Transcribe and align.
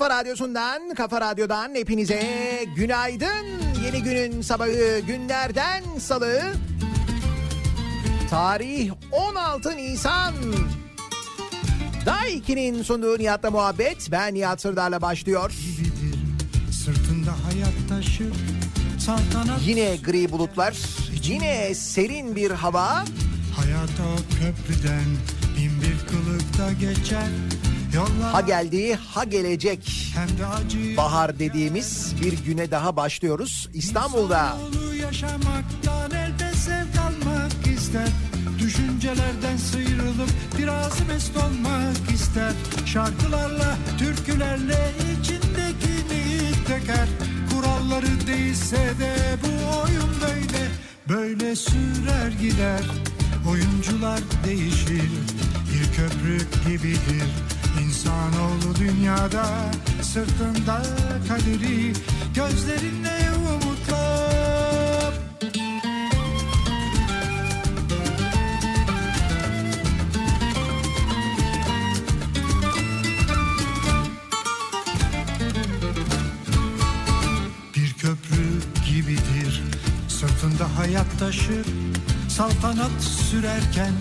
kafa 0.00 0.20
radyosundan, 0.20 0.94
kafa 0.94 1.20
radyodan 1.20 1.74
hepinize 1.74 2.22
günaydın. 2.76 3.46
Yeni 3.84 4.02
günün 4.02 4.42
sabahı 4.42 5.00
günlerden 5.06 5.82
salı. 5.98 6.40
Tarih 8.30 8.90
16 9.12 9.76
Nisan. 9.76 10.34
Day 12.06 12.38
2'nin 12.38 12.82
sunduğu 12.82 13.18
Nihat'la 13.18 13.50
muhabbet. 13.50 14.08
Ben 14.10 14.34
Nihat 14.34 14.60
Sırdar'la 14.60 15.02
başlıyor. 15.02 15.52
Sırtında 16.84 17.30
hayat 17.30 17.88
taşı 17.88 18.30
saltanat 18.98 19.60
Yine 19.66 19.96
gri 19.96 20.32
bulutlar, 20.32 20.76
yine 21.22 21.74
serin 21.74 22.36
bir 22.36 22.50
hava. 22.50 23.04
Hayata 23.56 24.02
o 24.02 24.16
köprüden 24.40 25.04
bin 25.56 25.82
bir 25.82 26.06
kılıkta 26.08 26.72
geçer 26.72 27.28
Ha 28.32 28.40
geldi, 28.40 28.98
ha 29.14 29.24
gelecek. 29.24 30.14
Bahar 30.96 31.38
dediğimiz 31.38 32.14
bir 32.22 32.44
güne 32.44 32.70
daha 32.70 32.96
başlıyoruz. 32.96 33.68
İstanbul'da. 33.74 34.56
Yaşamaktan 35.02 36.10
elde 36.10 36.50
almak 37.00 37.66
ister. 37.76 38.08
Düşüncelerden 38.58 39.56
sıyrılıp 39.56 40.30
biraz 40.58 41.08
mest 41.08 41.36
olmak 41.36 42.10
ister. 42.14 42.52
Şarkılarla, 42.86 43.76
türkülerle 43.98 44.92
içindekini 45.20 46.50
döker 46.68 47.08
Kuralları 47.54 48.26
değilse 48.26 48.76
de 48.76 49.14
bu 49.42 49.80
oyun 49.80 50.10
böyle. 50.20 50.68
Böyle 51.08 51.56
sürer 51.56 52.30
gider. 52.40 52.82
Oyuncular 53.50 54.20
değişir. 54.46 55.10
Bir 55.72 55.96
köprü 55.96 56.38
gibidir 56.66 57.49
İnsanoğlu 58.00 58.76
dünyada 58.78 59.46
Sırtında 60.02 60.82
kaderi 61.28 61.92
Gözlerinde 62.34 63.18
umutlar. 63.36 65.14
Bir 77.76 77.92
köprü 77.92 78.44
gibidir 78.90 79.62
Sırtında 80.08 80.78
hayat 80.78 81.18
taşır. 81.18 81.66
Saltanat 82.28 83.02
sürerken 83.02 83.92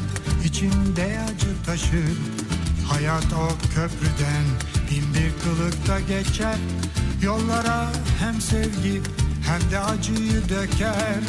içinde 0.45 1.19
acı 1.29 1.63
taşır 1.65 2.48
Hayat 2.89 3.33
o 3.33 3.47
köprüden 3.75 4.45
bin 4.91 5.13
bir 5.13 5.31
kılıkta 5.43 5.99
geçer. 5.99 6.55
Yollara 7.23 7.87
hem 8.19 8.41
sevgi 8.41 9.01
hem 9.47 9.71
de 9.71 9.79
acıyı 9.79 10.49
döker. 10.49 11.19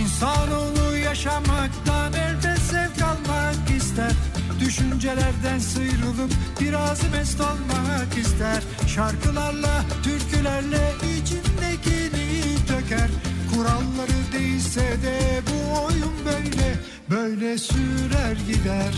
İnsanoğlu 0.00 0.96
yaşamaktan 0.96 2.12
elde 2.12 2.56
zevk 2.56 3.02
almak 3.02 3.70
ister. 3.76 4.12
Düşüncelerden 4.60 5.58
sıyrılıp 5.58 6.32
biraz 6.60 7.10
mest 7.12 7.40
olmak 7.40 8.18
ister. 8.18 8.62
Şarkılarla, 8.86 9.84
türkülerle 10.02 10.92
içindekini 11.20 12.56
döker. 12.68 13.10
Kuralları 13.54 14.32
değilse 14.32 14.80
de 14.80 15.40
bu 15.46 15.84
oyun 15.84 16.14
böyle. 16.24 16.76
Böyle 17.10 17.58
sürer 17.58 18.36
gider 18.46 18.92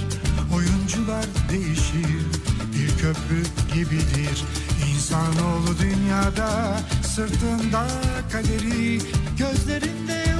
Oyun 0.82 0.88
yolcular 0.88 1.24
değişir 1.50 2.26
Bir 2.74 2.88
köprü 2.88 3.42
gibidir. 3.74 4.44
İnsanoğlu 4.94 5.78
dünyada 5.78 6.80
Sırtında 7.02 7.86
kaderi 8.32 8.98
Gözlerinde 9.38 10.31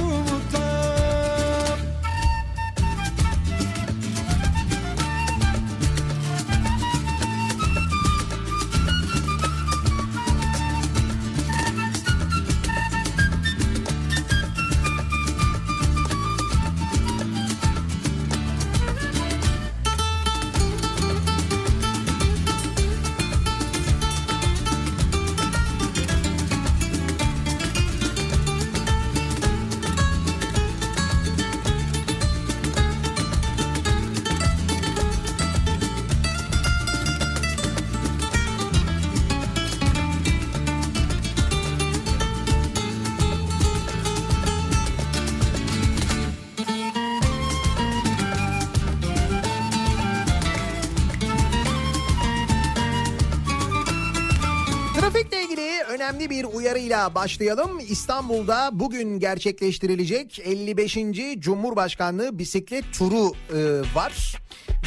uyarıyla 56.63 57.15
başlayalım. 57.15 57.79
İstanbul'da 57.79 58.69
bugün 58.73 59.19
gerçekleştirilecek 59.19 60.39
55. 60.39 60.97
Cumhurbaşkanlığı 61.39 62.39
bisiklet 62.39 62.83
turu 62.93 63.31
e, 63.31 63.81
var. 63.95 64.37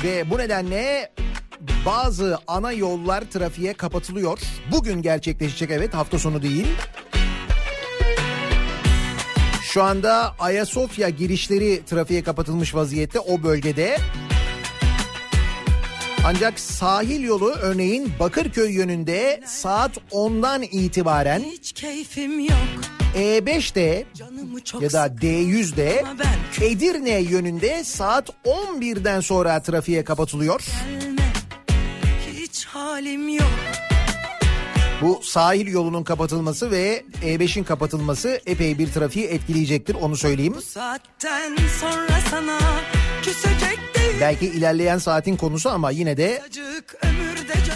Ve 0.05 0.31
bu 0.31 0.38
nedenle 0.38 1.12
bazı 1.87 2.38
ana 2.46 2.73
yollar 2.73 3.20
trafiğe 3.31 3.73
kapatılıyor. 3.73 4.38
Bugün 4.73 5.02
gerçekleşecek 5.02 5.70
evet 5.70 5.94
hafta 5.94 6.19
sonu 6.19 6.43
değil. 6.43 6.67
Şu 9.62 9.82
anda 9.82 10.34
Ayasofya 10.38 11.08
girişleri 11.08 11.84
trafiğe 11.84 12.23
kapatılmış 12.23 12.75
vaziyette 12.75 13.20
o 13.20 13.43
bölgede. 13.43 13.99
Ancak 16.28 16.61
sahil 16.61 17.23
yolu 17.23 17.50
örneğin 17.50 18.12
Bakırköy 18.20 18.73
yönünde 18.73 19.40
saat 19.46 19.96
10'dan 20.12 20.62
itibaren 20.62 21.40
Hiç 21.40 21.73
keyfim 21.73 22.40
yok 22.40 22.56
E5'te 23.17 24.06
Canımı 24.14 24.64
çok 24.64 24.82
ya 24.82 24.93
da 24.93 25.06
D100'de 25.06 26.02
Ama 26.05 26.19
ben 26.19 26.64
Edirne 26.67 27.19
yönünde 27.19 27.84
saat 27.84 28.31
11'den 28.44 29.20
sonra 29.20 29.62
trafiğe 29.62 30.05
kapatılıyor. 30.05 30.61
gelme 30.90 31.32
Hiç 32.32 32.64
halim 32.64 33.28
yok 33.28 33.50
Bu 35.02 35.20
sahil 35.23 35.67
yolunun 35.67 36.05
kapatılması 36.05 36.70
ve 36.70 37.05
E5'in 37.23 37.64
kapatılması 37.64 38.40
epey 38.46 38.78
bir 38.78 38.93
trafiği 38.93 39.26
etkileyecektir 39.26 39.94
onu 39.94 40.17
söyleyeyim. 40.17 40.55
Bu 40.56 40.62
saatten 40.62 41.56
sonra 41.81 42.20
sana 42.31 42.58
Küsecek 43.23 43.95
Belki 44.20 44.46
ilerleyen 44.46 44.98
saatin 44.98 45.36
konusu 45.36 45.70
ama 45.70 45.90
yine 45.90 46.16
de 46.16 46.42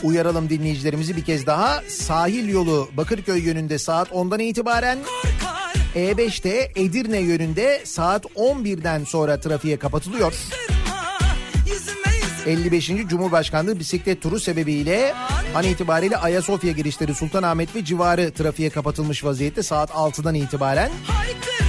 uyaralım 0.02 0.48
dinleyicilerimizi 0.50 1.16
bir 1.16 1.24
kez 1.24 1.46
daha. 1.46 1.82
Sahil 1.88 2.48
yolu 2.48 2.88
Bakırköy 2.96 3.42
yönünde 3.42 3.78
saat 3.78 4.08
10'dan 4.08 4.38
itibaren 4.38 4.98
korkar 4.98 5.74
E5'te 5.94 6.72
Edirne 6.76 7.18
yönünde 7.18 7.82
saat 7.84 8.24
11'den 8.24 9.04
sonra 9.04 9.40
trafiğe 9.40 9.78
kapatılıyor. 9.78 10.34
Kırma 10.50 11.18
yüzüme 11.66 12.16
yüzüme 12.46 12.52
55. 12.52 13.08
Cumhurbaşkanlığı 13.08 13.78
bisiklet 13.78 14.22
turu 14.22 14.40
sebebiyle 14.40 15.14
an 15.54 15.64
itibariyle 15.64 16.16
Ayasofya 16.16 16.72
girişleri 16.72 17.14
Sultanahmet 17.14 17.74
ve 17.76 17.84
civarı 17.84 18.32
trafiğe 18.32 18.70
kapatılmış 18.70 19.24
vaziyette 19.24 19.62
saat 19.62 19.90
6'dan 19.90 20.34
itibaren. 20.34 20.90
Dön 20.90 21.59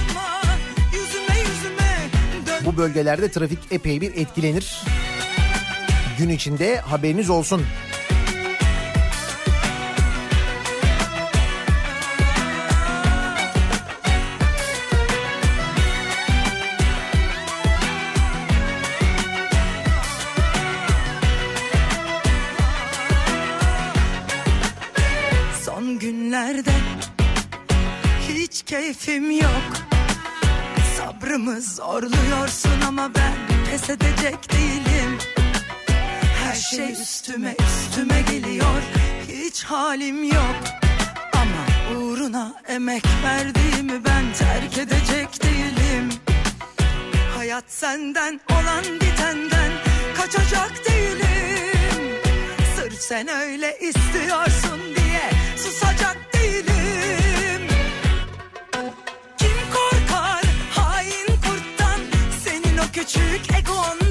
Bu 2.66 2.76
bölgelerde 2.76 3.30
trafik 3.30 3.58
epey 3.70 4.00
bir 4.00 4.16
etkilenir. 4.16 4.82
Gün 6.18 6.28
içinde 6.28 6.80
haberiniz 6.80 7.30
olsun. 7.30 7.62
Son 25.64 25.98
günlerde 25.98 26.72
hiç 28.28 28.62
keyfim 28.62 29.30
yok 29.30 29.91
Sabrımı 31.22 31.60
zorluyorsun 31.60 32.80
ama 32.88 33.10
ben 33.14 33.32
pes 33.70 33.90
edecek 33.90 34.52
değilim. 34.52 35.18
Her 36.44 36.54
şey 36.54 36.92
üstüme 36.92 37.54
üstüme 37.60 38.20
geliyor. 38.20 38.82
Hiç 39.28 39.64
halim 39.64 40.24
yok. 40.24 40.56
Ama 41.32 41.96
uğruna 41.98 42.54
emek 42.68 43.04
verdiğimi 43.24 44.04
ben 44.04 44.32
terk 44.38 44.78
edecek 44.78 45.42
değilim. 45.42 46.08
Hayat 47.36 47.64
senden 47.68 48.40
olan 48.50 48.84
bitenden 49.00 49.72
kaçacak 50.16 50.72
değilim. 50.88 52.18
Sırf 52.76 53.00
sen 53.00 53.28
öyle 53.28 53.78
istiyorsun 53.78 54.80
diye 54.96 55.30
susacak 55.56 56.31
küçük 62.92 63.54
egondan 63.58 64.01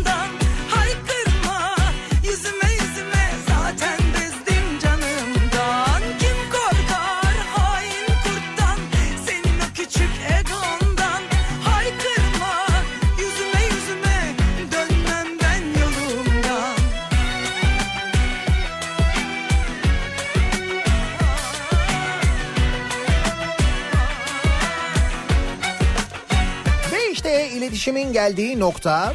iletişimin 27.81 28.13
geldiği 28.13 28.59
nokta 28.59 29.13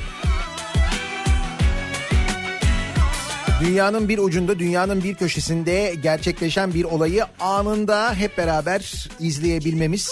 Dünyanın 3.61 4.08
bir 4.08 4.18
ucunda, 4.18 4.58
dünyanın 4.58 5.04
bir 5.04 5.14
köşesinde 5.14 5.94
gerçekleşen 6.02 6.75
bir 6.75 6.85
olayı 6.85 7.25
anında 7.40 8.14
hep 8.14 8.38
beraber 8.38 9.08
izleyebilmemiz. 9.20 10.11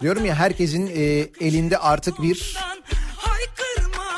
Diyorum 0.00 0.24
ya 0.24 0.34
herkesin 0.34 0.86
e, 0.86 1.02
elinde 1.46 1.78
artık 1.78 2.22
bir 2.22 2.56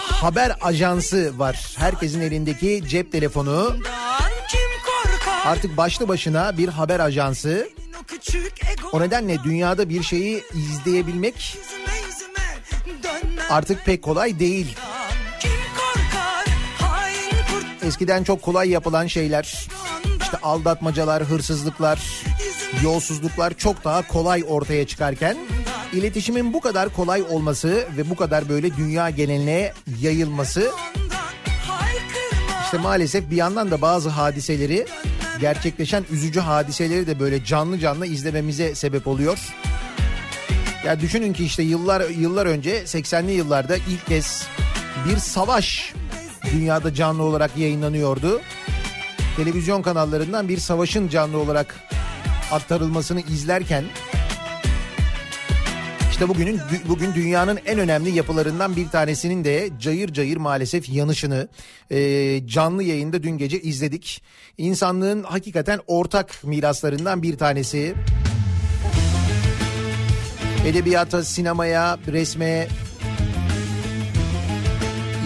haber 0.08 0.56
ajansı 0.60 1.38
var. 1.38 1.74
Herkesin 1.78 2.20
elindeki 2.20 2.82
cep 2.88 3.12
telefonu 3.12 3.76
artık 5.44 5.76
başlı 5.76 6.08
başına 6.08 6.58
bir 6.58 6.68
haber 6.68 7.00
ajansı. 7.00 7.68
o 8.92 9.00
nedenle 9.00 9.38
dünyada 9.44 9.88
bir 9.88 10.02
şeyi 10.02 10.42
izleyebilmek 10.54 11.58
artık 13.50 13.84
pek 13.84 14.02
kolay 14.02 14.38
değil. 14.38 14.76
Eskiden 17.82 18.24
çok 18.24 18.42
kolay 18.42 18.68
yapılan 18.68 19.06
şeyler, 19.06 19.68
işte 20.22 20.36
aldatmacalar, 20.42 21.24
hırsızlıklar, 21.24 22.22
yolsuzluklar 22.82 23.54
çok 23.54 23.84
daha 23.84 24.08
kolay 24.08 24.44
ortaya 24.48 24.86
çıkarken 24.86 25.36
iletişimin 25.92 26.52
bu 26.52 26.60
kadar 26.60 26.88
kolay 26.88 27.22
olması 27.22 27.86
ve 27.96 28.10
bu 28.10 28.16
kadar 28.16 28.48
böyle 28.48 28.76
dünya 28.76 29.10
geneline 29.10 29.72
yayılması 30.00 30.70
işte 32.64 32.78
maalesef 32.78 33.30
bir 33.30 33.36
yandan 33.36 33.70
da 33.70 33.82
bazı 33.82 34.08
hadiseleri 34.08 34.86
gerçekleşen 35.40 36.04
üzücü 36.10 36.40
hadiseleri 36.40 37.06
de 37.06 37.20
böyle 37.20 37.44
canlı 37.44 37.78
canlı 37.78 38.06
izlememize 38.06 38.74
sebep 38.74 39.06
oluyor. 39.06 39.38
Ya 40.84 41.00
düşünün 41.00 41.32
ki 41.32 41.44
işte 41.44 41.62
yıllar 41.62 42.10
yıllar 42.10 42.46
önce 42.46 42.82
80'li 42.82 43.32
yıllarda 43.32 43.76
ilk 43.76 44.06
kez 44.06 44.46
bir 45.08 45.16
savaş 45.16 45.94
dünyada 46.52 46.94
canlı 46.94 47.22
olarak 47.22 47.56
yayınlanıyordu. 47.56 48.40
Televizyon 49.36 49.82
kanallarından 49.82 50.48
bir 50.48 50.58
savaşın 50.58 51.08
canlı 51.08 51.38
olarak 51.38 51.76
aktarılmasını 52.52 53.20
izlerken 53.20 53.84
işte 56.10 56.28
bugünün 56.28 56.60
bugün 56.88 57.14
dünyanın 57.14 57.58
en 57.66 57.78
önemli 57.78 58.10
yapılarından 58.10 58.76
bir 58.76 58.88
tanesinin 58.88 59.44
de 59.44 59.70
cayır 59.80 60.12
cayır 60.12 60.36
maalesef 60.36 60.88
yanışını 60.88 61.48
e, 61.90 62.46
canlı 62.46 62.82
yayında 62.82 63.22
dün 63.22 63.38
gece 63.38 63.60
izledik. 63.60 64.22
İnsanlığın 64.58 65.22
hakikaten 65.22 65.80
ortak 65.86 66.44
miraslarından 66.44 67.22
bir 67.22 67.38
tanesi. 67.38 67.94
Edebiyata, 70.66 71.24
sinemaya, 71.24 71.98
resme 72.06 72.68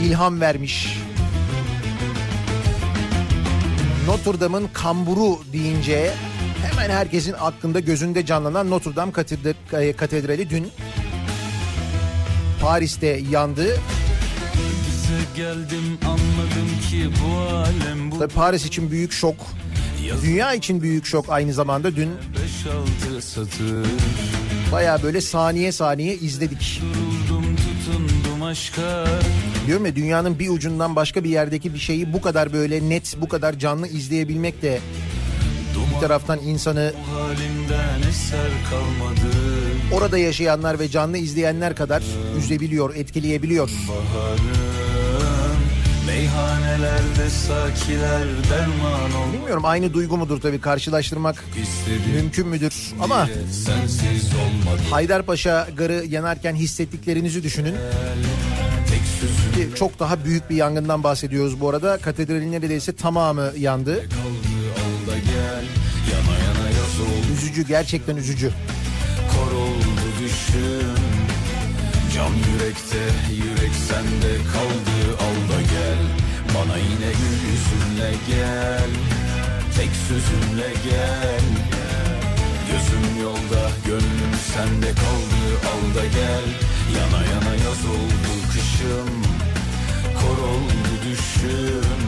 ilham 0.02 0.40
vermiş. 0.40 0.98
Notre 4.06 4.40
Dame'ın 4.40 4.68
kamburu 4.72 5.38
deyince 5.52 6.12
hemen 6.66 6.90
herkesin 6.90 7.34
aklında 7.40 7.80
gözünde 7.80 8.26
canlanan 8.26 8.70
Notre 8.70 8.96
Dame 8.96 9.12
katedrali 9.96 10.50
dün 10.50 10.68
Paris'te 12.60 13.20
yandı. 13.30 13.76
geldim 15.36 15.98
anladım 16.04 16.68
ki 16.90 17.08
bu 17.22 17.40
alem 17.40 18.10
bu 18.10 18.18
Tabii 18.18 18.34
Paris 18.34 18.66
için 18.66 18.90
büyük 18.90 19.12
şok. 19.12 19.36
Dünya 20.22 20.54
için 20.54 20.82
büyük 20.82 21.06
şok 21.06 21.26
aynı 21.28 21.52
zamanda 21.52 21.96
dün 21.96 22.10
5-6 23.16 23.20
satır 23.20 23.86
baya 24.74 25.02
böyle 25.02 25.20
saniye 25.20 25.72
saniye 25.72 26.14
izledik. 26.14 26.82
Diyorum 29.66 29.86
ya 29.86 29.96
dünyanın 29.96 30.38
bir 30.38 30.48
ucundan 30.48 30.96
başka 30.96 31.24
bir 31.24 31.30
yerdeki 31.30 31.74
bir 31.74 31.78
şeyi 31.78 32.12
bu 32.12 32.20
kadar 32.20 32.52
böyle 32.52 32.88
net 32.88 33.16
bu 33.20 33.28
kadar 33.28 33.58
canlı 33.58 33.88
izleyebilmek 33.88 34.62
de 34.62 34.80
bir 35.94 36.00
taraftan 36.00 36.38
insanı 36.38 36.92
orada 39.92 40.18
yaşayanlar 40.18 40.78
ve 40.78 40.88
canlı 40.88 41.18
izleyenler 41.18 41.76
kadar 41.76 42.02
üzebiliyor, 42.38 42.94
etkileyebiliyor. 42.94 43.70
Baharım 43.88 44.63
Meyhanelerde 46.06 47.30
sakiler 47.30 48.24
derman 48.50 49.12
ol 49.28 49.32
Bilmiyorum 49.32 49.64
aynı 49.64 49.94
duygu 49.94 50.16
mudur 50.16 50.40
tabii 50.40 50.60
karşılaştırmak 50.60 51.44
istedim 51.62 52.12
mümkün 52.14 52.48
müdür 52.48 52.74
ama 53.00 53.28
Haydarpaşa 54.90 55.68
garı 55.76 56.04
yanarken 56.08 56.54
hissettiklerinizi 56.54 57.42
düşünün. 57.42 57.74
Ki 59.54 59.68
Çok 59.78 59.98
daha 59.98 60.24
büyük 60.24 60.50
bir 60.50 60.56
yangından 60.56 61.04
bahsediyoruz 61.04 61.60
bu 61.60 61.68
arada. 61.70 61.98
Katedralin 61.98 62.52
neredeyse 62.52 62.96
tamamı 62.96 63.52
yandı. 63.58 63.94
kaldı 63.94 65.18
gel 65.24 65.64
Yana 66.12 66.38
yana 66.38 66.68
yaz 66.68 67.00
oldu 67.00 67.32
Üzücü 67.36 67.66
gerçekten 67.66 68.16
üzücü. 68.16 68.50
kor 69.32 69.52
oldu 69.56 70.06
düşün 70.24 70.88
Can 72.14 72.28
yürekte 72.28 73.02
yürek 73.34 73.72
sende 73.88 74.34
kaldı 74.52 75.16
al 75.20 75.56
da 75.56 75.60
gel 75.62 75.63
Bana 76.54 76.76
yine 76.76 77.10
gül 77.20 77.38
yüzünle 77.50 78.10
gel 78.28 78.90
Tek 79.76 79.90
sözünle 80.08 80.68
gel. 80.84 81.44
Gözüm 82.70 83.22
yolda 83.22 83.70
gönlüm 83.86 84.34
sende 84.54 84.90
kaldı 84.94 85.42
al 85.72 85.94
da 85.94 86.04
gel. 86.04 86.46
Yana 86.96 87.22
yana 87.32 87.54
yaz 87.54 87.84
oldu 87.86 88.32
kışım 88.52 89.22
Kor 90.14 90.48
oldu 90.48 90.92
düşüm. 91.04 92.00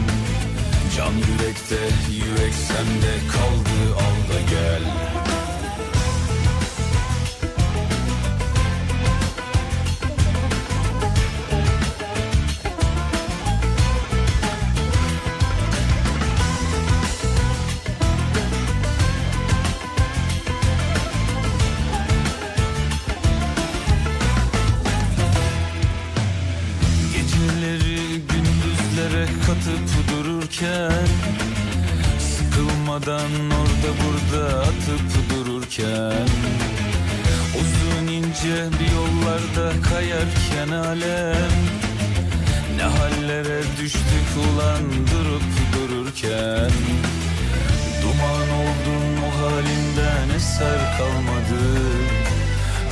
Can 0.97 1.11
yürekte 1.11 1.79
yürek 2.11 2.53
sende 2.53 3.13
kaldı 3.31 3.95
al 3.95 4.33
da 4.33 4.39
gel 4.49 4.83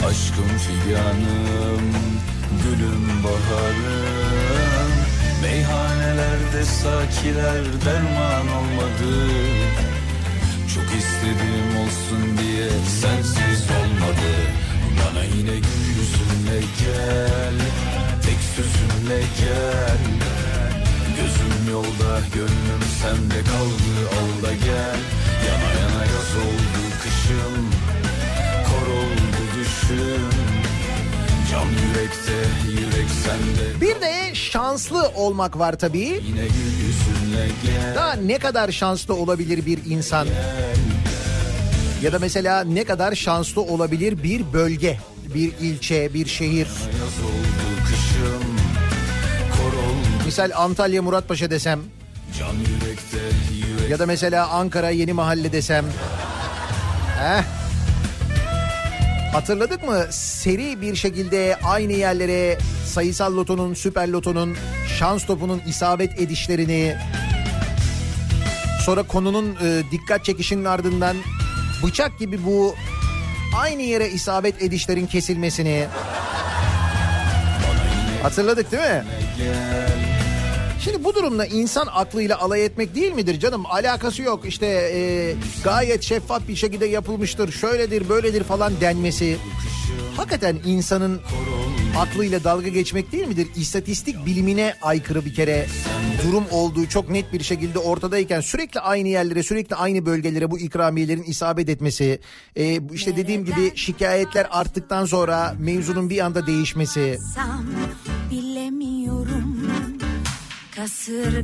Aşkım 0.09 0.57
figanım, 0.57 1.85
gülüm 2.63 3.23
baharım. 3.23 4.91
Meyhanelerde 5.41 6.65
sakiler 6.65 7.63
derman 7.85 8.47
olmadı. 8.47 9.29
Çok 10.75 10.83
istedim 10.83 11.69
olsun 11.83 12.37
diye 12.37 12.69
sensiz 13.01 13.63
olmadı. 13.79 14.31
Bana 14.99 15.23
yine 15.23 15.55
gül 15.55 15.85
yüzünle 15.97 16.59
gel 16.79 17.57
Tek 18.25 18.39
sözünle 18.55 19.19
gel. 19.39 19.97
Gözüm 21.17 21.71
yolda 21.71 22.19
gönlüm 22.33 22.83
sende 23.01 23.43
kaldı 23.43 23.93
al 24.17 24.43
da 24.43 24.53
gel. 24.53 24.99
Yana 25.47 25.69
yana 25.79 26.03
yaz 26.05 26.35
oldu 26.35 26.81
kışım 27.03 27.65
düşüm 29.89 30.29
Can 31.51 31.65
yürekte 31.65 32.33
yürek 32.71 33.09
sende 33.23 33.81
Bir 33.81 34.01
de 34.01 34.35
şanslı 34.35 35.09
olmak 35.15 35.59
var 35.59 35.79
tabii. 35.79 35.99
Yine 36.27 36.47
gel 37.63 37.95
Daha 37.95 38.13
ne 38.13 38.37
kadar 38.37 38.71
şanslı 38.71 39.13
olabilir 39.15 39.65
bir 39.65 39.79
insan? 39.89 40.27
Ya 42.01 42.13
da 42.13 42.19
mesela 42.19 42.63
ne 42.63 42.83
kadar 42.83 43.15
şanslı 43.15 43.61
olabilir 43.61 44.23
bir 44.23 44.53
bölge, 44.53 44.99
bir 45.35 45.51
ilçe, 45.61 46.13
bir 46.13 46.25
şehir? 46.25 46.67
Kışım 47.85 48.43
Misal 50.25 50.51
Antalya 50.55 51.01
Muratpaşa 51.01 51.49
desem 51.49 51.79
can 52.39 52.53
yürekte 52.53 53.17
yürek 53.53 53.89
ya 53.89 53.99
da 53.99 54.05
mesela 54.05 54.47
Ankara 54.49 54.89
Yeni 54.89 55.13
Mahalle 55.13 55.51
desem. 55.51 55.85
Heh. 57.19 57.54
Hatırladık 59.35 59.83
mı? 59.83 60.05
Seri 60.09 60.81
bir 60.81 60.95
şekilde 60.95 61.57
aynı 61.63 61.93
yerlere 61.93 62.57
sayısal 62.85 63.35
lotonun, 63.37 63.73
süper 63.73 64.07
lotonun, 64.07 64.57
şans 64.99 65.25
topunun 65.25 65.61
isabet 65.67 66.19
edişlerini 66.19 66.95
sonra 68.85 69.03
konunun 69.03 69.57
e, 69.63 69.81
dikkat 69.91 70.25
çekişinin 70.25 70.65
ardından 70.65 71.15
bıçak 71.83 72.19
gibi 72.19 72.45
bu 72.45 72.75
aynı 73.57 73.81
yere 73.81 74.09
isabet 74.09 74.61
edişlerin 74.61 75.05
kesilmesini 75.05 75.85
hatırladık 78.23 78.71
değil 78.71 78.83
mi? 78.83 79.03
Şimdi 80.85 81.03
bu 81.03 81.15
durumda 81.15 81.45
insan 81.45 81.87
aklıyla 81.91 82.39
alay 82.39 82.65
etmek 82.65 82.95
değil 82.95 83.13
midir 83.13 83.39
canım? 83.39 83.65
Alakası 83.65 84.21
yok 84.21 84.45
işte 84.45 84.65
e, 84.65 85.33
gayet 85.63 86.03
şeffaf 86.03 86.47
bir 86.47 86.55
şekilde 86.55 86.85
yapılmıştır, 86.85 87.51
şöyledir 87.51 88.09
böyledir 88.09 88.43
falan 88.43 88.73
denmesi. 88.81 89.37
Hakikaten 90.17 90.57
insanın 90.65 91.21
aklıyla 91.97 92.43
dalga 92.43 92.67
geçmek 92.67 93.11
değil 93.11 93.27
midir? 93.27 93.47
İstatistik 93.55 94.25
bilimine 94.25 94.73
aykırı 94.81 95.25
bir 95.25 95.33
kere 95.33 95.67
durum 96.27 96.43
olduğu 96.51 96.89
çok 96.89 97.09
net 97.09 97.33
bir 97.33 97.43
şekilde 97.43 97.79
ortadayken 97.79 98.41
sürekli 98.41 98.79
aynı 98.79 99.07
yerlere 99.07 99.43
sürekli 99.43 99.75
aynı 99.75 100.05
bölgelere 100.05 100.51
bu 100.51 100.59
ikramiyelerin 100.59 101.23
isabet 101.23 101.69
etmesi. 101.69 102.19
E, 102.55 102.79
işte 102.93 103.17
dediğim 103.17 103.45
gibi 103.45 103.71
şikayetler 103.75 104.47
arttıktan 104.51 105.05
sonra 105.05 105.55
mevzunun 105.59 106.09
bir 106.09 106.19
anda 106.19 106.47
değişmesi. 106.47 107.19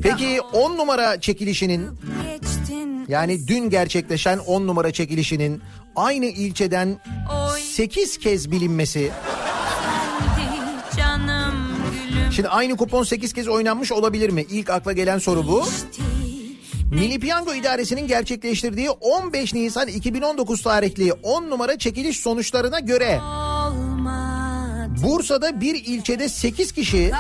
Peki 0.04 0.42
10 0.42 0.78
numara 0.78 1.22
çekilişinin. 1.22 1.88
Yani 3.08 3.48
dün 3.48 3.70
gerçekleşen 3.70 4.38
10 4.38 4.68
numara 4.68 4.92
çekilişinin 4.92 5.62
aynı 5.96 6.26
ilçeden 6.26 6.98
8 7.60 8.18
kez 8.18 8.52
bilinmesi 8.52 9.12
Şimdi 12.36 12.50
aynı 12.50 12.78
kupon 12.78 13.04
8 13.04 13.34
kez 13.34 13.48
oynanmış 13.48 13.92
olabilir 13.92 14.30
mi? 14.30 14.46
İlk 14.50 14.70
akla 14.70 14.92
gelen 14.94 15.18
soru 15.18 15.48
bu. 15.48 15.64
Milli 16.92 17.20
Piyango 17.20 17.54
İdaresi'nin 17.54 18.08
gerçekleştirdiği 18.08 18.90
15 18.90 19.54
Nisan 19.54 19.88
2019 19.88 20.62
tarihli 20.62 21.14
10 21.14 21.50
numara 21.50 21.78
çekiliş 21.78 22.20
sonuçlarına 22.20 22.80
göre. 22.80 23.20
Bursa'da 25.04 25.62
bir 25.62 25.76
ilçede 25.76 26.30
8 26.30 26.72
kişi 26.72 27.12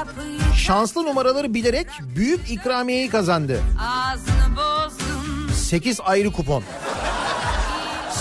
şanslı 0.58 1.04
numaraları 1.04 1.54
bilerek 1.54 1.88
büyük 2.16 2.52
ikramiyeyi 2.52 3.10
kazandı. 3.10 3.60
Ağzını 3.80 4.56
bozdun. 4.58 5.54
8 5.54 6.00
ayrı 6.04 6.32
kupon. 6.32 6.64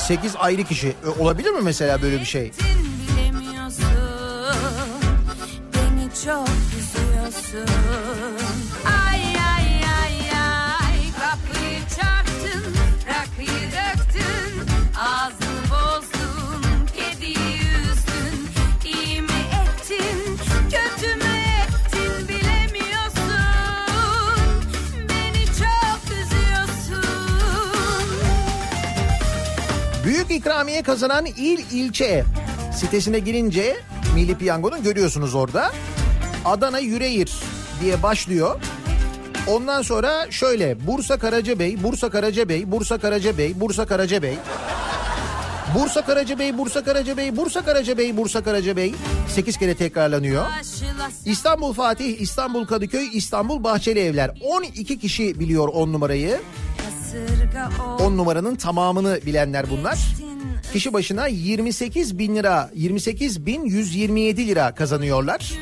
8 0.06 0.36
ayrı 0.36 0.64
kişi. 0.64 0.88
E, 0.88 1.22
olabilir 1.22 1.50
mi 1.50 1.60
mesela 1.62 2.02
böyle 2.02 2.20
bir 2.20 2.24
şey? 2.24 2.50
Büyük 30.30 30.42
ikramiye 30.42 30.82
kazanan 30.82 31.26
il 31.26 31.58
ilçe 31.72 32.24
sitesine 32.74 33.18
girince 33.18 33.76
Milli 34.14 34.38
Piyango'nun 34.38 34.82
görüyorsunuz 34.82 35.34
orada. 35.34 35.72
Adana 36.44 36.78
Yüreğir 36.78 37.32
diye 37.80 38.02
başlıyor. 38.02 38.60
Ondan 39.46 39.82
sonra 39.82 40.30
şöyle 40.30 40.86
Bursa 40.86 41.18
Karacabey, 41.18 41.82
Bursa 41.82 42.10
Karacabey, 42.10 42.70
Bursa 42.70 42.98
Karacabey, 42.98 43.60
Bursa 43.60 43.86
Karacabey. 43.86 44.34
Bursa 45.74 46.02
Karacabey, 46.02 46.58
Bursa 46.58 46.84
Karacabey, 46.84 47.36
Bursa 47.36 47.64
Karacabey, 47.64 48.16
Bursa 48.16 48.42
Karacabey. 48.42 48.94
8 49.28 49.56
kere 49.56 49.74
tekrarlanıyor. 49.74 50.44
İstanbul 51.24 51.72
Fatih, 51.72 52.20
İstanbul 52.20 52.66
Kadıköy, 52.66 53.08
İstanbul 53.12 53.64
Bahçeli 53.64 54.00
Evler. 54.00 54.30
12 54.42 54.98
kişi 54.98 55.40
biliyor 55.40 55.68
10 55.68 55.92
numarayı. 55.92 56.40
Kasırga 57.10 57.70
10 58.04 58.16
numaranın 58.16 58.54
tamamını 58.54 59.20
bilenler 59.26 59.70
bunlar. 59.70 59.98
Kişi 60.72 60.92
başına 60.92 61.26
28 61.26 62.18
bin 62.18 62.36
lira, 62.36 62.70
28 62.74 63.46
bin 63.46 63.64
127 63.64 64.46
lira 64.46 64.74
kazanıyorlar. 64.74 65.52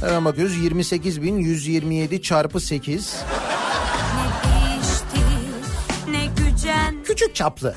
Hemen 0.00 0.24
bakıyoruz 0.24 0.56
28 0.56 1.22
bin 1.22 1.38
127 1.38 2.22
çarpı 2.22 2.60
8. 2.60 3.16
Ne 4.14 4.50
değişti 4.50 5.20
ne 6.10 6.26
gücen 6.26 6.94
Küçük 7.04 7.34
çaplı. 7.34 7.74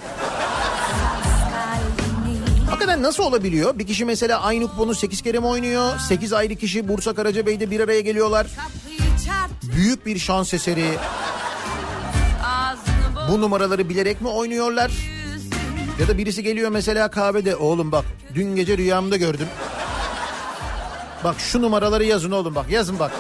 Hakikaten 2.70 3.04
nasıl 3.04 3.24
olabiliyor? 3.24 3.80
Bir 3.80 3.88
kişi 3.88 4.06
mesela 4.06 4.42
aynı 4.42 4.68
kuponu 4.68 4.96
8 4.96 5.22
kere 5.22 5.40
mi 5.40 5.46
oynuyor? 5.46 6.00
8 6.00 6.34
ayrı 6.34 6.56
kişi 6.56 6.88
Bursa 6.88 7.14
Karacabey'de 7.14 7.72
bir 7.72 7.80
araya 7.80 8.02
geliyorlar. 8.02 8.48
Çarptı 8.56 8.91
Büyük 9.76 10.06
bir 10.06 10.20
şans 10.20 10.54
eseri. 10.54 10.98
Bu 13.30 13.42
numaraları 13.42 13.90
bilerek 13.90 14.22
mi 14.22 14.28
oynuyorlar? 14.28 14.92
Ya 16.00 16.08
da 16.08 16.18
birisi 16.18 16.44
geliyor 16.44 16.70
mesela 16.70 17.12
kahvede 17.12 17.56
oğlum 17.56 17.92
bak 17.92 18.06
dün 18.36 18.56
gece 18.56 18.78
rüyamda 18.78 19.18
gördüm. 19.18 19.48
Bak 21.24 21.36
şu 21.40 21.62
numaraları 21.62 22.04
yazın 22.04 22.32
oğlum 22.32 22.56
bak 22.56 22.70
yazın 22.70 23.00
bak. 23.00 23.12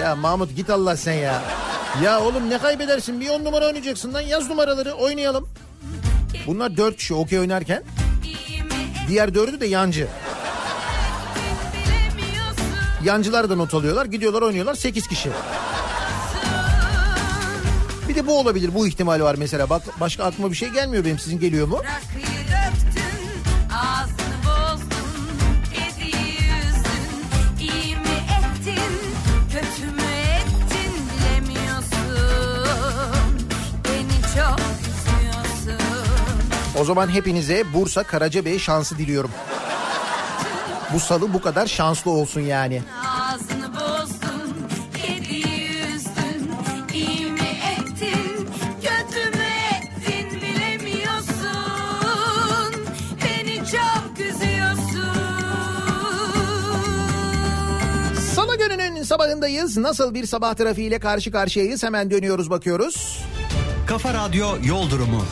Ya 0.00 0.16
Mahmut 0.16 0.56
git 0.56 0.70
Allah 0.70 0.96
sen 0.96 1.12
ya. 1.12 1.42
Ya 2.02 2.20
oğlum 2.20 2.50
ne 2.50 2.58
kaybedersin 2.58 3.20
bir 3.20 3.28
on 3.28 3.44
numara 3.44 3.66
oynayacaksın 3.66 4.14
lan 4.14 4.20
yaz 4.20 4.48
numaraları 4.48 4.92
oynayalım. 4.92 5.48
Bunlar 6.46 6.76
dört 6.76 6.96
kişi 6.96 7.14
okey 7.14 7.38
oynarken 7.38 7.82
diğer 9.08 9.34
dördü 9.34 9.60
de 9.60 9.66
yancı. 9.66 10.08
Yancılar 13.04 13.50
da 13.50 13.56
not 13.56 13.74
alıyorlar 13.74 14.06
gidiyorlar 14.06 14.42
oynuyorlar 14.42 14.74
sekiz 14.74 15.06
kişi. 15.06 15.30
Bir 18.08 18.14
de 18.14 18.26
bu 18.26 18.38
olabilir 18.38 18.74
bu 18.74 18.86
ihtimali 18.86 19.22
var 19.22 19.34
mesela. 19.38 19.70
Bak 19.70 19.82
başka 20.00 20.24
aklıma 20.24 20.50
bir 20.50 20.56
şey 20.56 20.68
gelmiyor 20.68 21.04
benim 21.04 21.18
sizin 21.18 21.40
geliyor 21.40 21.68
mu? 21.68 21.82
O 36.80 36.84
zaman 36.84 37.08
hepinize 37.08 37.64
Bursa 37.74 38.02
Karacabey 38.02 38.58
şansı 38.58 38.98
diliyorum. 38.98 39.30
Bu 40.94 41.00
salı 41.00 41.32
bu 41.34 41.40
kadar 41.42 41.66
şanslı 41.66 42.10
olsun 42.10 42.40
yani. 42.40 42.82
Ağzını 43.06 43.74
bozdun, 43.74 44.54
kediyi 44.96 45.68
üzdün. 45.94 46.50
İyi 46.94 47.26
mi 47.26 47.40
ettin, 47.72 48.48
kötü 48.82 49.38
mü 49.38 49.44
ettin 49.72 50.40
bilemiyorsun. 50.40 51.32
Beni 53.24 53.56
çok 53.56 54.20
üzüyorsun. 54.20 55.12
Salı 58.34 58.58
gününün 58.58 59.02
sabahındayız. 59.02 59.76
Nasıl 59.76 60.14
bir 60.14 60.26
sabah 60.26 60.54
trafiğiyle 60.54 60.98
karşı 60.98 61.30
karşıyayız? 61.32 61.82
Hemen 61.82 62.10
dönüyoruz 62.10 62.50
bakıyoruz. 62.50 63.18
Kafa 63.86 64.14
Radyo 64.14 64.48
Yol 64.64 64.90
Durumu. 64.90 65.24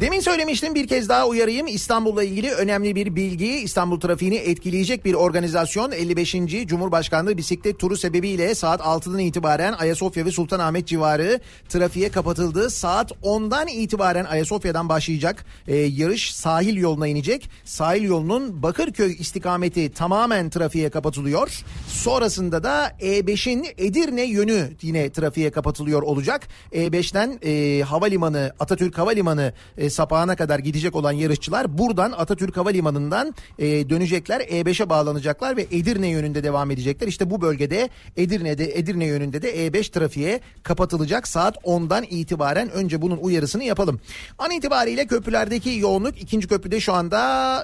Demin 0.00 0.20
söylemiştim 0.20 0.74
bir 0.74 0.86
kez 0.86 1.08
daha 1.08 1.26
uyarayım. 1.26 1.66
İstanbul'la 1.66 2.24
ilgili 2.24 2.50
önemli 2.52 2.94
bir 2.94 3.16
bilgi. 3.16 3.46
İstanbul 3.46 4.00
trafiğini 4.00 4.36
etkileyecek 4.36 5.04
bir 5.04 5.14
organizasyon 5.14 5.92
55. 5.92 6.36
Cumhurbaşkanlığı 6.66 7.36
bisiklet 7.36 7.78
turu 7.78 7.96
sebebiyle 7.96 8.54
saat 8.54 8.80
6'dan 8.80 9.18
itibaren 9.18 9.72
Ayasofya 9.72 10.24
ve 10.24 10.30
Sultanahmet 10.30 10.86
civarı 10.86 11.40
trafiğe 11.68 12.10
kapatıldı. 12.10 12.70
Saat 12.70 13.10
10'dan 13.10 13.68
itibaren 13.68 14.24
Ayasofya'dan 14.24 14.88
başlayacak 14.88 15.44
e, 15.68 15.76
yarış 15.76 16.34
sahil 16.34 16.76
yoluna 16.76 17.06
inecek. 17.06 17.50
Sahil 17.64 18.02
yolunun 18.02 18.62
Bakırköy 18.62 19.16
istikameti 19.18 19.92
tamamen 19.92 20.50
trafiğe 20.50 20.90
kapatılıyor. 20.90 21.62
Sonrasında 21.88 22.62
da 22.62 22.88
E5'in 23.00 23.66
Edirne 23.78 24.22
yönü 24.22 24.70
yine 24.82 25.10
trafiğe 25.10 25.50
kapatılıyor 25.50 26.02
olacak. 26.02 26.48
E5'ten 26.72 27.38
e, 27.42 27.82
havalimanı 27.82 28.52
Atatürk 28.60 28.98
Havalimanı 28.98 29.52
e, 29.78 29.89
sapağına 29.90 30.36
kadar 30.36 30.58
gidecek 30.58 30.96
olan 30.96 31.12
yarışçılar 31.12 31.78
buradan 31.78 32.12
Atatürk 32.12 32.56
Havalimanı'ndan 32.56 33.34
e, 33.58 33.90
dönecekler. 33.90 34.40
E5'e 34.40 34.88
bağlanacaklar 34.88 35.56
ve 35.56 35.66
Edirne 35.70 36.08
yönünde 36.08 36.44
devam 36.44 36.70
edecekler. 36.70 37.08
İşte 37.08 37.30
bu 37.30 37.40
bölgede 37.40 37.88
Edirne'de 38.16 38.78
Edirne 38.78 39.06
yönünde 39.06 39.42
de 39.42 39.66
E5 39.66 39.90
trafiğe 39.90 40.40
kapatılacak 40.62 41.28
saat 41.28 41.56
10'dan 41.56 42.04
itibaren 42.10 42.70
önce 42.70 43.02
bunun 43.02 43.16
uyarısını 43.16 43.64
yapalım. 43.64 44.00
An 44.38 44.50
itibariyle 44.50 45.06
köprülerdeki 45.06 45.70
yoğunluk 45.70 46.22
ikinci 46.22 46.48
köprüde 46.48 46.80
şu 46.80 46.92
anda 46.92 47.20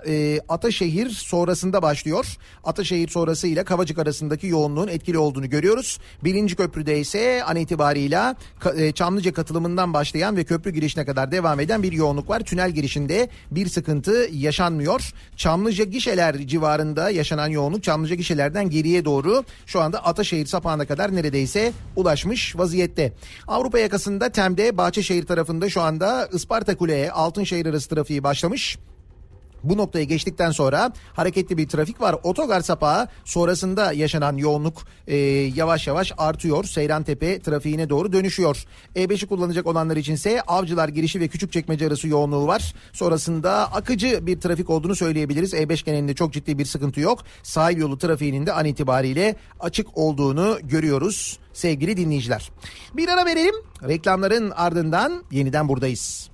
e, 0.06 0.40
Ataşehir 0.48 1.10
sonrasında 1.10 1.82
başlıyor. 1.82 2.36
Ataşehir 2.64 3.08
sonrası 3.08 3.46
ile 3.46 3.64
Kavacık 3.64 3.98
arasındaki 3.98 4.46
yoğunluğun 4.46 4.88
etkili 4.88 5.18
olduğunu 5.18 5.50
görüyoruz. 5.50 5.98
Birinci 6.24 6.56
köprüde 6.56 7.00
ise 7.00 7.44
an 7.44 7.56
itibarıyla 7.56 8.36
Ka- 8.60 8.82
e, 8.82 8.92
Çamlıca 8.92 9.32
katılımından 9.32 9.94
başlayan 9.94 10.36
ve 10.36 10.44
köprü 10.44 10.70
girişine 10.70 11.04
kadar 11.04 11.32
devam 11.32 11.60
eden 11.60 11.82
bir 11.82 11.92
yoğunluk 11.92 12.15
var. 12.16 12.40
Tünel 12.40 12.70
girişinde 12.70 13.28
bir 13.50 13.68
sıkıntı 13.68 14.28
yaşanmıyor. 14.32 15.12
Çamlıca 15.36 15.84
gişeler 15.84 16.46
civarında 16.46 17.10
yaşanan 17.10 17.48
yoğunluk 17.48 17.82
Çamlıca 17.82 18.14
gişelerden 18.14 18.70
geriye 18.70 19.04
doğru 19.04 19.44
şu 19.66 19.80
anda 19.80 20.04
Ataşehir 20.04 20.46
sapağına 20.46 20.86
kadar 20.86 21.16
neredeyse 21.16 21.72
ulaşmış 21.96 22.56
vaziyette. 22.56 23.12
Avrupa 23.48 23.78
yakasında 23.78 24.28
Tem'de 24.28 24.76
Bahçeşehir 24.76 25.26
tarafında 25.26 25.70
şu 25.70 25.80
anda 25.80 26.28
Isparta 26.32 26.76
Kule'ye 26.76 27.10
Altınşehir 27.10 27.66
arası 27.66 27.88
trafiği 27.88 28.22
başlamış. 28.22 28.78
Bu 29.64 29.76
noktaya 29.76 30.04
geçtikten 30.04 30.50
sonra 30.50 30.92
hareketli 31.12 31.58
bir 31.58 31.68
trafik 31.68 32.00
var. 32.00 32.16
Otogar 32.22 32.60
sapağı 32.60 33.08
sonrasında 33.24 33.92
yaşanan 33.92 34.36
yoğunluk 34.36 34.82
e, 35.06 35.16
yavaş 35.56 35.86
yavaş 35.86 36.12
artıyor. 36.18 36.64
Seyrantepe 36.64 37.42
trafiğine 37.42 37.88
doğru 37.88 38.12
dönüşüyor. 38.12 38.64
E5'i 38.96 39.26
kullanacak 39.26 39.66
olanlar 39.66 39.96
içinse 39.96 40.42
Avcılar 40.42 40.88
girişi 40.88 41.20
ve 41.20 41.28
Küçükçekmece 41.28 41.86
arası 41.86 42.08
yoğunluğu 42.08 42.46
var. 42.46 42.74
Sonrasında 42.92 43.72
akıcı 43.72 44.26
bir 44.26 44.40
trafik 44.40 44.70
olduğunu 44.70 44.96
söyleyebiliriz. 44.96 45.54
E5 45.54 45.84
genelinde 45.84 46.14
çok 46.14 46.32
ciddi 46.32 46.58
bir 46.58 46.64
sıkıntı 46.64 47.00
yok. 47.00 47.22
Sahil 47.42 47.76
yolu 47.76 47.98
trafiğinin 47.98 48.46
de 48.46 48.52
an 48.52 48.64
itibariyle 48.64 49.36
açık 49.60 49.98
olduğunu 49.98 50.58
görüyoruz 50.62 51.38
sevgili 51.52 51.96
dinleyiciler. 51.96 52.50
Bir 52.96 53.08
ara 53.08 53.26
verelim. 53.26 53.54
Reklamların 53.88 54.50
ardından 54.50 55.24
yeniden 55.30 55.68
buradayız. 55.68 56.30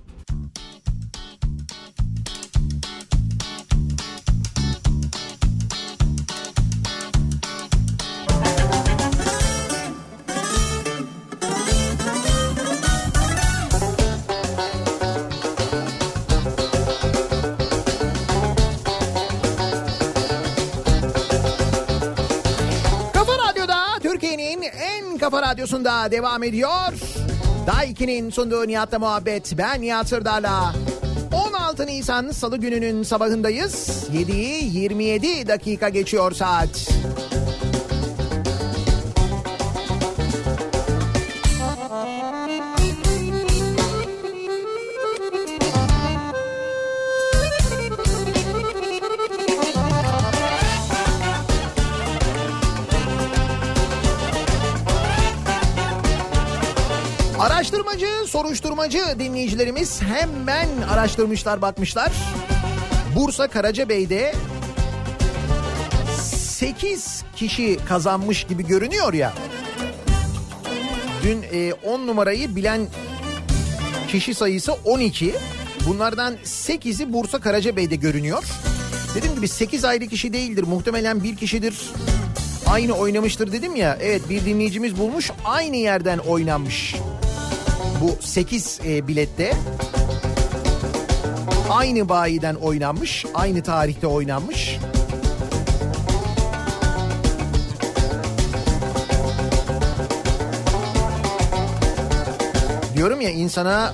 Kafa 25.23 25.41
Radyosu'nda 25.41 26.11
devam 26.11 26.43
ediyor. 26.43 26.93
Daiki'nin 27.67 28.29
sunduğu 28.29 28.67
Nihat'la 28.67 28.99
muhabbet. 28.99 29.57
Ben 29.57 29.81
Nihat 29.81 30.07
Sırdar'la. 30.07 30.73
16 31.31 31.87
Nisan 31.87 32.31
Salı 32.31 32.57
gününün 32.57 33.03
sabahındayız. 33.03 34.03
7'yi 34.13 34.77
27 34.77 35.47
dakika 35.47 35.89
geçiyor 35.89 36.31
saat. 36.31 36.89
Soruşturmacı 58.43 58.99
dinleyicilerimiz 59.19 60.01
hemen 60.01 60.67
araştırmışlar, 60.89 61.61
bakmışlar. 61.61 62.11
Bursa 63.15 63.47
Karacabey'de 63.47 64.33
8 66.21 67.23
kişi 67.35 67.77
kazanmış 67.87 68.43
gibi 68.43 68.67
görünüyor 68.67 69.13
ya. 69.13 69.33
Dün 71.23 71.43
e, 71.53 71.73
10 71.73 72.07
numarayı 72.07 72.55
bilen 72.55 72.87
kişi 74.07 74.33
sayısı 74.33 74.73
12. 74.73 75.35
Bunlardan 75.87 76.33
8'i 76.45 77.13
Bursa 77.13 77.39
Karacabey'de 77.39 77.95
görünüyor. 77.95 78.43
Dediğim 79.15 79.35
gibi 79.35 79.47
8 79.47 79.85
ayrı 79.85 80.07
kişi 80.07 80.33
değildir. 80.33 80.63
Muhtemelen 80.63 81.23
bir 81.23 81.35
kişidir. 81.35 81.91
Aynı 82.67 82.93
oynamıştır 82.93 83.51
dedim 83.51 83.75
ya. 83.75 83.97
Evet 84.01 84.29
bir 84.29 84.45
dinleyicimiz 84.45 84.97
bulmuş. 84.97 85.31
Aynı 85.45 85.75
yerden 85.75 86.17
oynanmış. 86.17 86.95
Bu 88.03 88.15
8 88.21 88.79
e, 88.85 89.07
bilette 89.07 89.53
aynı 91.69 92.09
bayiden 92.09 92.55
oynanmış, 92.55 93.25
aynı 93.33 93.63
tarihte 93.63 94.07
oynanmış. 94.07 94.79
Diyorum 102.95 103.21
ya 103.21 103.29
insana 103.29 103.93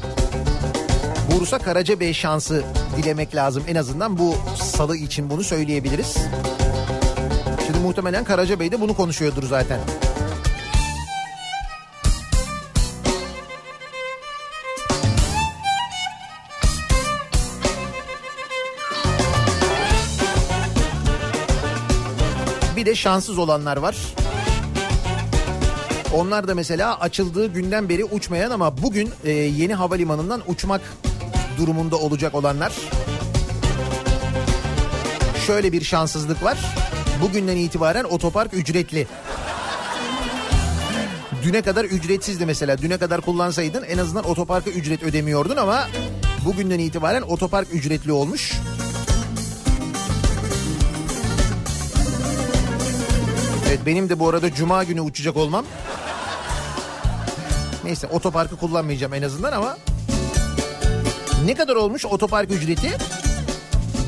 Bursa 1.32 1.58
Karacabey 1.58 2.13
şansı 2.13 2.63
dilemek 2.98 3.36
lazım. 3.36 3.63
En 3.67 3.76
azından 3.76 4.17
bu 4.17 4.36
salı 4.63 4.98
için 4.98 5.30
bunu 5.30 5.43
söyleyebiliriz. 5.43 6.17
Şimdi 7.65 7.80
muhtemelen 7.80 8.24
Karacabey 8.24 8.72
de 8.72 8.82
bunu 8.82 8.93
konuşuyordur 8.93 9.43
zaten. 9.43 9.80
Bir 10.04 10.09
şanssız 23.00 23.38
olanlar 23.38 23.78
var. 23.78 23.96
Onlar 26.14 26.48
da 26.48 26.56
mesela 26.56 27.00
açıldığı 27.00 27.48
günden 27.48 27.90
beri 27.90 28.06
uçmayan 28.06 28.52
ama 28.52 28.78
bugün 28.82 29.10
e, 29.24 29.32
yeni 29.32 29.74
havalimanından 29.74 30.42
uçmak 30.48 30.82
durumunda 31.58 31.96
olacak 31.96 32.36
olanlar. 32.36 32.74
Şöyle 35.48 35.72
bir 35.72 35.84
şanssızlık 35.84 36.44
var. 36.44 36.58
Bugünden 37.22 37.58
itibaren 37.58 38.04
otopark 38.04 38.54
ücretli. 38.54 39.08
Düne 41.44 41.62
kadar 41.62 41.86
ücretsizdi 41.86 42.46
mesela. 42.46 42.78
Düne 42.78 42.98
kadar 42.98 43.22
kullansaydın 43.22 43.84
en 43.84 43.98
azından 43.98 44.30
otoparka 44.30 44.70
ücret 44.70 45.04
ödemiyordun 45.04 45.56
ama 45.56 45.88
bugünden 46.46 46.80
itibaren 46.80 47.22
otopark 47.22 47.74
ücretli 47.74 48.12
olmuş. 48.12 48.54
Evet 53.69 53.79
benim 53.86 54.10
de 54.10 54.19
bu 54.19 54.29
arada 54.29 54.53
cuma 54.53 54.84
günü 54.84 55.01
uçacak 55.01 55.38
olmam. 55.38 55.65
Neyse 57.84 58.08
otoparkı 58.08 58.58
kullanmayacağım 58.58 59.13
en 59.13 59.21
azından 59.21 59.51
ama 59.51 59.77
ne 61.45 61.55
kadar 61.55 61.75
olmuş 61.75 62.05
otopark 62.05 62.51
ücreti? 62.51 62.97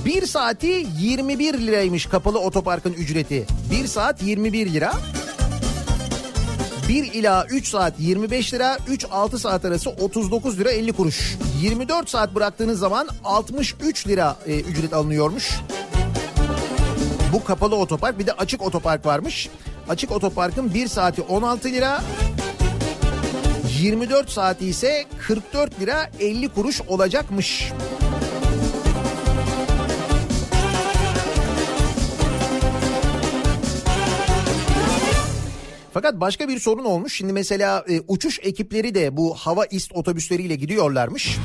1 0.06 0.26
saati 0.26 0.86
21 1.00 1.54
liraymış 1.54 2.06
kapalı 2.06 2.40
otoparkın 2.40 2.94
ücreti. 2.94 3.46
1 3.72 3.88
saat 3.88 4.24
21 4.24 4.74
lira. 4.74 4.94
1 6.90 7.14
ila 7.14 7.46
3 7.50 7.68
saat 7.68 8.00
25 8.00 8.54
lira, 8.54 8.78
3-6 8.90 9.38
saat 9.40 9.66
arası 9.66 9.90
39 9.90 10.60
lira 10.60 10.72
50 10.72 10.94
kuruş. 10.94 11.38
24 11.62 12.10
saat 12.10 12.36
bıraktığınız 12.36 12.80
zaman 12.80 13.08
63 13.24 14.08
lira 14.08 14.38
e, 14.48 14.60
ücret 14.60 14.94
alınıyormuş. 14.94 15.52
Bu 17.34 17.44
kapalı 17.44 17.76
otopark 17.76 18.20
bir 18.20 18.28
de 18.28 18.34
açık 18.34 18.62
otopark 18.62 19.06
varmış. 19.06 19.50
Açık 19.90 20.12
otoparkın 20.12 20.74
1 20.74 20.88
saati 20.88 21.22
16 21.22 21.68
lira. 21.68 22.02
24 23.80 24.30
saati 24.30 24.68
ise 24.68 25.06
44 25.28 25.80
lira 25.80 26.10
50 26.20 26.50
kuruş 26.50 26.82
olacakmış. 26.82 27.72
Fakat 35.94 36.16
başka 36.16 36.48
bir 36.48 36.60
sorun 36.60 36.86
olmuş. 36.86 37.14
Şimdi 37.14 37.34
mesela 37.34 37.86
e, 37.90 38.02
uçuş 38.08 38.40
ekipleri 38.44 38.96
de 38.96 39.18
bu 39.18 39.36
hava 39.36 39.66
ist 39.66 39.92
otobüsleriyle 39.94 40.56
gidiyorlarmış. 40.56 41.38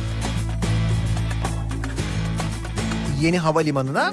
Yeni 3.22 3.38
havalimanına. 3.38 4.12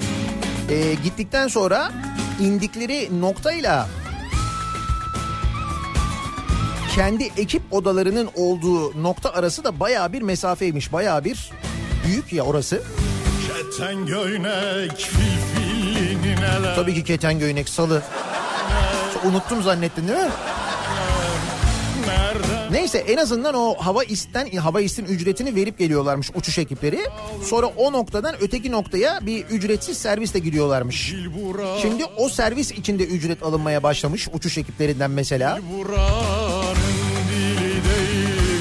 E, 0.70 0.94
gittikten 0.94 1.48
sonra 1.48 1.92
indikleri 2.40 3.20
noktayla 3.20 3.88
kendi 6.94 7.24
ekip 7.36 7.62
odalarının 7.70 8.30
olduğu 8.34 9.02
nokta 9.02 9.32
arası 9.32 9.64
da 9.64 9.80
bayağı 9.80 10.12
bir 10.12 10.22
mesafeymiş. 10.22 10.92
Bayağı 10.92 11.24
bir 11.24 11.50
büyük 12.06 12.32
ya 12.32 12.44
orası. 12.44 12.82
Keten 13.46 14.06
göynek 14.06 15.10
neler 16.24 16.74
Tabii 16.74 16.94
ki 16.94 17.04
keten 17.04 17.38
göynek 17.38 17.68
salı. 17.68 18.02
Unuttum 19.24 19.62
zannettin 19.62 20.08
değil 20.08 20.18
mi? 20.18 20.30
Neyse 22.74 22.98
en 22.98 23.16
azından 23.16 23.54
o 23.54 23.74
hava 23.74 24.04
isten 24.04 24.56
hava 24.56 24.80
istin 24.80 25.04
ücretini 25.04 25.54
verip 25.54 25.78
geliyorlarmış 25.78 26.30
uçuş 26.34 26.58
ekipleri. 26.58 27.00
Sonra 27.42 27.66
o 27.66 27.92
noktadan 27.92 28.34
öteki 28.40 28.72
noktaya 28.72 29.26
bir 29.26 29.44
ücretsiz 29.44 29.98
servisle 29.98 30.38
gidiyorlarmış. 30.38 31.14
Şimdi 31.82 32.04
o 32.04 32.28
servis 32.28 32.72
içinde 32.72 33.04
ücret 33.04 33.42
alınmaya 33.42 33.82
başlamış 33.82 34.28
uçuş 34.32 34.58
ekiplerinden 34.58 35.10
mesela. 35.10 35.58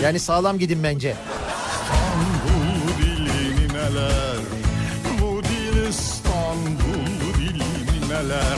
Yani 0.04 0.19
sağlam 0.19 0.60
gidin 0.60 0.84
bence. 0.84 1.15
Neler 8.10 8.58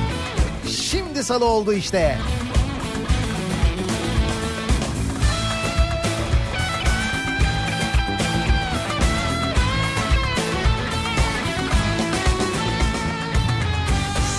Şimdi 0.91 1.23
salı 1.23 1.45
oldu 1.45 1.73
işte. 1.73 2.17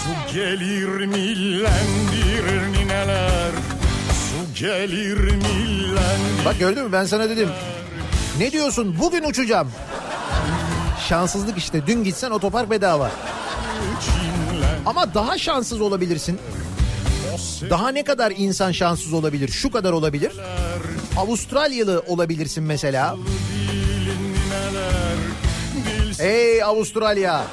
Su 0.04 0.34
gelir 0.34 1.06
millendir 1.06 2.72
nineler 2.72 3.50
Su 4.12 4.60
gelir 4.60 5.18
millendir 5.18 6.44
Bak 6.44 6.58
gördün 6.58 6.84
mü 6.84 6.92
ben 6.92 7.04
sana 7.04 7.30
dedim. 7.30 7.48
Ne 8.38 8.52
diyorsun 8.52 8.96
bugün 9.00 9.24
uçacağım. 9.24 9.70
Şanssızlık 11.08 11.58
işte 11.58 11.86
dün 11.86 12.04
gitsen 12.04 12.30
otopark 12.30 12.70
bedava. 12.70 13.10
Ama 14.86 15.14
daha 15.14 15.38
şanssız 15.38 15.80
olabilirsin. 15.80 16.38
Daha 17.70 17.88
ne 17.88 18.04
kadar 18.04 18.32
insan 18.36 18.72
şanssız 18.72 19.12
olabilir? 19.12 19.48
Şu 19.48 19.70
kadar 19.70 19.92
olabilir. 19.92 20.32
Avustralyalı 21.16 22.02
olabilirsin 22.06 22.64
mesela. 22.64 23.16
Ey 26.18 26.62
Avustralya. 26.62 27.44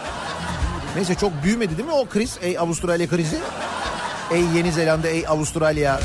Neyse 0.95 1.15
çok 1.15 1.43
büyümedi 1.43 1.77
değil 1.77 1.87
mi 1.87 1.93
o 1.93 2.05
kriz? 2.05 2.37
Ey 2.41 2.57
Avustralya 2.59 3.07
krizi. 3.07 3.37
Ey 4.31 4.43
Yeni 4.55 4.71
Zelanda, 4.71 5.07
ey 5.07 5.27
Avustralya. 5.27 5.99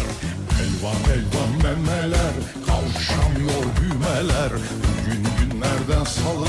Elvan 0.61 1.15
elvan 1.15 1.63
memeler 1.63 2.33
Kavuşamıyor 2.67 3.63
düğmeler 3.77 4.51
Bugün 4.53 5.25
günlerden 5.51 6.05
salı 6.05 6.47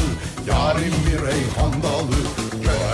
Yarın 0.48 0.94
bir 1.08 1.22
reyhan 1.28 1.84
dalı 1.84 2.16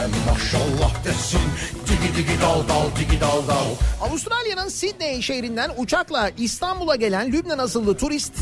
Maşallah 0.02 1.06
desin 1.06 1.42
Digi 1.88 2.18
digi 2.18 2.42
dal 2.42 2.68
dal 2.70 2.96
digi 3.00 3.22
dal 3.22 3.48
dal 3.48 3.66
Avustralya'nın 4.08 4.70
Sydney 4.70 5.22
şehrinden 5.22 5.72
uçakla 5.78 6.32
İstanbul'a 6.38 6.96
gelen 6.96 7.32
Lübnan 7.32 7.58
asıllı 7.58 7.98
turist 7.98 8.34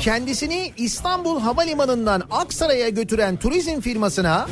kendisini 0.00 0.72
İstanbul 0.76 1.40
Havalimanı'ndan 1.40 2.22
Aksaray'a 2.30 2.88
götüren 2.88 3.36
turizm 3.36 3.80
firmasına 3.80 4.46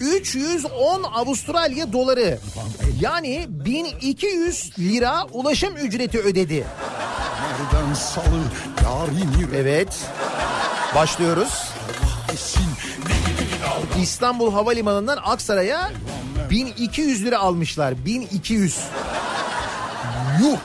310 0.00 1.02
Avustralya 1.02 1.92
doları 1.92 2.38
yani 3.00 3.46
1200 3.48 4.78
lira 4.78 5.24
ulaşım 5.32 5.76
ücreti 5.76 6.18
ödedi. 6.18 6.64
Evet. 9.56 9.96
Başlıyoruz. 10.94 11.72
İstanbul 14.02 14.52
Havalimanı'ndan 14.52 15.18
Aksaray'a 15.24 15.90
1200 16.50 17.24
lira 17.24 17.38
almışlar. 17.38 18.04
1200. 18.04 18.78
Yuh. 20.40 20.58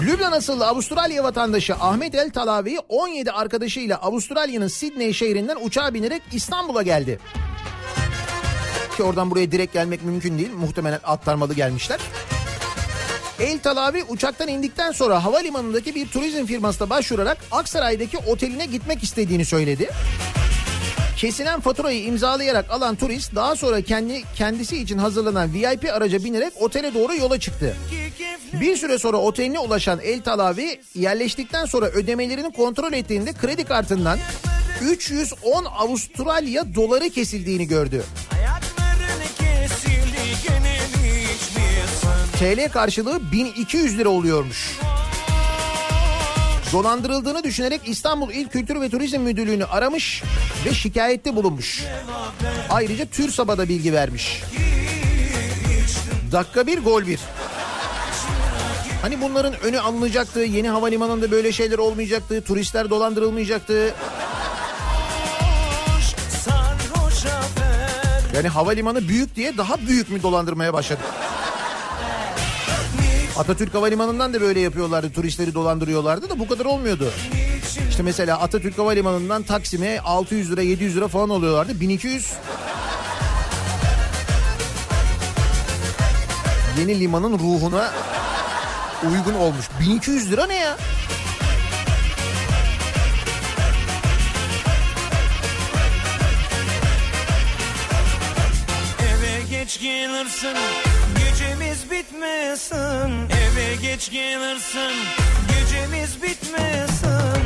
Lübnan 0.00 0.32
asıllı 0.32 0.66
Avustralya 0.66 1.24
vatandaşı 1.24 1.74
Ahmet 1.74 2.14
El 2.14 2.30
Talavi 2.30 2.78
17 2.88 3.32
arkadaşıyla 3.32 3.96
Avustralya'nın 3.96 4.68
Sydney 4.68 5.12
şehrinden 5.12 5.56
uçağa 5.62 5.94
binerek 5.94 6.22
İstanbul'a 6.32 6.82
geldi. 6.82 7.18
Ki 8.96 9.02
oradan 9.02 9.30
buraya 9.30 9.52
direkt 9.52 9.72
gelmek 9.72 10.04
mümkün 10.04 10.38
değil. 10.38 10.50
Muhtemelen 10.52 11.00
aktarmalı 11.04 11.54
gelmişler. 11.54 12.00
El 13.40 13.58
Talavi 13.58 14.04
uçaktan 14.08 14.48
indikten 14.48 14.92
sonra 14.92 15.24
havalimanındaki 15.24 15.94
bir 15.94 16.08
turizm 16.08 16.46
firmasına 16.46 16.90
başvurarak 16.90 17.38
Aksaray'daki 17.50 18.18
oteline 18.18 18.66
gitmek 18.66 19.02
istediğini 19.02 19.44
söyledi. 19.44 19.90
Kesilen 21.16 21.60
faturayı 21.60 22.04
imzalayarak 22.04 22.70
alan 22.70 22.96
turist 22.96 23.34
daha 23.34 23.56
sonra 23.56 23.80
kendi 23.80 24.22
kendisi 24.36 24.76
için 24.76 24.98
hazırlanan 24.98 25.54
VIP 25.54 25.84
araca 25.92 26.24
binerek 26.24 26.52
otele 26.60 26.94
doğru 26.94 27.14
yola 27.14 27.40
çıktı. 27.40 27.76
Bir 28.60 28.76
süre 28.76 28.98
sonra 28.98 29.16
oteline 29.16 29.58
ulaşan 29.58 30.00
El 30.00 30.22
Talavi 30.22 30.80
yerleştikten 30.94 31.64
sonra 31.64 31.86
ödemelerini 31.86 32.52
kontrol 32.52 32.92
ettiğinde 32.92 33.32
kredi 33.32 33.64
kartından 33.64 34.18
310 34.82 35.64
Avustralya 35.64 36.74
doları 36.74 37.10
kesildiğini 37.10 37.68
gördü. 37.68 38.04
TL 42.42 42.72
karşılığı 42.72 43.32
1200 43.32 43.98
lira 43.98 44.08
oluyormuş. 44.08 44.78
Dolandırıldığını 46.72 47.44
düşünerek 47.44 47.80
İstanbul 47.86 48.30
İl 48.30 48.48
Kültür 48.48 48.80
ve 48.80 48.88
Turizm 48.88 49.20
Müdürlüğü'nü 49.20 49.64
aramış 49.64 50.22
ve 50.64 50.74
şikayette 50.74 51.36
bulunmuş. 51.36 51.84
Ayrıca 52.70 53.06
TÜRSAB'a 53.06 53.58
da 53.58 53.68
bilgi 53.68 53.92
vermiş. 53.92 54.42
Dakika 56.32 56.66
bir 56.66 56.78
gol 56.78 57.06
bir. 57.06 57.20
Hani 59.02 59.20
bunların 59.20 59.54
önü 59.60 59.80
alınacaktı, 59.80 60.40
yeni 60.40 60.68
havalimanında 60.68 61.30
böyle 61.30 61.52
şeyler 61.52 61.78
olmayacaktı, 61.78 62.44
turistler 62.44 62.90
dolandırılmayacaktı. 62.90 63.94
Yani 68.34 68.48
havalimanı 68.48 69.08
büyük 69.08 69.36
diye 69.36 69.56
daha 69.56 69.86
büyük 69.86 70.10
mü 70.10 70.22
dolandırmaya 70.22 70.72
başladık? 70.72 71.04
Atatürk 73.38 73.74
Havalimanı'ndan 73.74 74.34
da 74.34 74.40
böyle 74.40 74.60
yapıyorlardı. 74.60 75.12
Turistleri 75.12 75.54
dolandırıyorlardı 75.54 76.30
da 76.30 76.38
bu 76.38 76.48
kadar 76.48 76.64
olmuyordu. 76.64 77.10
İşte 77.90 78.02
mesela 78.02 78.40
Atatürk 78.40 78.78
Havalimanı'ndan 78.78 79.42
Taksim'e 79.42 80.00
600 80.00 80.52
lira 80.52 80.62
700 80.62 80.96
lira 80.96 81.08
falan 81.08 81.30
oluyorlardı. 81.30 81.80
1200 81.80 82.32
yeni 86.78 87.00
limanın 87.00 87.38
ruhuna 87.38 87.90
uygun 89.10 89.34
olmuş. 89.34 89.66
1200 89.80 90.30
lira 90.32 90.46
ne 90.46 90.56
ya? 90.56 90.76
Eve 99.00 99.42
geç 99.50 99.80
gelirsin 99.80 100.56
Gecemiz 102.02 102.20
bitmesin. 102.20 103.28
Eve 103.30 103.76
geç 103.82 104.10
gelirsin. 104.10 104.92
Gecemiz 105.48 106.22
bitmesin 106.22 107.41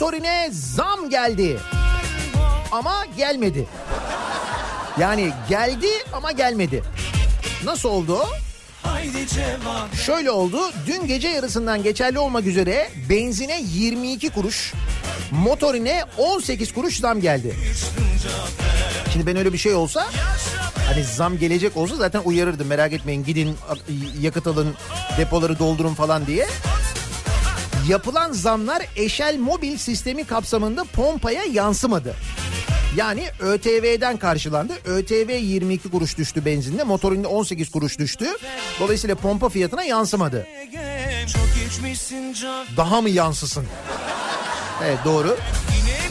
motorine 0.00 0.50
zam 0.52 1.10
geldi. 1.10 1.58
Ama 2.72 3.04
gelmedi. 3.16 3.66
Yani 5.00 5.32
geldi 5.48 5.88
ama 6.12 6.32
gelmedi. 6.32 6.82
Nasıl 7.64 7.88
oldu? 7.88 8.18
Şöyle 10.06 10.30
oldu. 10.30 10.58
Dün 10.86 11.06
gece 11.06 11.28
yarısından 11.28 11.82
geçerli 11.82 12.18
olmak 12.18 12.46
üzere 12.46 12.90
benzine 13.10 13.62
22 13.62 14.30
kuruş, 14.30 14.72
motorine 15.30 16.04
18 16.18 16.72
kuruş 16.74 17.00
zam 17.00 17.20
geldi. 17.20 17.54
Şimdi 19.12 19.26
ben 19.26 19.36
öyle 19.36 19.52
bir 19.52 19.58
şey 19.58 19.74
olsa 19.74 20.06
hani 20.88 21.04
zam 21.04 21.38
gelecek 21.38 21.76
olsa 21.76 21.96
zaten 21.96 22.22
uyarırdım 22.24 22.66
merak 22.66 22.92
etmeyin 22.92 23.24
gidin 23.24 23.56
yakıt 24.20 24.46
alın 24.46 24.74
depoları 25.18 25.58
doldurun 25.58 25.94
falan 25.94 26.26
diye. 26.26 26.46
Yapılan 27.88 28.32
zamlar 28.32 28.82
eşel 28.96 29.38
mobil 29.38 29.76
sistemi 29.76 30.24
kapsamında 30.24 30.84
pompaya 30.84 31.44
yansımadı. 31.44 32.14
Yani 32.96 33.24
ÖTV'den 33.40 34.16
karşılandı. 34.16 34.72
ÖTV 34.84 35.30
22 35.30 35.90
kuruş 35.90 36.18
düştü 36.18 36.44
benzinde, 36.44 36.84
motorinde 36.84 37.26
18 37.26 37.70
kuruş 37.70 37.98
düştü. 37.98 38.26
Dolayısıyla 38.80 39.14
pompa 39.14 39.48
fiyatına 39.48 39.84
yansımadı. 39.84 40.46
Daha 42.76 43.00
mı 43.00 43.10
yansısın? 43.10 43.66
Evet 44.84 44.98
doğru. 45.04 45.36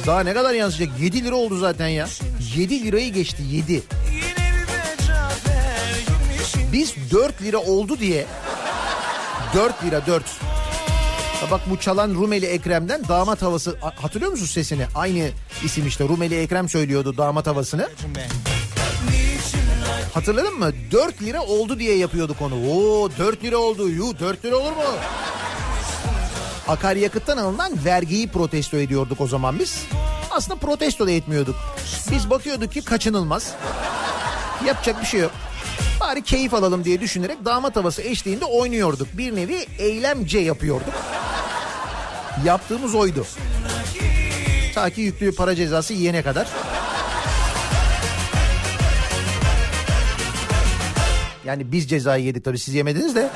Daha 0.07 0.19
ne 0.19 0.33
kadar 0.33 0.53
yansıyacak? 0.53 0.99
7 0.99 1.23
lira 1.23 1.35
oldu 1.35 1.57
zaten 1.57 1.87
ya. 1.87 2.07
7 2.55 2.83
lirayı 2.83 3.13
geçti 3.13 3.43
7. 3.51 3.73
Yine 3.73 3.83
bir 4.11 4.67
be 4.67 5.07
Cafer 5.07 5.99
Girmişsin 6.07 6.71
Biz 6.73 6.95
4 7.11 7.41
lira 7.41 7.57
oldu 7.57 7.99
diye 7.99 8.25
4 9.55 9.83
lira 9.83 10.05
4. 10.07 10.23
Ha 11.45 11.51
Bak 11.51 11.61
bu 11.69 11.79
çalan 11.79 12.13
Rumeli 12.15 12.45
Ekrem'den 12.45 13.07
damat 13.07 13.41
havası 13.41 13.77
hatırlıyor 13.81 14.31
musun 14.31 14.45
sesini? 14.45 14.85
Aynı 14.95 15.29
isim 15.63 15.87
işte 15.87 16.03
Rumeli 16.03 16.35
Ekrem 16.35 16.69
söylüyordu 16.69 17.17
damat 17.17 17.47
havasını. 17.47 17.89
Hatırladın 20.13 20.59
mı? 20.59 20.71
4 20.91 21.21
lira 21.21 21.41
oldu 21.43 21.79
diye 21.79 21.97
yapıyorduk 21.97 22.41
onu. 22.41 22.55
Oo 22.55 23.09
4 23.17 23.43
lira 23.43 23.57
oldu. 23.57 23.89
Yuh 23.89 24.19
4 24.19 24.45
lira 24.45 24.57
olur 24.57 24.71
mu? 24.71 24.83
Akaryakıttan 26.67 27.37
alınan 27.37 27.85
vergiyi 27.85 28.27
protesto 28.27 28.77
ediyorduk 28.77 29.21
o 29.21 29.27
zaman 29.27 29.59
biz. 29.59 29.83
Aslında 30.31 30.59
protesto 30.59 31.07
da 31.07 31.11
etmiyorduk. 31.11 31.55
Biz 32.11 32.29
bakıyorduk 32.29 32.71
ki 32.71 32.81
kaçınılmaz. 32.81 33.53
Yapacak 34.65 35.01
bir 35.01 35.05
şey 35.05 35.19
yok. 35.19 35.31
Bari 35.99 36.23
keyif 36.23 36.53
alalım 36.53 36.83
diye 36.83 37.01
düşünerek 37.01 37.45
damat 37.45 37.75
havası 37.75 38.01
eşliğinde 38.01 38.45
oynuyorduk. 38.45 39.07
Bir 39.17 39.35
nevi 39.35 39.65
eylemce 39.79 40.39
yapıyorduk. 40.39 40.93
Yaptığımız 42.43 42.95
oydu. 42.95 43.25
Ta 44.75 44.89
ki 44.89 45.01
yüklü 45.01 45.35
para 45.35 45.55
cezası 45.55 45.93
yiyene 45.93 46.23
kadar. 46.23 46.47
Yani 51.45 51.71
biz 51.71 51.89
cezayı 51.89 52.25
yedik 52.25 52.45
tabii 52.45 52.59
siz 52.59 52.73
yemediniz 52.73 53.15
de. 53.15 53.29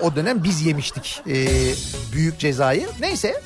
O 0.00 0.16
dönem 0.16 0.44
biz 0.44 0.66
yemiştik 0.66 1.22
e, 1.28 1.46
büyük 2.12 2.38
cezayı. 2.38 2.88
Neyse 3.00 3.42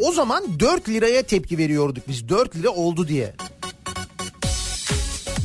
o 0.00 0.12
zaman 0.12 0.60
4 0.60 0.88
liraya 0.88 1.22
tepki 1.22 1.58
veriyorduk 1.58 2.08
biz 2.08 2.28
4 2.28 2.56
lira 2.56 2.70
oldu 2.70 3.08
diye. 3.08 3.34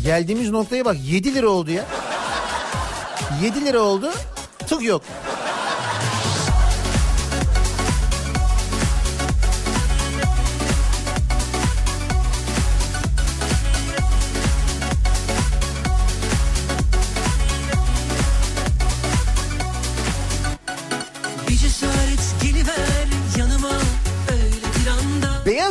Geldiğimiz 0.03 0.49
noktaya 0.49 0.85
bak 0.85 0.97
7 1.03 1.33
lira 1.33 1.49
oldu 1.49 1.71
ya. 1.71 1.85
7 3.43 3.65
lira 3.65 3.79
oldu 3.79 4.11
tık 4.67 4.83
yok. 4.83 5.03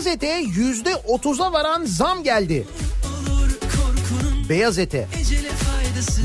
Beyaz 0.00 0.14
ete 0.14 0.44
yüzde 0.56 0.96
otuza 0.96 1.52
varan 1.52 1.84
zam 1.84 2.22
geldi. 2.22 2.66
Beyaz 4.48 4.78
ete. 4.78 5.08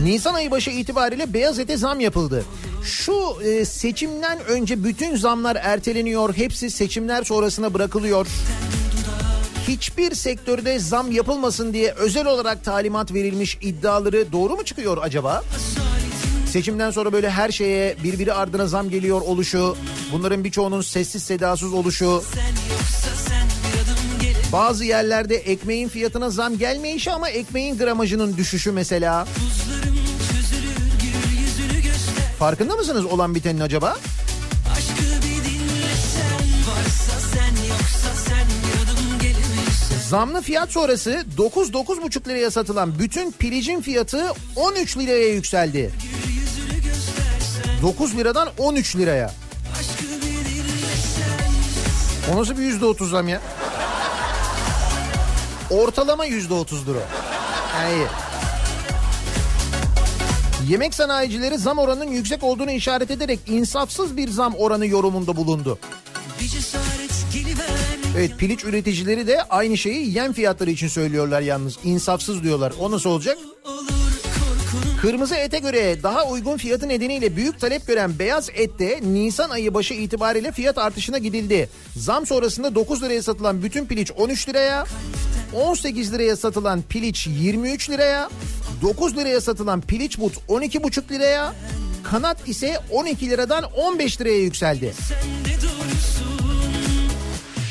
Nisan 0.04 0.34
ayı 0.34 0.52
başı 0.52 0.70
itibariyle 0.70 1.34
beyaz 1.34 1.60
ete 1.60 1.78
zam 1.78 2.00
yapıldı. 2.00 2.46
Şu 2.84 3.42
e, 3.44 3.66
seçimden 3.66 4.46
önce 4.46 4.84
bütün 4.84 5.16
zamlar 5.16 5.58
erteleniyor. 5.62 6.38
Hepsi 6.38 6.70
seçimler 6.70 7.24
sonrasına 7.24 7.74
bırakılıyor. 7.74 8.28
Hiçbir 9.68 10.16
sektörde 10.16 10.80
zam 10.80 11.12
yapılmasın 11.12 11.74
diye 11.74 11.92
özel 11.92 12.26
olarak 12.26 12.64
talimat 12.64 13.14
verilmiş 13.14 13.58
iddiaları 13.62 14.32
doğru 14.32 14.56
mu 14.56 14.66
çıkıyor 14.66 14.98
acaba? 15.02 15.44
Seçimden 16.52 16.92
sonra 16.92 17.14
böyle 17.14 17.30
her 17.30 17.52
şeye 17.52 17.96
birbiri 18.04 18.34
ardına 18.34 18.68
zam 18.68 18.90
geliyor 18.90 19.22
oluşu, 19.22 19.78
bunların 20.14 20.44
birçoğunun 20.44 20.82
sessiz 20.82 21.24
sedasız 21.24 21.74
oluşu, 21.74 22.24
Sen 22.34 22.76
yoksa 22.76 23.05
bazı 24.56 24.86
yerlerde 24.86 25.36
ekmeğin 25.36 25.88
fiyatına 25.88 26.30
zam 26.30 26.58
gelmeyişi 26.58 27.12
ama 27.12 27.30
ekmeğin 27.30 27.78
gramajının 27.78 28.38
düşüşü 28.38 28.72
mesela. 28.72 29.28
Farkında 32.40 32.76
mısınız 32.76 33.06
olan 33.06 33.36
bitenin 33.36 33.60
acaba? 33.60 33.98
Zamlı 40.10 40.42
fiyat 40.42 40.72
sonrası 40.72 41.26
9-9,5 41.38 42.30
liraya 42.30 42.52
satılan 42.52 43.00
bütün 43.00 43.32
pilicin 43.32 43.82
fiyatı 43.82 44.32
13 44.56 44.98
liraya 44.98 45.34
yükseldi. 45.34 45.92
9 47.82 48.18
liradan 48.18 48.50
13 48.58 48.96
liraya. 48.96 49.34
O 52.34 52.42
nasıl 52.42 52.58
bir 52.58 52.64
yüzde 52.64 52.86
otuz 52.86 53.10
zam 53.10 53.28
ya? 53.28 53.42
Ortalama 55.76 56.26
yüzde 56.26 56.54
otuzdur 56.54 56.96
o. 56.96 57.00
Yani. 57.82 58.04
Yemek 60.70 60.94
sanayicileri 60.94 61.58
zam 61.58 61.78
oranının 61.78 62.12
yüksek 62.12 62.44
olduğunu 62.44 62.72
işaret 62.72 63.12
ederek 63.12 63.40
insafsız 63.48 64.18
bir 64.18 64.30
zam 64.30 64.56
oranı 64.56 64.88
yorumunda 64.88 65.36
bulundu. 65.36 65.80
Evet 68.18 68.38
piliç 68.38 68.64
üreticileri 68.64 69.28
de 69.28 69.44
aynı 69.44 69.78
şeyi 69.78 70.16
yem 70.18 70.34
fiyatları 70.34 70.72
için 70.72 70.88
söylüyorlar 70.88 71.42
yalnız. 71.42 71.78
İnsafsız 71.84 72.44
diyorlar. 72.44 72.74
O 72.80 72.92
nasıl 72.92 73.10
olacak? 73.10 73.38
Kırmızı 75.02 75.36
ete 75.36 75.60
göre 75.60 76.04
daha 76.04 76.28
uygun 76.28 76.58
fiyatı 76.58 76.90
nedeniyle 76.90 77.36
büyük 77.36 77.60
talep 77.60 77.88
gören 77.88 78.20
beyaz 78.20 78.50
ette 78.54 79.00
Nisan 79.04 79.50
ayı 79.50 79.74
başı 79.74 79.94
itibariyle 79.94 80.52
fiyat 80.52 80.78
artışına 80.78 81.18
gidildi. 81.18 81.70
Zam 81.96 82.26
sonrasında 82.26 82.76
9 82.76 83.04
liraya 83.04 83.24
satılan 83.24 83.64
bütün 83.64 83.86
piliç 83.86 84.12
13 84.12 84.50
liraya, 84.50 84.86
18 85.54 86.14
liraya 86.14 86.36
satılan 86.36 86.82
piliç 86.82 87.28
23 87.28 87.90
liraya, 87.90 88.30
9 88.82 89.18
liraya 89.18 89.42
satılan 89.42 89.82
piliç 89.82 90.20
but 90.20 90.34
12,5 90.50 91.12
liraya, 91.12 91.54
kanat 92.04 92.48
ise 92.48 92.80
12 92.92 93.30
liradan 93.30 93.64
15 93.64 94.22
liraya 94.22 94.40
yükseldi. 94.40 94.94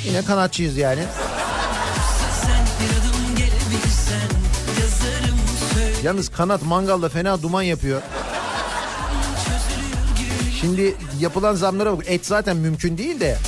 Yine 0.06 0.24
kanatçıyız 0.24 0.76
yani. 0.76 1.02
Yalnız 6.02 6.28
kanat 6.28 6.62
mangalda 6.62 7.08
fena 7.08 7.42
duman 7.42 7.62
yapıyor. 7.62 8.02
Şimdi 10.60 10.94
yapılan 11.20 11.54
zamlara 11.54 11.98
bak 11.98 12.04
et 12.06 12.26
zaten 12.26 12.56
mümkün 12.56 12.98
değil 12.98 13.20
de. 13.20 13.38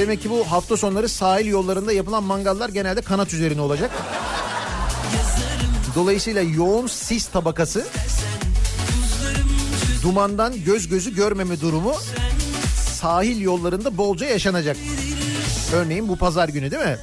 Demek 0.00 0.22
ki 0.22 0.30
bu 0.30 0.44
hafta 0.44 0.76
sonları 0.76 1.08
sahil 1.08 1.46
yollarında 1.46 1.92
yapılan 1.92 2.24
mangallar 2.24 2.68
genelde 2.68 3.02
kanat 3.02 3.34
üzerine 3.34 3.60
olacak. 3.60 3.90
Dolayısıyla 5.94 6.42
yoğun 6.42 6.86
sis 6.86 7.26
tabakası 7.26 7.86
dumandan 10.02 10.64
göz 10.64 10.88
gözü 10.88 11.14
görmeme 11.14 11.60
durumu 11.60 11.94
sahil 13.00 13.40
yollarında 13.40 13.96
bolca 13.96 14.26
yaşanacak. 14.26 14.76
Örneğin 15.74 16.08
bu 16.08 16.16
pazar 16.16 16.48
günü 16.48 16.70
değil 16.70 16.82
mi? 16.82 16.98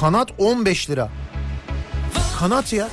Kanat 0.00 0.28
15 0.38 0.90
lira. 0.90 1.10
Kanat 2.38 2.72
ya. 2.72 2.88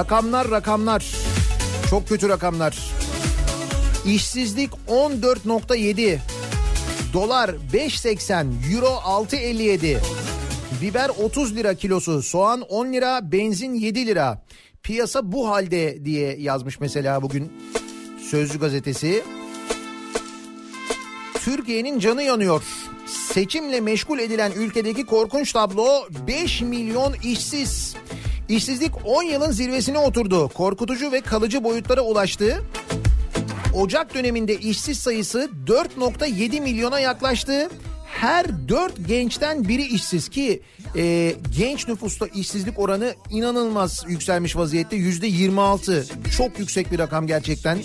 Rakamlar 0.00 0.50
rakamlar. 0.50 1.06
Çok 1.90 2.08
kötü 2.08 2.28
rakamlar. 2.28 2.78
İşsizlik 4.06 4.70
14.7. 4.88 6.18
Dolar 7.12 7.48
5.80. 7.72 8.74
Euro 8.74 8.86
6.57. 8.86 9.98
Biber 10.82 11.08
30 11.08 11.56
lira 11.56 11.74
kilosu. 11.74 12.22
Soğan 12.22 12.60
10 12.60 12.92
lira. 12.92 13.32
Benzin 13.32 13.74
7 13.74 14.06
lira. 14.06 14.42
Piyasa 14.82 15.32
bu 15.32 15.48
halde 15.48 16.04
diye 16.04 16.36
yazmış 16.38 16.80
mesela 16.80 17.22
bugün 17.22 17.52
Sözcü 18.30 18.60
gazetesi. 18.60 19.24
Türkiye'nin 21.44 21.98
canı 21.98 22.22
yanıyor. 22.22 22.62
Seçimle 23.06 23.80
meşgul 23.80 24.18
edilen 24.18 24.52
ülkedeki 24.52 25.06
korkunç 25.06 25.52
tablo 25.52 26.08
5 26.26 26.60
milyon 26.60 27.14
işsiz. 27.24 27.96
İşsizlik 28.50 28.92
10 29.04 29.22
yılın 29.22 29.50
zirvesine 29.50 29.98
oturdu. 29.98 30.48
Korkutucu 30.48 31.12
ve 31.12 31.20
kalıcı 31.20 31.64
boyutlara 31.64 32.00
ulaştı. 32.00 32.62
Ocak 33.74 34.14
döneminde 34.14 34.58
işsiz 34.58 34.98
sayısı 34.98 35.50
4.7 35.66 36.60
milyona 36.60 37.00
yaklaştı. 37.00 37.68
Her 38.12 38.68
4 38.68 39.08
gençten 39.08 39.68
biri 39.68 39.82
işsiz 39.86 40.28
ki 40.28 40.62
e, 40.96 41.34
genç 41.58 41.88
nüfusta 41.88 42.26
işsizlik 42.26 42.78
oranı 42.78 43.14
inanılmaz 43.30 44.04
yükselmiş 44.08 44.56
vaziyette 44.56 44.96
yüzde 44.96 45.26
26 45.26 46.06
çok 46.36 46.58
yüksek 46.58 46.92
bir 46.92 46.98
rakam 46.98 47.26
gerçekten. 47.26 47.78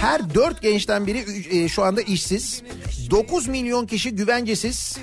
Her 0.00 0.34
4 0.34 0.62
gençten 0.62 1.06
biri 1.06 1.24
e, 1.50 1.68
şu 1.68 1.82
anda 1.82 2.02
işsiz. 2.02 2.62
9 3.10 3.48
milyon 3.48 3.86
kişi 3.86 4.10
güvencesiz. 4.10 4.98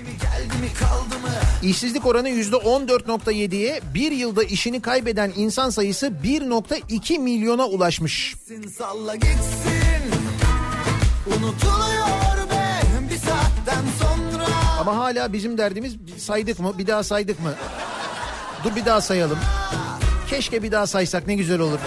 İşsizlik 1.64 2.06
oranı 2.06 2.30
%14.7'ye 2.30 3.82
bir 3.94 4.12
yılda 4.12 4.44
işini 4.44 4.82
kaybeden 4.82 5.34
insan 5.36 5.70
sayısı 5.70 6.08
1.2 6.08 7.20
milyona 7.20 7.66
ulaşmış. 7.68 8.36
Unutuluyor 11.28 12.27
Ama 14.88 14.98
hala 14.98 15.34
bizim 15.34 15.58
derdimiz 15.58 15.96
saydık 16.18 16.60
mı 16.60 16.78
bir 16.78 16.88
daha 16.88 17.04
saydık 17.04 17.40
mı? 17.40 17.54
Dur 18.64 18.76
bir 18.76 18.86
daha 18.86 19.02
sayalım. 19.02 19.38
Keşke 20.30 20.64
bir 20.64 20.72
daha 20.72 20.88
saysak 20.88 21.28
ne 21.28 21.36
güzel 21.36 21.60
olur. 21.60 21.80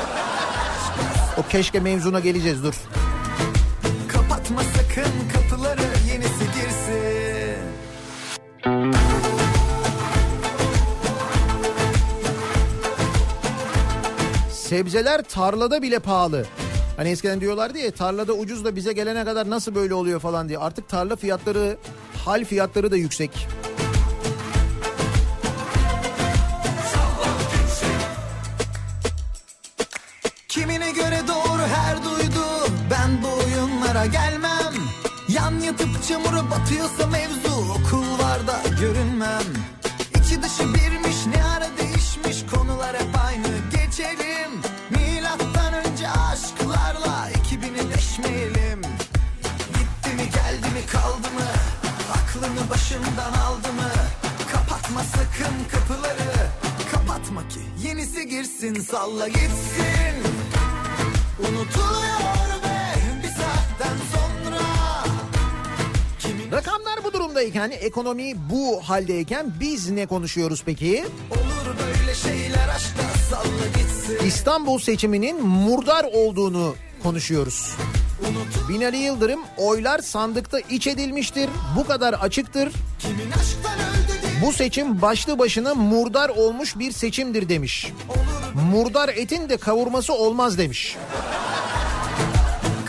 O 1.38 1.42
keşke 1.48 1.80
mevzuna 1.80 2.20
geleceğiz 2.20 2.62
dur. 2.62 2.74
Kapatma 4.08 4.62
sakın 4.62 5.12
kapıları 5.34 5.82
yenisi 6.12 6.44
girsin 6.44 7.58
Sebzeler 14.50 15.22
tarlada 15.22 15.82
bile 15.82 15.98
pahalı. 15.98 16.46
Hani 17.00 17.10
eskiden 17.10 17.40
diyorlardı 17.40 17.78
ya 17.78 17.90
tarlada 17.90 18.32
ucuz 18.32 18.64
da 18.64 18.76
bize 18.76 18.92
gelene 18.92 19.24
kadar 19.24 19.50
nasıl 19.50 19.74
böyle 19.74 19.94
oluyor 19.94 20.20
falan 20.20 20.48
diye. 20.48 20.58
Artık 20.58 20.88
tarla 20.88 21.16
fiyatları, 21.16 21.76
hal 22.24 22.44
fiyatları 22.44 22.90
da 22.90 22.96
yüksek. 22.96 23.48
Kimine 30.48 30.90
göre 30.90 31.20
doğru 31.28 31.62
her 31.74 31.96
duydu 32.04 32.44
Ben 32.90 33.22
bu 33.22 33.28
oyunlara 33.28 34.06
gelmem 34.06 34.74
Yan 35.28 35.60
yatıp 35.60 36.04
çamura 36.08 36.50
batıyorsa 36.50 37.06
mevzu 37.06 37.50
Okullarda 37.70 38.60
görünmem 38.80 39.49
başından 53.30 53.40
aldı 53.46 53.72
mı? 53.72 53.90
Kapatma 54.52 55.00
sakın 55.02 55.54
kapıları. 55.70 56.32
Kapatma 56.92 57.48
ki 57.48 57.88
yenisi 57.88 58.28
girsin 58.28 58.74
salla 58.74 59.28
gitsin. 59.28 60.14
Unutuluyor 61.38 62.62
be 62.64 62.94
bir 63.22 63.28
saatten 63.28 63.96
sonra. 64.12 64.62
Kimin 66.18 66.52
Rakamlar 66.52 67.04
bu 67.04 67.12
durumdayken, 67.12 67.70
ekonomi 67.70 68.34
bu 68.50 68.80
haldeyken 68.82 69.54
biz 69.60 69.90
ne 69.90 70.06
konuşuyoruz 70.06 70.62
peki? 70.66 71.04
olur 71.30 71.76
böyle 71.86 72.14
şeyler 72.14 72.68
aşkta 72.68 73.02
salla 73.30 73.66
gitsin. 73.78 74.26
İstanbul 74.26 74.78
seçiminin 74.78 75.46
murdar 75.46 76.04
olduğunu 76.04 76.74
konuşuyoruz. 77.02 77.74
Binali 78.68 78.96
Yıldırım 78.96 79.40
oylar 79.56 79.98
sandıkta 79.98 80.60
iç 80.60 80.86
edilmiştir. 80.86 81.50
Bu 81.76 81.86
kadar 81.86 82.12
açıktır. 82.12 82.72
Bu 84.44 84.52
seçim 84.52 85.02
başlı 85.02 85.38
başına 85.38 85.74
murdar 85.74 86.28
olmuş 86.28 86.78
bir 86.78 86.92
seçimdir 86.92 87.48
demiş. 87.48 87.92
Murdar 88.72 89.08
etin 89.08 89.48
de 89.48 89.56
kavurması 89.56 90.14
olmaz 90.14 90.58
demiş. 90.58 90.96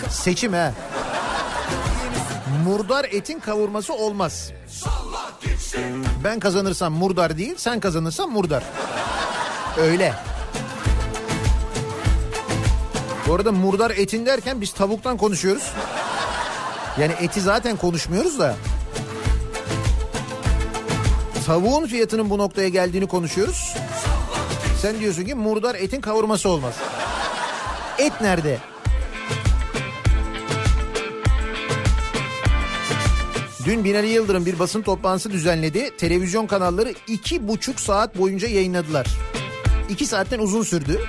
Seçim 0.09 0.53
he. 0.53 0.71
Murdar 2.65 3.05
etin 3.11 3.39
kavurması 3.39 3.93
olmaz. 3.93 4.51
Ben 6.23 6.39
kazanırsam 6.39 6.93
murdar 6.93 7.37
değil, 7.37 7.53
sen 7.57 7.79
kazanırsan 7.79 8.29
murdar. 8.29 8.63
Öyle. 9.77 10.13
Bu 13.31 13.35
arada 13.35 13.51
murdar 13.51 13.91
etin 13.91 14.25
derken 14.25 14.61
biz 14.61 14.73
tavuktan 14.73 15.17
konuşuyoruz. 15.17 15.71
Yani 16.99 17.13
eti 17.21 17.41
zaten 17.41 17.77
konuşmuyoruz 17.77 18.39
da. 18.39 18.55
Tavuğun 21.45 21.85
fiyatının 21.85 22.29
bu 22.29 22.37
noktaya 22.37 22.69
geldiğini 22.69 23.07
konuşuyoruz. 23.07 23.73
Sen 24.81 24.99
diyorsun 24.99 25.23
ki 25.23 25.35
murdar 25.35 25.75
etin 25.75 26.01
kavurması 26.01 26.49
olmaz. 26.49 26.75
Et 27.97 28.21
nerede? 28.21 28.57
Dün 33.65 33.83
Binali 33.83 34.07
Yıldırım 34.07 34.45
bir 34.45 34.59
basın 34.59 34.81
toplantısı 34.81 35.31
düzenledi. 35.31 35.97
Televizyon 35.97 36.47
kanalları 36.47 36.93
iki 37.07 37.47
buçuk 37.47 37.79
saat 37.79 38.17
boyunca 38.17 38.47
yayınladılar. 38.47 39.07
İki 39.89 40.05
saatten 40.05 40.39
uzun 40.39 40.63
sürdü. 40.63 40.99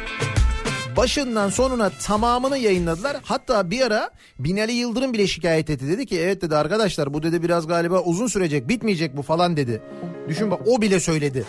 Başından 0.97 1.49
sonuna 1.49 1.91
tamamını 1.91 2.59
yayınladılar. 2.59 3.17
Hatta 3.23 3.71
bir 3.71 3.81
ara 3.81 4.11
Binali 4.39 4.73
Yıldırım 4.73 5.13
bile 5.13 5.27
şikayet 5.27 5.71
etti. 5.71 5.89
Dedi 5.89 6.07
ki 6.07 6.21
evet 6.21 6.43
dedi 6.43 6.57
arkadaşlar 6.57 7.15
bu 7.15 7.23
dedi 7.23 7.43
biraz 7.43 7.67
galiba 7.67 8.01
uzun 8.01 8.27
sürecek 8.27 8.69
bitmeyecek 8.69 9.17
bu 9.17 9.23
falan 9.23 9.57
dedi. 9.57 9.83
Düşün 10.29 10.51
bak 10.51 10.61
o 10.67 10.83
bile 10.83 11.01
söyledi. 11.01 11.45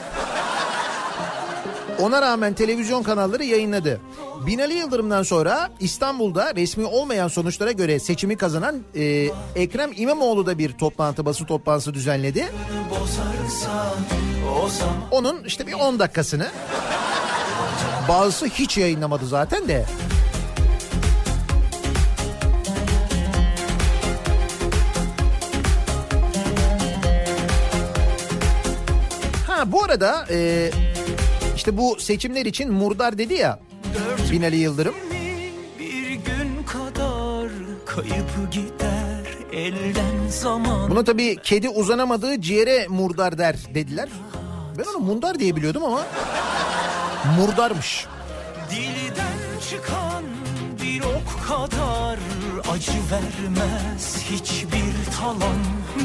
Ona 1.99 2.21
rağmen 2.21 2.53
televizyon 2.53 3.03
kanalları 3.03 3.43
yayınladı. 3.43 4.01
Binali 4.47 4.73
Yıldırım'dan 4.73 5.23
sonra 5.23 5.69
İstanbul'da 5.79 6.55
resmi 6.55 6.85
olmayan 6.85 7.27
sonuçlara 7.27 7.71
göre 7.71 7.99
seçimi 7.99 8.37
kazanan 8.37 8.75
e, 8.95 9.29
Ekrem 9.55 9.91
İmamoğlu 9.95 10.45
da 10.45 10.57
bir 10.57 10.71
toplantı 10.71 11.25
basın 11.25 11.45
toplantısı 11.45 11.93
düzenledi. 11.93 12.45
Onun 15.11 15.43
işte 15.43 15.67
bir 15.67 15.73
10 15.73 15.99
dakikasını 15.99 16.47
bazısı 18.09 18.45
hiç 18.45 18.77
yayınlamadı 18.77 19.27
zaten 19.27 19.67
de. 19.67 19.85
Ha 29.47 29.71
bu 29.71 29.83
arada 29.83 30.25
e, 30.31 30.71
işte 31.55 31.77
bu 31.77 31.95
seçimler 31.99 32.45
için 32.45 32.71
murdar 32.73 33.17
dedi 33.17 33.33
ya 33.33 33.59
Binali 34.31 34.55
Yıldırım. 34.57 34.95
bir 35.79 36.09
gün 36.09 36.63
kadar 36.67 37.51
kayıp 37.85 38.51
gider 38.51 39.23
elden 39.53 40.27
zaman. 40.29 40.89
Buna 40.91 41.03
tabii 41.03 41.37
kedi 41.43 41.69
uzanamadığı 41.69 42.41
ciğere 42.41 42.87
murdar 42.89 43.37
der 43.37 43.55
dediler. 43.75 44.09
Ben 44.77 44.83
onu 44.83 44.99
mundar 44.99 45.39
diye 45.39 45.55
biliyordum 45.55 45.83
ama 45.83 46.01
murdarmış. 47.37 48.05
Dilden 48.71 49.59
çıkan 49.69 50.23
bir 50.81 51.01
ok 51.01 51.47
kadar 51.47 52.19
acı 52.73 52.91
vermez 52.91 54.17
hiçbir 54.31 55.17
talan. 55.19 55.55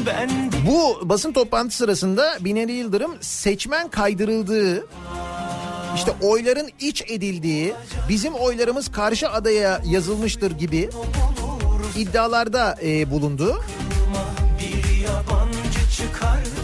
Ben 0.05 0.29
Bu 0.67 1.09
basın 1.09 1.33
toplantısı 1.33 1.77
sırasında 1.77 2.37
Binali 2.39 2.71
Yıldırım 2.71 3.17
seçmen 3.21 3.89
kaydırıldığı 3.89 4.87
işte 5.95 6.11
oyların 6.21 6.69
iç 6.79 7.03
edildiği 7.07 7.73
bizim 8.09 8.33
oylarımız 8.33 8.91
karşı 8.91 9.29
adaya 9.29 9.81
yazılmıştır 9.85 10.51
gibi 10.51 10.89
iddialarda 11.97 12.77
e, 12.83 13.11
bulundu. 13.11 13.61
bir 14.59 14.97
yabancı 15.01 15.91
çıkar 15.97 16.37
da 16.37 16.49
çar. 16.55 16.58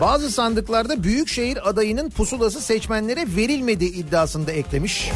Bazı 0.00 0.30
sandıklarda 0.30 1.02
büyükşehir 1.02 1.68
adayının 1.68 2.10
pusulası 2.10 2.60
seçmenlere 2.60 3.26
verilmedi 3.36 3.84
iddiasında 3.84 4.52
eklemiş. 4.52 5.10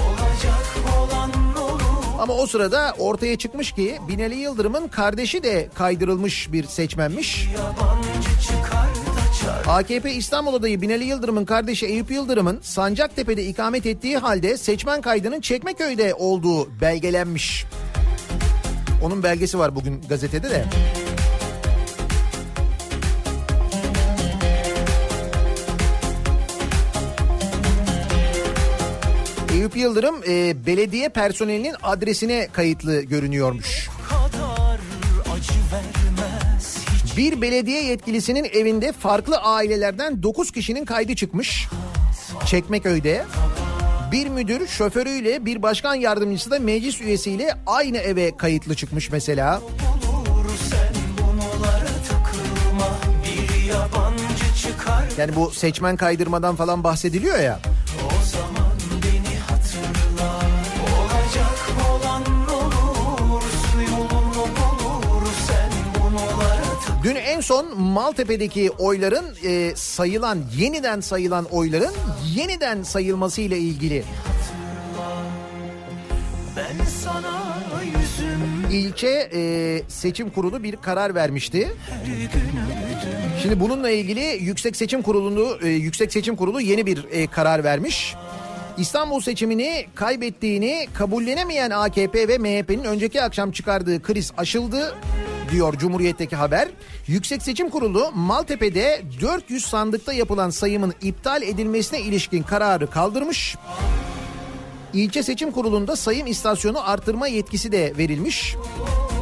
Ama 2.19 2.35
o 2.35 2.47
sırada 2.47 2.95
ortaya 2.99 3.39
çıkmış 3.39 3.73
ki 3.73 3.99
Binali 4.09 4.35
Yıldırım'ın 4.35 4.89
kardeşi 4.89 5.43
de 5.43 5.69
kaydırılmış 5.75 6.53
bir 6.53 6.65
seçmenmiş. 6.65 7.49
AKP 9.67 10.13
İstanbul 10.13 10.55
adayı 10.55 10.83
Binali 10.83 11.05
Yıldırım'ın 11.05 11.45
kardeşi 11.45 11.87
Eyüp 11.87 12.11
Yıldırım'ın 12.11 12.59
Sancaktepe'de 12.63 13.45
ikamet 13.45 13.87
ettiği 13.87 14.19
halde 14.19 14.57
seçmen 14.57 15.01
kaydının 15.01 15.41
Çekmeköy'de 15.41 16.15
olduğu 16.15 16.81
belgelenmiş. 16.81 17.65
Onun 19.03 19.23
belgesi 19.23 19.59
var 19.59 19.75
bugün 19.75 20.03
gazetede 20.09 20.51
de. 20.51 20.65
Eyüp 29.63 29.77
Yıldırım 29.77 30.17
e, 30.29 30.67
belediye 30.67 31.09
personelinin 31.09 31.75
adresine 31.83 32.49
kayıtlı 32.53 33.03
görünüyormuş. 33.03 33.89
Bir 37.17 37.43
belediye 37.43 37.85
yetkilisinin 37.85 38.45
evinde 38.45 38.93
farklı 38.93 39.37
ailelerden 39.37 40.23
9 40.23 40.51
kişinin 40.51 40.85
kaydı 40.85 41.15
çıkmış. 41.15 41.69
Çekmeköy'de. 42.47 43.25
Bir 44.13 44.29
müdür 44.29 44.67
şoförüyle 44.67 45.47
bir 45.47 45.63
başkan 45.63 45.95
yardımcısı 45.95 46.51
da 46.51 46.59
meclis 46.59 47.01
üyesiyle 47.01 47.55
aynı 47.67 47.99
eve 47.99 48.37
kayıtlı 48.37 48.75
çıkmış 48.75 49.11
mesela. 49.11 49.61
Yani 55.19 55.37
bu 55.37 55.51
seçmen 55.51 55.97
kaydırmadan 55.97 56.57
falan 56.57 56.85
bahsediliyor 56.85 57.39
ya. 57.39 57.61
O 58.07 58.27
zaman 58.27 58.62
Dün 67.05 67.15
en 67.15 67.41
son 67.41 67.81
Maltepe'deki 67.81 68.71
oyların 68.71 69.25
e, 69.45 69.73
sayılan, 69.77 70.39
yeniden 70.57 71.01
sayılan 71.01 71.45
oyların 71.45 71.93
yeniden 72.35 72.83
sayılması 72.83 73.41
ile 73.41 73.59
ilgili 73.59 74.05
ilçe 78.71 79.31
e, 79.35 79.83
seçim 79.89 80.31
kurulu 80.31 80.63
bir 80.63 80.77
karar 80.77 81.15
vermişti. 81.15 81.75
Şimdi 83.43 83.61
bununla 83.61 83.91
ilgili 83.91 84.39
Yüksek 84.41 84.77
Seçim 84.77 85.03
Kurulu 85.03 85.59
e, 85.63 85.69
Yüksek 85.69 86.13
Seçim 86.13 86.37
Kurulu 86.37 86.61
yeni 86.61 86.87
bir 86.87 87.07
e, 87.11 87.27
karar 87.27 87.65
vermiş. 87.65 88.15
İstanbul 88.79 89.21
seçimini 89.21 89.87
kaybettiğini 89.95 90.89
kabullenemeyen 90.95 91.71
AKP 91.71 92.29
ve 92.29 92.39
MHP'nin 92.39 92.85
önceki 92.85 93.23
akşam 93.23 93.53
çıkardığı 93.53 94.03
kriz 94.03 94.33
aşıldı 94.37 94.95
diyor 95.53 95.79
Cumhuriyet'teki 95.79 96.37
haber. 96.37 96.69
Yüksek 97.07 97.43
Seçim 97.43 97.71
Kurulu 97.71 98.13
Maltepe'de 98.15 99.03
400 99.21 99.67
sandıkta 99.67 100.13
yapılan 100.13 100.51
sayımın 100.51 100.95
iptal 101.03 101.43
edilmesine 101.43 102.01
ilişkin 102.01 102.43
kararı 102.43 102.91
kaldırmış. 102.91 103.57
İlçe 104.93 105.23
Seçim 105.23 105.51
Kurulu'nda 105.51 105.97
sayım 105.97 106.27
istasyonu 106.27 106.91
artırma 106.91 107.29
yetkisi 107.29 107.73
de 107.73 107.93
verilmiş. 107.99 108.57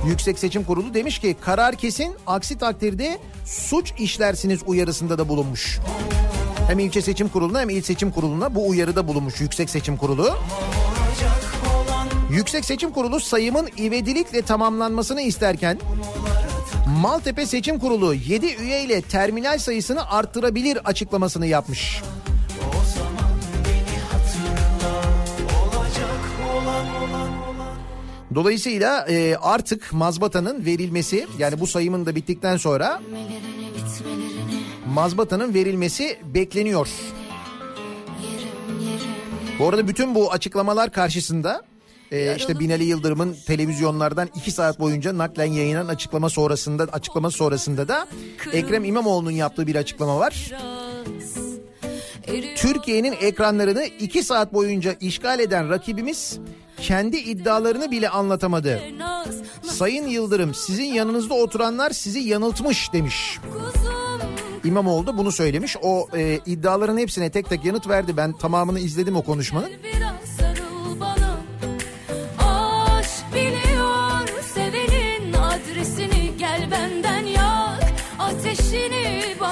Yüksek 0.07 0.39
Seçim 0.39 0.65
Kurulu 0.65 0.95
demiş 0.95 1.19
ki 1.19 1.37
karar 1.41 1.75
kesin 1.75 2.17
aksi 2.27 2.59
takdirde 2.59 3.19
suç 3.47 3.93
işlersiniz 3.99 4.61
uyarısında 4.67 5.19
da 5.19 5.29
bulunmuş. 5.29 5.79
Hem 6.69 6.79
ilçe 6.79 7.03
seçim 7.03 7.29
kuruluna 7.29 7.61
hem 7.61 7.71
il 7.71 7.83
seçim 7.83 8.11
kuruluna 8.11 8.55
bu 8.55 8.69
uyarıda 8.69 9.09
bulunmuş 9.09 9.41
Yüksek 9.41 9.71
Seçim 9.71 9.97
Kurulu. 9.97 10.37
Yüksek 12.31 12.65
Seçim 12.65 12.91
Kurulu 12.91 13.21
sayımın 13.21 13.69
ivedilikle 13.79 14.43
tamamlanmasını 14.43 15.21
isterken 15.23 15.79
Maltepe 17.03 17.47
Seçim 17.47 17.79
Kurulu 17.79 18.15
7 18.15 18.47
üye 18.47 18.85
ile 18.85 19.03
terminal 19.03 19.59
sayısını 19.59 20.11
arttırabilir 20.11 20.79
açıklamasını 20.85 21.47
yapmış. 21.47 22.03
Dolayısıyla 28.35 29.07
e, 29.09 29.37
artık 29.37 29.93
mazbatanın 29.93 30.65
verilmesi 30.65 31.27
yani 31.39 31.61
bu 31.61 31.67
sayımın 31.67 32.07
da 32.07 32.15
bittikten 32.15 32.57
sonra 32.57 33.01
mazbatanın 34.95 35.55
verilmesi 35.55 36.19
bekleniyor. 36.35 36.89
Bu 39.59 39.69
arada 39.69 39.89
bütün 39.89 40.15
bu 40.15 40.33
açıklamalar 40.33 40.93
karşısında 40.93 41.70
e, 42.11 42.37
işte 42.37 42.59
Binali 42.59 42.85
Yıldırım'ın 42.85 43.37
televizyonlardan 43.47 44.29
iki 44.35 44.51
saat 44.51 44.81
boyunca 44.81 45.19
naklen 45.19 45.53
yayınlanan 45.53 45.89
açıklama 45.89 46.29
sonrasında 46.29 46.83
açıklama 46.83 47.31
sonrasında 47.31 47.89
da 47.89 48.09
Ekrem 48.53 48.85
İmamoğlu'nun 48.85 49.31
yaptığı 49.31 49.67
bir 49.67 49.75
açıklama 49.75 50.19
var. 50.19 50.53
Türkiye'nin 52.57 53.15
ekranlarını 53.21 53.85
iki 53.85 54.23
saat 54.23 54.53
boyunca 54.53 54.97
işgal 55.01 55.41
eden 55.41 55.71
rakibimiz 55.71 56.39
kendi 56.77 57.17
iddialarını 57.17 57.91
bile 57.91 58.09
anlatamadı. 58.09 58.81
Sayın 59.63 60.07
Yıldırım 60.07 60.55
sizin 60.55 60.85
yanınızda 60.85 61.35
oturanlar 61.35 61.91
sizi 61.91 62.19
yanıltmış 62.19 62.93
demiş. 62.93 63.39
İmamoğlu 64.65 65.07
da 65.07 65.19
bunu 65.19 65.33
söylemiş. 65.33 65.77
O 65.83 66.09
e, 66.17 66.41
iddiaların 66.47 66.99
hepsine 66.99 67.31
tek 67.31 67.49
tek 67.49 67.65
yanıt 67.65 67.89
verdi. 67.89 68.17
Ben 68.17 68.33
tamamını 68.33 68.81
izledim 68.81 69.17
o 69.17 69.23
konuşmanın. 69.23 69.71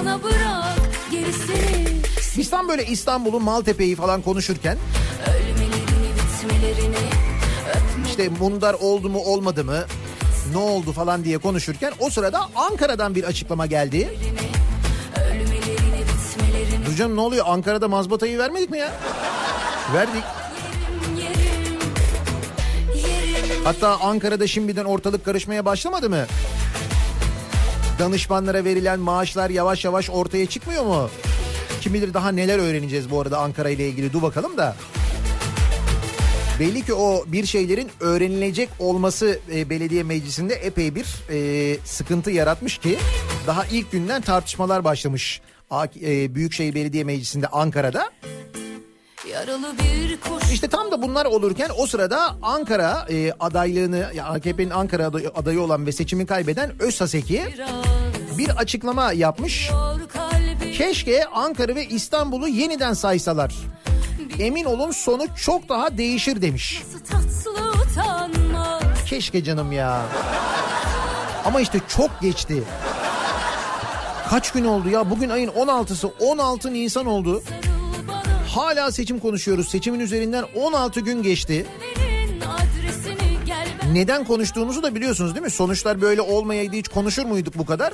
Bana 0.08 0.22
bırak 0.22 0.78
Gerisini 1.10 1.86
Biz 2.36 2.50
tam 2.50 2.68
böyle 2.68 2.86
İstanbul'u 2.86 3.40
Maltepe'yi 3.40 3.96
falan 3.96 4.22
konuşurken 4.22 4.78
işte 8.06 8.28
Mundar 8.28 8.74
oldu 8.74 9.08
mu 9.08 9.18
olmadı 9.18 9.64
mı 9.64 9.84
ne 10.52 10.58
oldu 10.58 10.92
falan 10.92 11.24
diye 11.24 11.38
konuşurken 11.38 11.92
o 11.98 12.10
sırada 12.10 12.40
Ankara'dan 12.56 13.14
bir 13.14 13.24
açıklama 13.24 13.66
geldi. 13.66 14.18
Dur 16.86 16.96
canım 16.96 17.16
ne 17.16 17.20
oluyor 17.20 17.44
Ankara'da 17.48 17.88
mazbatayı 17.88 18.38
vermedik 18.38 18.70
mi 18.70 18.78
ya? 18.78 18.92
Verdik. 19.94 20.22
Hatta 23.64 24.00
Ankara'da 24.00 24.46
şimdiden 24.46 24.84
ortalık 24.84 25.24
karışmaya 25.24 25.64
başlamadı 25.64 26.10
mı? 26.10 26.26
Danışmanlara 27.98 28.64
verilen 28.64 29.00
maaşlar 29.00 29.50
yavaş 29.50 29.84
yavaş 29.84 30.10
ortaya 30.10 30.46
çıkmıyor 30.46 30.84
mu? 30.84 31.10
Kim 31.80 31.94
bilir 31.94 32.14
daha 32.14 32.32
neler 32.32 32.58
öğreneceğiz 32.58 33.10
bu 33.10 33.20
arada 33.20 33.38
Ankara 33.38 33.70
ile 33.70 33.88
ilgili. 33.88 34.12
Dur 34.12 34.22
bakalım 34.22 34.56
da. 34.56 34.76
Belli 36.60 36.84
ki 36.84 36.94
o 36.94 37.24
bir 37.26 37.46
şeylerin 37.46 37.88
öğrenilecek 38.00 38.68
olması 38.78 39.38
e, 39.54 39.70
belediye 39.70 40.02
meclisinde 40.02 40.54
epey 40.54 40.94
bir 40.94 41.06
e, 41.30 41.76
sıkıntı 41.84 42.30
yaratmış 42.30 42.78
ki 42.78 42.98
daha 43.46 43.66
ilk 43.66 43.92
günden 43.92 44.22
tartışmalar 44.22 44.84
başlamış. 44.84 45.40
A- 45.70 45.86
e, 46.02 46.34
Büyükşehir 46.34 46.74
Belediye 46.74 47.04
Meclisi'nde 47.04 47.46
Ankara'da. 47.46 48.10
Yaralı 49.26 49.74
bir 49.78 50.20
kuş 50.20 50.52
İşte 50.52 50.68
tam 50.68 50.90
da 50.90 51.02
bunlar 51.02 51.26
olurken 51.26 51.70
o 51.78 51.86
sırada 51.86 52.36
Ankara 52.42 53.06
e, 53.10 53.32
adaylığını 53.40 54.06
AKP'nin 54.24 54.70
Ankara 54.70 55.02
aday- 55.02 55.32
adayı 55.34 55.60
olan 55.62 55.86
ve 55.86 55.92
seçimi 55.92 56.26
kaybeden 56.26 56.72
Özsaseki 56.82 57.44
biraz 57.54 58.38
bir 58.38 58.48
açıklama 58.50 59.12
yapmış. 59.12 59.70
Keşke 60.78 61.24
Ankara 61.26 61.74
ve 61.74 61.86
İstanbul'u 61.86 62.48
yeniden 62.48 62.92
saysalar. 62.94 63.54
Emin 64.38 64.64
olun 64.64 64.90
sonu 64.90 65.22
çok 65.36 65.68
daha 65.68 65.98
değişir 65.98 66.42
demiş. 66.42 66.82
Keşke 69.06 69.44
canım 69.44 69.72
ya. 69.72 70.02
Ama 71.44 71.60
işte 71.60 71.80
çok 71.88 72.20
geçti. 72.20 72.62
Kaç 74.30 74.52
gün 74.52 74.64
oldu 74.64 74.88
ya? 74.88 75.10
Bugün 75.10 75.28
ayın 75.28 75.48
16'sı. 75.50 76.08
16 76.20 76.72
Nisan 76.72 77.06
oldu. 77.06 77.42
Bana 77.50 77.67
Hala 78.48 78.92
seçim 78.92 79.18
konuşuyoruz. 79.18 79.68
Seçimin 79.68 80.00
üzerinden 80.00 80.44
16 80.54 81.00
gün 81.00 81.22
geçti. 81.22 81.66
Neden 83.92 84.24
konuştuğumuzu 84.24 84.82
da 84.82 84.94
biliyorsunuz 84.94 85.34
değil 85.34 85.44
mi? 85.44 85.50
Sonuçlar 85.50 86.00
böyle 86.00 86.20
olmayaydı 86.20 86.76
hiç 86.76 86.88
konuşur 86.88 87.24
muyduk 87.24 87.58
bu 87.58 87.66
kadar? 87.66 87.92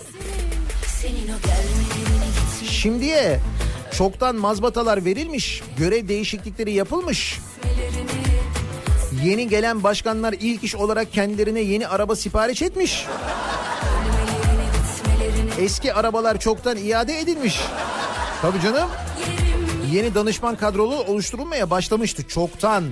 Şimdiye 2.71 3.41
çoktan 3.99 4.37
mazbatalar 4.37 5.05
verilmiş, 5.05 5.63
görev 5.79 6.09
değişiklikleri 6.09 6.73
yapılmış. 6.73 7.41
Yeni 9.25 9.49
gelen 9.49 9.83
başkanlar 9.83 10.35
ilk 10.41 10.65
iş 10.65 10.75
olarak 10.75 11.13
kendilerine 11.13 11.61
yeni 11.61 11.89
araba 11.89 12.17
sipariş 12.17 12.63
etmiş. 12.63 13.07
Eski 15.61 15.95
arabalar 15.95 16.41
çoktan 16.41 16.77
iade 16.77 17.21
edilmiş. 17.21 17.61
Tabii 18.43 18.61
canım. 18.61 18.89
Yeni 19.95 20.15
danışman 20.15 20.57
kadrolu 20.57 21.03
oluşturulmaya 21.03 21.71
başlamıştı 21.71 22.29
çoktan. 22.29 22.85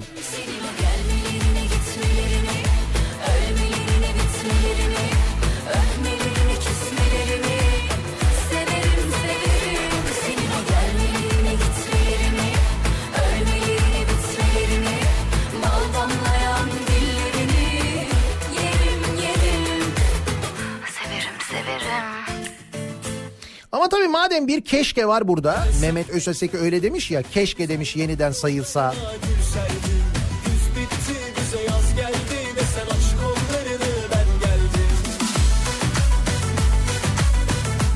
Ama 23.82 23.88
tabii 23.88 24.08
madem 24.08 24.48
bir 24.48 24.60
keşke 24.60 25.06
var 25.06 25.28
burada. 25.28 25.66
Mehmet 25.80 26.10
Özaseki 26.10 26.58
öyle 26.58 26.82
demiş 26.82 27.10
ya. 27.10 27.22
Keşke 27.22 27.68
demiş 27.68 27.96
yeniden 27.96 28.32
sayılsa. 28.32 28.94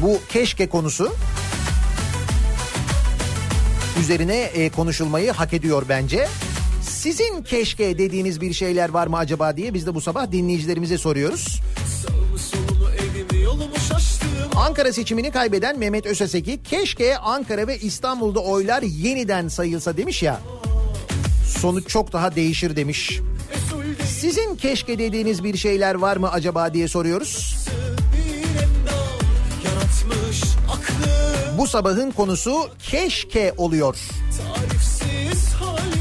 Bu 0.02 0.18
keşke 0.28 0.68
konusu 0.68 1.12
üzerine 4.00 4.36
e, 4.36 4.70
konuşulmayı 4.70 5.32
hak 5.32 5.52
ediyor 5.52 5.82
bence. 5.88 6.28
Sizin 6.82 7.42
keşke 7.42 7.98
dediğiniz 7.98 8.40
bir 8.40 8.52
şeyler 8.52 8.88
var 8.88 9.06
mı 9.06 9.16
acaba 9.16 9.56
diye 9.56 9.74
biz 9.74 9.86
de 9.86 9.94
bu 9.94 10.00
sabah 10.00 10.32
dinleyicilerimize 10.32 10.98
soruyoruz. 10.98 11.60
Ankara 14.66 14.92
seçimini 14.92 15.30
kaybeden 15.30 15.78
Mehmet 15.78 16.06
Özeseki 16.06 16.62
keşke 16.62 17.18
Ankara 17.18 17.66
ve 17.66 17.78
İstanbul'da 17.78 18.40
oylar 18.40 18.82
yeniden 18.82 19.48
sayılsa 19.48 19.96
demiş 19.96 20.22
ya. 20.22 20.40
Sonuç 21.60 21.88
çok 21.88 22.12
daha 22.12 22.36
değişir 22.36 22.76
demiş. 22.76 23.20
Sizin 24.08 24.56
keşke 24.56 24.98
dediğiniz 24.98 25.44
bir 25.44 25.56
şeyler 25.56 25.94
var 25.94 26.16
mı 26.16 26.30
acaba 26.32 26.74
diye 26.74 26.88
soruyoruz. 26.88 27.56
Bu 31.58 31.66
sabahın 31.66 32.10
konusu 32.10 32.70
keşke 32.78 33.54
oluyor. 33.56 33.96
Tarifsiz 34.38 35.52
hali 35.54 35.95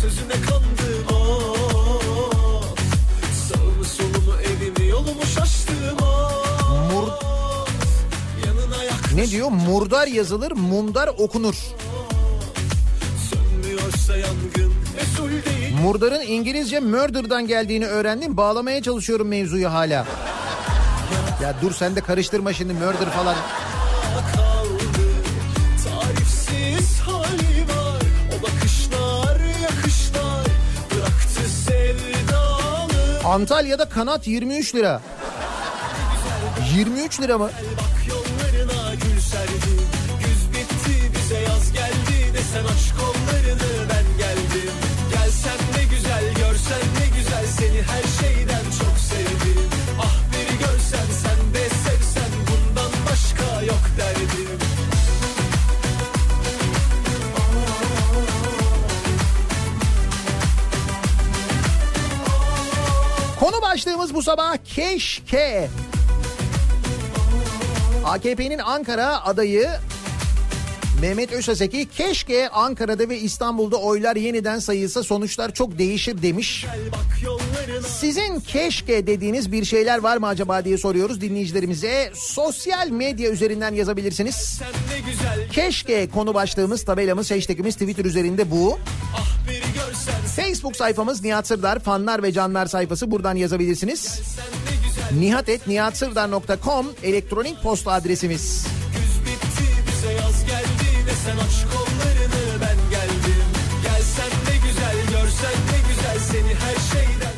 sözüne 0.00 0.32
kandım 0.32 1.16
Of 1.16 2.78
Sağımı 3.48 3.84
solumu 3.84 4.34
evimi 4.42 4.88
yolumu 4.90 5.26
şaştım 5.34 5.96
Of 6.02 6.92
Mur, 6.92 7.08
Yanına 8.46 8.76
ne 9.14 9.30
diyor? 9.30 9.48
Murdar 9.48 10.06
yazılır, 10.06 10.52
mundar 10.52 11.08
okunur. 11.18 11.54
sönmüyorsa 13.30 14.16
yangın 14.16 14.72
Mesul 14.96 15.28
değil 15.30 15.74
Murdar'ın 15.82 16.20
İngilizce 16.20 16.80
murder'dan 16.80 17.46
geldiğini 17.46 17.86
öğrendim. 17.86 18.36
Bağlamaya 18.36 18.82
çalışıyorum 18.82 19.28
mevzuyu 19.28 19.72
hala. 19.72 20.06
Ya 21.42 21.54
dur 21.62 21.72
sen 21.72 21.96
de 21.96 22.00
karıştırma 22.00 22.52
şimdi 22.52 22.72
murder 22.72 23.10
falan. 23.10 23.36
Antalya'da 33.26 33.88
kanat 33.88 34.26
23 34.26 34.74
lira. 34.74 35.00
23 36.76 37.20
lira 37.20 37.38
mı? 37.38 37.50
Başlığımız 63.86 64.14
bu 64.14 64.22
sabah 64.22 64.56
keşke. 64.64 65.68
AKP'nin 68.04 68.58
Ankara 68.58 69.24
adayı 69.24 69.68
Mehmet 71.00 71.32
Özaseki 71.32 71.88
keşke 71.88 72.48
Ankara'da 72.48 73.08
ve 73.08 73.18
İstanbul'da 73.18 73.76
oylar 73.76 74.16
yeniden 74.16 74.58
sayılsa 74.58 75.02
sonuçlar 75.02 75.54
çok 75.54 75.78
değişir 75.78 76.22
demiş. 76.22 76.66
Sizin 78.00 78.40
keşke 78.40 79.06
dediğiniz 79.06 79.52
bir 79.52 79.64
şeyler 79.64 79.98
var 79.98 80.16
mı 80.16 80.26
acaba 80.26 80.64
diye 80.64 80.78
soruyoruz 80.78 81.20
dinleyicilerimize. 81.20 82.12
Sosyal 82.14 82.88
medya 82.88 83.30
üzerinden 83.30 83.74
yazabilirsiniz. 83.74 84.60
Keşke 85.52 86.08
konu 86.08 86.34
başlığımız, 86.34 86.84
tabelamız, 86.84 87.30
hashtagimiz 87.30 87.74
Twitter 87.74 88.04
üzerinde 88.04 88.50
bu. 88.50 88.78
Ah 89.16 89.45
Facebook 90.66 90.76
sayfamız 90.76 91.22
Nihat 91.22 91.46
Sırdar 91.46 91.78
fanlar 91.78 92.22
ve 92.22 92.32
canlar 92.32 92.66
sayfası 92.66 93.10
buradan 93.10 93.36
yazabilirsiniz. 93.36 94.20
nihatetnihatsırdar.com 95.18 96.86
elektronik 97.02 97.62
posta 97.62 97.92
adresimiz. 97.92 98.66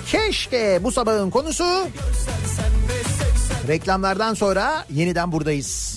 Keşke 0.06 0.80
bu 0.82 0.92
sabahın 0.92 1.30
konusu. 1.30 1.64
Reklamlardan 3.68 4.34
sonra 4.34 4.84
yeniden 4.90 5.32
buradayız. 5.32 5.87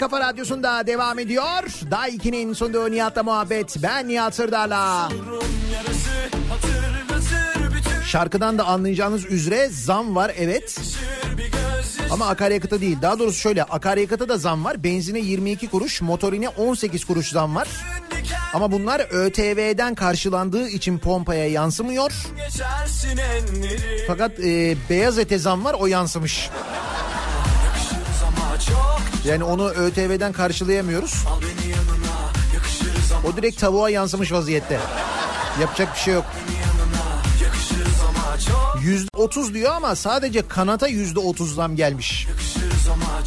Kafa 0.00 0.20
radyosunda 0.20 0.86
devam 0.86 1.18
ediyor. 1.18 1.62
Daiki'nin 1.90 2.52
sunduğu 2.52 2.90
Nihat'la 2.90 3.22
muhabbet. 3.22 3.76
Ben 3.82 4.08
Nihat 4.08 4.34
Sırdar'la. 4.34 5.08
Şarkıdan 8.06 8.58
da 8.58 8.64
anlayacağınız 8.64 9.24
üzere 9.24 9.68
zam 9.68 10.16
var 10.16 10.32
evet. 10.38 10.78
Ama 12.10 12.28
akaryakıta 12.28 12.80
değil. 12.80 12.98
Daha 13.02 13.18
doğrusu 13.18 13.38
şöyle 13.40 13.62
akaryakıta 13.64 14.28
da 14.28 14.36
zam 14.36 14.64
var. 14.64 14.84
Benzine 14.84 15.18
22 15.18 15.68
kuruş, 15.68 16.02
motorine 16.02 16.48
18 16.48 17.04
kuruş 17.04 17.30
zam 17.30 17.54
var. 17.54 17.68
Ama 18.54 18.72
bunlar 18.72 19.00
ÖTV'den 19.10 19.94
karşılandığı 19.94 20.68
için 20.68 20.98
pompaya 20.98 21.48
yansımıyor. 21.48 22.12
Fakat 24.06 24.40
e, 24.40 24.76
beyaz 24.90 25.18
ete 25.18 25.38
zam 25.38 25.64
var 25.64 25.76
o 25.78 25.86
yansımış. 25.86 26.50
Yani 29.24 29.44
onu 29.44 29.68
ÖTV'den 29.70 30.32
karşılayamıyoruz. 30.32 31.24
O 33.24 33.36
direkt 33.36 33.60
tavuğa 33.60 33.90
yansımış 33.90 34.32
vaziyette. 34.32 34.78
Yapacak 35.60 35.94
bir 35.94 36.00
şey 36.00 36.14
yok. 36.14 36.24
çok 38.46 38.80
%30 39.14 39.54
diyor 39.54 39.72
ama 39.72 39.96
sadece 39.96 40.48
kanata 40.48 40.88
%30 40.88 41.54
zam 41.54 41.76
gelmiş. 41.76 42.26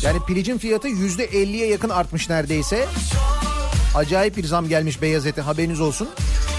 Yani 0.01 0.19
pilicin 0.27 0.57
fiyatı 0.57 0.87
%50'ye 0.87 1.67
yakın 1.67 1.89
artmış 1.89 2.29
neredeyse. 2.29 2.87
Acayip 3.95 4.37
bir 4.37 4.45
zam 4.45 4.69
gelmiş 4.69 5.01
beyaz 5.01 5.25
ete 5.25 5.41
haberiniz 5.41 5.81
olsun. 5.81 6.09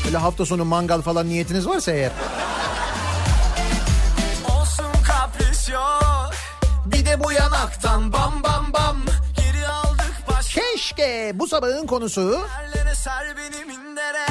Böyle 0.04 0.16
hafta 0.16 0.46
sonu 0.46 0.64
mangal 0.64 1.00
falan 1.00 1.28
niyetiniz 1.28 1.66
varsa 1.66 1.92
eğer. 1.92 2.12
Olsun 4.48 5.02
kapris 5.06 5.68
yok 5.68 6.30
Bir 6.86 7.06
de 7.06 7.24
bu 7.24 7.32
yanaktan 7.32 8.12
bam 8.12 8.42
bam 8.42 8.72
bam 8.72 8.96
Keşke 10.96 11.32
bu 11.34 11.46
sabahın 11.46 11.86
konusu. 11.86 12.40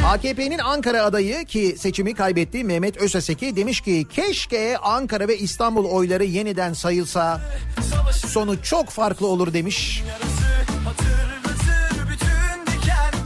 AKP'nin 0.06 0.60
Ankara 0.60 1.04
adayı 1.04 1.46
ki 1.46 1.76
seçimi 1.80 2.14
kaybetti 2.14 2.64
Mehmet 2.64 2.98
Özeseki 2.98 3.56
demiş 3.56 3.82
ki 3.82 4.08
keşke 4.14 4.78
Ankara 4.78 5.28
ve 5.28 5.38
İstanbul 5.38 5.86
oyları 5.86 6.24
yeniden 6.24 6.74
sayılsa. 6.74 7.42
Sonu 8.28 8.62
çok 8.62 8.90
farklı 8.90 9.28
olur 9.28 9.54
demiş. 9.54 10.04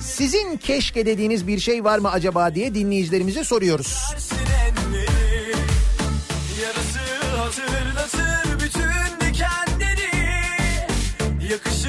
Sizin 0.01 0.57
keşke 0.57 1.05
dediğiniz 1.05 1.47
bir 1.47 1.59
şey 1.59 1.83
var 1.83 1.99
mı 1.99 2.11
acaba? 2.11 2.55
diye 2.55 2.73
dinleyicilerimize 2.75 3.43
soruyoruz. 3.43 3.97
Yarısı 6.61 6.99
hatırlatır 7.37 8.65
bütün 8.65 9.27
dikenleri 9.27 10.07
Yakışır 11.51 11.86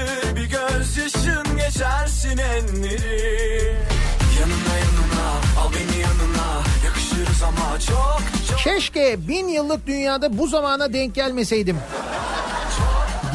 geçersin 1.79 2.39
enleri 2.39 3.75
Yanına 4.41 4.75
yanına 4.79 5.31
al 5.61 5.73
beni 5.75 6.01
yanına 6.01 6.63
Yakışırız 6.85 7.43
ama 7.43 7.81
çok 7.81 8.21
çok 8.49 8.59
Keşke 8.59 9.29
bin 9.29 9.49
yıllık 9.49 9.87
dünyada 9.87 10.39
bu 10.39 10.47
zamana 10.47 10.93
denk 10.93 11.15
gelmeseydim. 11.15 11.77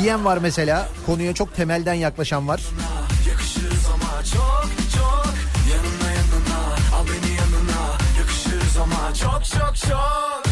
diyen 0.02 0.26
var 0.26 0.38
mesela. 0.38 0.89
Konuya 1.06 1.34
çok 1.34 1.56
temelden 1.56 1.94
yaklaşan 1.94 2.48
var. 2.48 2.62
Yakışırız 3.30 3.86
ama 3.94 4.24
çok 4.24 4.70
çok 4.96 5.34
Yanına 5.72 6.12
yanına 6.12 6.60
al 6.96 7.06
beni 7.08 7.32
yanına 7.36 7.98
Yakışırız 8.20 8.78
ama 8.78 9.14
çok 9.14 9.46
çok 9.46 9.76
çok 9.89 10.44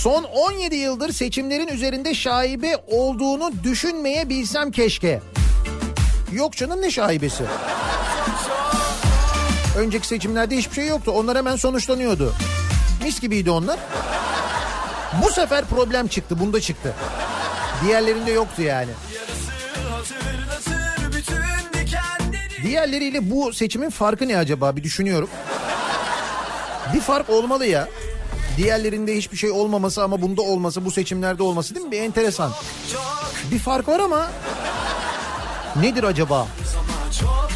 Son 0.00 0.24
17 0.24 0.76
yıldır 0.76 1.12
seçimlerin 1.12 1.68
üzerinde 1.68 2.14
şaibe 2.14 2.76
olduğunu 2.86 3.52
düşünmeyebilsem 3.64 4.70
keşke. 4.70 5.20
Yok 6.32 6.56
canım 6.56 6.82
ne 6.82 6.90
şaibesi? 6.90 7.44
Önceki 9.78 10.06
seçimlerde 10.06 10.56
hiçbir 10.56 10.74
şey 10.74 10.86
yoktu. 10.86 11.10
Onlar 11.10 11.36
hemen 11.38 11.56
sonuçlanıyordu. 11.56 12.34
Mis 13.02 13.20
gibiydi 13.20 13.50
onlar. 13.50 13.78
Bu 15.24 15.30
sefer 15.30 15.64
problem 15.64 16.06
çıktı. 16.06 16.40
Bunda 16.40 16.60
çıktı. 16.60 16.94
Diğerlerinde 17.84 18.30
yoktu 18.30 18.62
yani. 18.62 18.90
Diğerleriyle 22.62 23.30
bu 23.30 23.52
seçimin 23.52 23.90
farkı 23.90 24.28
ne 24.28 24.36
acaba 24.36 24.76
bir 24.76 24.82
düşünüyorum. 24.82 25.28
Bir 26.94 27.00
fark 27.00 27.30
olmalı 27.30 27.66
ya. 27.66 27.88
Diğerlerinde 28.56 29.16
hiçbir 29.16 29.36
şey 29.36 29.50
olmaması 29.50 30.02
ama 30.02 30.22
bunda 30.22 30.42
olması, 30.42 30.84
bu 30.84 30.90
seçimlerde 30.90 31.42
olması 31.42 31.74
değil 31.74 31.86
mi? 31.86 31.92
Bir 31.92 32.00
enteresan. 32.02 32.52
Bir 33.50 33.58
fark 33.58 33.88
var 33.88 34.00
ama 34.00 34.30
nedir 35.76 36.04
acaba? 36.04 36.48
çok 37.20 37.52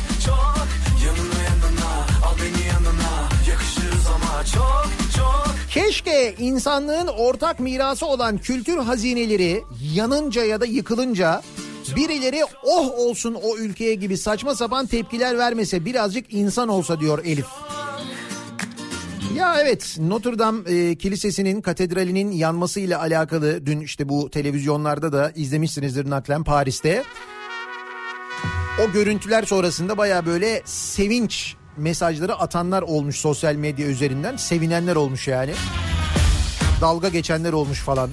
Keşke 5.70 6.34
insanlığın 6.38 7.06
ortak 7.06 7.60
mirası 7.60 8.06
olan 8.06 8.38
kültür 8.38 8.78
hazineleri 8.78 9.64
yanınca 9.94 10.44
ya 10.44 10.60
da 10.60 10.66
yıkılınca 10.66 11.42
birileri 11.96 12.44
oh 12.64 12.98
olsun 12.98 13.36
o 13.42 13.56
ülkeye 13.56 13.94
gibi 13.94 14.16
saçma 14.16 14.54
sapan 14.54 14.86
tepkiler 14.86 15.38
vermese 15.38 15.84
birazcık 15.84 16.34
insan 16.34 16.68
olsa 16.68 17.00
diyor 17.00 17.24
Elif. 17.24 17.46
Ya 19.36 19.60
evet 19.60 19.96
Notre 20.00 20.38
Dame 20.38 20.70
e, 20.70 20.94
Kilisesi'nin 20.94 21.60
katedralinin 21.60 22.30
yanmasıyla 22.30 23.00
alakalı 23.00 23.66
dün 23.66 23.80
işte 23.80 24.08
bu 24.08 24.30
televizyonlarda 24.30 25.12
da 25.12 25.32
izlemişsinizdir 25.34 26.10
naklen 26.10 26.44
Paris'te. 26.44 27.04
O 28.82 28.92
görüntüler 28.92 29.44
sonrasında 29.44 29.98
baya 29.98 30.26
böyle 30.26 30.62
sevinç 30.64 31.54
mesajları 31.76 32.34
atanlar 32.34 32.82
olmuş 32.82 33.16
sosyal 33.16 33.54
medya 33.54 33.86
üzerinden. 33.86 34.36
Sevinenler 34.36 34.96
olmuş 34.96 35.28
yani. 35.28 35.54
Dalga 36.80 37.08
geçenler 37.08 37.52
olmuş 37.52 37.80
falan. 37.80 38.10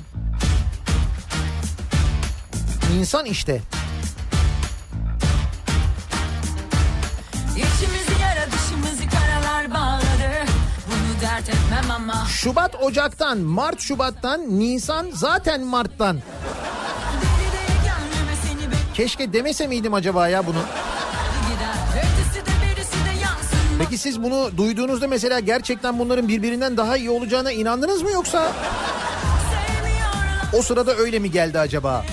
İnsan 2.99 3.26
işte. 3.26 3.61
Şubat 12.28 12.76
Ocak'tan, 12.76 13.38
Mart 13.38 13.80
Şubat'tan, 13.80 14.59
Nisan 14.59 15.07
zaten 15.14 15.61
Mart'tan. 15.61 16.22
Keşke 18.94 19.34
demese 19.34 19.68
miydim 19.68 19.94
acaba 19.94 20.28
ya 20.28 20.48
bunu? 20.48 20.58
Peki 23.80 23.98
siz 23.98 24.24
bunu 24.24 24.58
duyduğunuzda 24.58 25.08
mesela 25.08 25.39
gerçekten 25.39 26.00
bunların 26.00 26.28
birbirinden 26.28 26.78
daha 26.78 26.98
iyi 26.98 27.10
olacağına 27.10 27.52
inandınız 27.52 28.02
mı 28.02 28.12
yoksa 28.12 28.52
o 30.54 30.62
sırada 30.62 30.96
öyle 30.96 31.20
mi 31.20 31.32
geldi 31.32 31.60
acaba? 31.60 32.06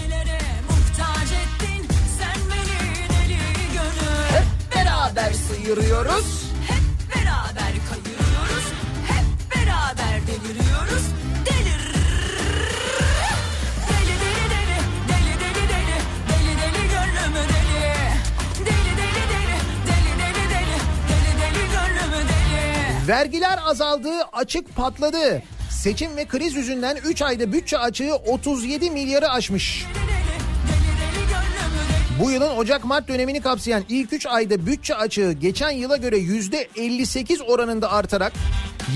Hep 4.31 4.76
beraber 4.76 5.33
sıyırıyoruz 5.33 6.49
Vergiler 23.09 23.59
azaldı, 23.64 24.11
açık 24.32 24.76
patladı. 24.76 25.42
Seçim 25.70 26.16
ve 26.16 26.24
kriz 26.24 26.55
yüzünden 26.55 26.96
3 26.96 27.22
ayda 27.22 27.53
bütçe 27.53 27.78
açığı 27.78 28.14
37 28.14 28.90
milyarı 28.90 29.30
aşmış. 29.30 29.86
Bu 32.22 32.30
yılın 32.30 32.57
Ocak-Mart 32.57 33.09
dönemini 33.09 33.40
kapsayan 33.40 33.84
ilk 33.88 34.12
3 34.12 34.26
ayda 34.26 34.66
bütçe 34.66 34.94
açığı 34.94 35.32
geçen 35.32 35.70
yıla 35.70 35.96
göre 35.96 36.16
%58 36.16 37.42
oranında 37.42 37.92
artarak 37.92 38.32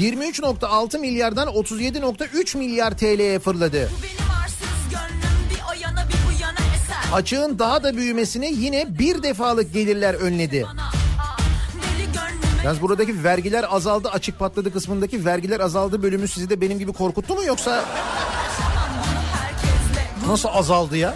23.6 0.00 0.98
milyardan 0.98 1.48
37.3 1.48 2.58
milyar 2.58 2.98
TL'ye 2.98 3.38
fırladı. 3.38 3.90
Açığın 7.12 7.58
daha 7.58 7.82
da 7.82 7.96
büyümesine 7.96 8.50
yine 8.50 8.98
bir 8.98 9.22
defalık 9.22 9.74
gelirler 9.74 10.14
önledi. 10.14 10.66
Bana 10.68 11.03
Yalnız 12.64 12.82
buradaki 12.82 13.24
vergiler 13.24 13.66
azaldı 13.70 14.08
açık 14.08 14.38
patladı 14.38 14.72
kısmındaki 14.72 15.24
vergiler 15.24 15.60
azaldı 15.60 16.02
bölümü 16.02 16.28
sizi 16.28 16.50
de 16.50 16.60
benim 16.60 16.78
gibi 16.78 16.92
korkuttu 16.92 17.34
mu 17.34 17.44
yoksa 17.44 17.84
nasıl 20.26 20.48
azaldı 20.48 20.96
ya? 20.96 21.14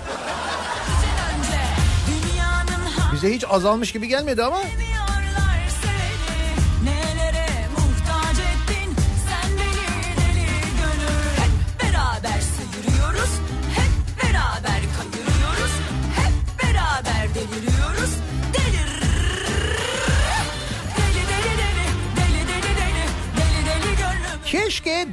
Bize 3.12 3.34
hiç 3.34 3.44
azalmış 3.50 3.92
gibi 3.92 4.08
gelmedi 4.08 4.44
ama 4.44 4.58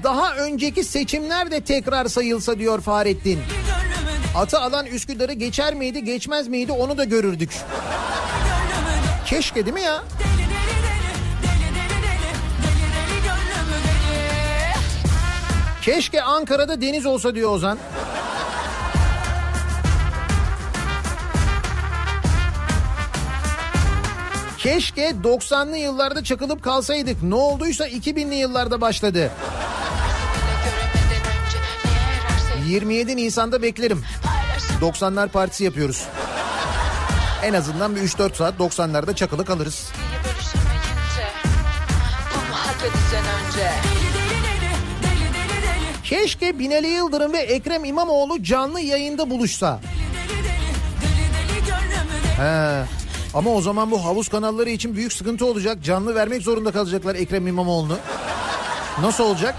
daha 0.03 0.35
önceki 0.35 0.83
seçimler 0.83 1.51
de 1.51 1.61
tekrar 1.61 2.05
sayılsa 2.05 2.59
diyor 2.59 2.81
Fahrettin. 2.81 3.39
Atı 4.35 4.59
alan 4.59 4.85
Üsküdar'ı 4.85 5.33
geçer 5.33 5.73
miydi 5.73 6.03
geçmez 6.03 6.47
miydi 6.47 6.71
onu 6.71 6.97
da 6.97 7.03
görürdük. 7.03 7.51
Keşke 9.25 9.65
değil 9.65 9.73
mi 9.73 9.81
ya? 9.81 10.03
Keşke 15.81 16.21
Ankara'da 16.23 16.81
deniz 16.81 17.05
olsa 17.05 17.35
diyor 17.35 17.51
Ozan. 17.51 17.77
Keşke 24.57 25.09
90'lı 25.23 25.77
yıllarda 25.77 26.23
çakılıp 26.23 26.63
kalsaydık. 26.63 27.23
Ne 27.23 27.35
olduysa 27.35 27.87
2000'li 27.87 28.35
yıllarda 28.35 28.81
başladı. 28.81 29.31
27 32.75 33.15
Nisan'da 33.15 33.61
beklerim. 33.61 34.03
90'lar 34.81 35.29
partisi 35.29 35.63
yapıyoruz. 35.63 36.05
En 37.43 37.53
azından 37.53 37.95
bir 37.95 38.01
3-4 38.01 38.35
saat 38.35 38.59
90'larda 38.59 39.15
çakılı 39.15 39.45
kalırız. 39.45 39.91
Keşke 46.03 46.59
Binali 46.59 46.87
Yıldırım 46.87 47.33
ve 47.33 47.37
Ekrem 47.37 47.85
İmamoğlu 47.85 48.43
canlı 48.43 48.81
yayında 48.81 49.29
buluşsa. 49.29 49.79
He. 52.37 52.83
Ama 53.33 53.49
o 53.49 53.61
zaman 53.61 53.91
bu 53.91 54.05
havuz 54.05 54.29
kanalları 54.29 54.69
için 54.69 54.95
büyük 54.95 55.13
sıkıntı 55.13 55.45
olacak. 55.45 55.83
Canlı 55.83 56.15
vermek 56.15 56.41
zorunda 56.41 56.71
kalacaklar 56.71 57.15
Ekrem 57.15 57.47
İmamoğlu'nu. 57.47 57.97
Nasıl 59.01 59.23
olacak? 59.23 59.55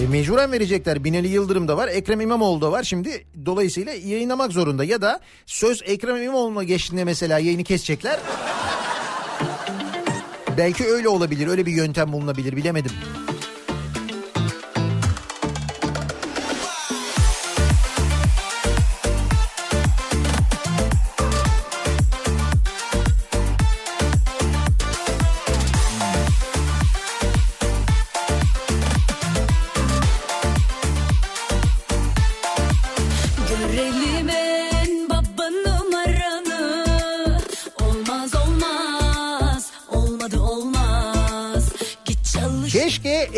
E, 0.00 0.06
mecburen 0.06 0.52
verecekler. 0.52 1.04
Binali 1.04 1.28
Yıldırım 1.28 1.68
da 1.68 1.76
var, 1.76 1.88
Ekrem 1.88 2.20
İmamoğlu 2.20 2.60
da 2.60 2.72
var. 2.72 2.82
Şimdi 2.82 3.24
dolayısıyla 3.46 3.92
yayınlamak 3.92 4.52
zorunda. 4.52 4.84
Ya 4.84 5.02
da 5.02 5.20
söz 5.46 5.82
Ekrem 5.84 6.22
İmamoğlu'na 6.22 6.62
geçtiğinde 6.62 7.04
mesela 7.04 7.38
yayını 7.38 7.64
kesecekler. 7.64 8.20
Belki 10.58 10.86
öyle 10.86 11.08
olabilir, 11.08 11.46
öyle 11.46 11.66
bir 11.66 11.72
yöntem 11.72 12.12
bulunabilir 12.12 12.56
bilemedim. 12.56 12.92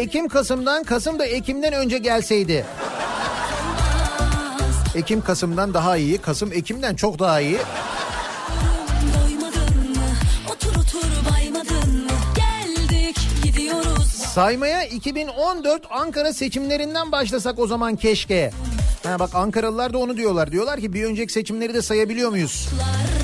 Ekim 0.05 0.28
Kasım'dan 0.28 0.84
Kasım 0.84 1.18
da 1.18 1.26
Ekim'den 1.26 1.72
önce 1.72 1.98
gelseydi. 1.98 2.66
Ekim 4.94 5.20
Kasım'dan 5.20 5.74
daha 5.74 5.96
iyi. 5.96 6.18
Kasım 6.18 6.52
Ekim'den 6.52 6.94
çok 6.94 7.18
daha 7.18 7.40
iyi. 7.40 7.59
Saymaya 14.14 14.84
2014 14.84 15.82
Ankara 15.90 16.32
seçimlerinden 16.32 17.12
başlasak 17.12 17.59
o 17.59 17.66
zaman 17.66 17.96
keşke. 17.96 18.50
Ha 19.02 19.18
bak 19.18 19.34
Ankaralılar 19.34 19.92
da 19.92 19.98
onu 19.98 20.16
diyorlar. 20.16 20.52
Diyorlar 20.52 20.80
ki 20.80 20.92
bir 20.92 21.05
önceki 21.05 21.32
seçimleri 21.32 21.74
de 21.74 21.82
sayabiliyor 21.82 22.30
muyuz? 22.30 22.68
Yanıyor 22.70 23.24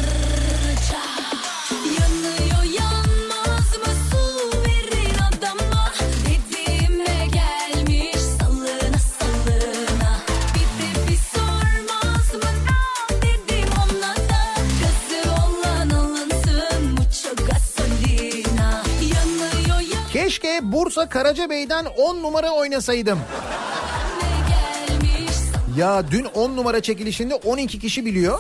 Keşke 20.31 20.61
Bursa 20.63 21.09
Karacabey'den 21.09 21.85
10 21.85 22.23
numara 22.23 22.51
oynasaydım. 22.51 23.19
Ya 25.77 26.11
dün 26.11 26.25
10 26.25 26.57
numara 26.57 26.83
çekilişinde 26.83 27.35
12 27.35 27.79
kişi 27.79 28.05
biliyor. 28.05 28.39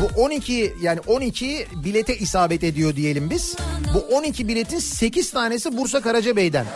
Bu 0.00 0.20
12 0.20 0.74
yani 0.82 1.00
12 1.06 1.66
bilete 1.84 2.16
isabet 2.18 2.64
ediyor 2.64 2.96
diyelim 2.96 3.30
biz. 3.30 3.56
Bu 3.94 4.16
12 4.16 4.48
biletin 4.48 4.78
8 4.78 5.30
tanesi 5.30 5.76
Bursa 5.76 6.00
Karacabey'den. 6.00 6.66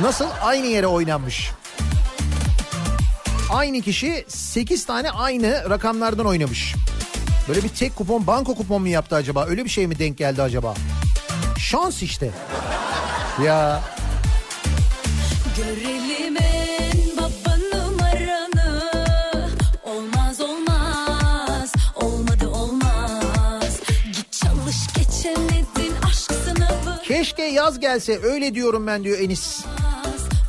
Nasıl? 0.00 0.26
Aynı 0.42 0.66
yere 0.66 0.86
oynanmış. 0.86 1.50
Aynı 3.52 3.80
kişi 3.80 4.24
8 4.28 4.86
tane 4.86 5.10
aynı 5.10 5.70
rakamlardan 5.70 6.26
oynamış. 6.26 6.74
Böyle 7.48 7.62
bir 7.62 7.68
tek 7.68 7.96
kupon 7.96 8.26
banko 8.26 8.54
kupon 8.54 8.82
mu 8.82 8.88
yaptı 8.88 9.16
acaba? 9.16 9.46
Öyle 9.46 9.64
bir 9.64 9.70
şey 9.70 9.86
mi 9.86 9.98
denk 9.98 10.18
geldi 10.18 10.42
acaba? 10.42 10.74
Şans 11.58 12.02
işte. 12.02 12.30
Ya 13.44 13.80
Görelim 15.56 16.36
en 16.36 17.16
baba 17.16 17.56
numaranı 17.56 18.90
Olmaz 19.84 20.40
olmaz 20.40 21.72
Olmadı 21.94 22.48
olmaz 22.48 23.80
Git 24.06 24.32
çalış 24.32 24.76
geçemedin 24.94 25.94
aşk 26.06 26.32
sınavı 26.32 27.02
keşke 27.04 27.42
yaz 27.42 27.80
gelse 27.80 28.18
öyle 28.22 28.54
diyorum 28.54 28.86
ben 28.86 29.04
diyor 29.04 29.18
Enis. 29.18 29.64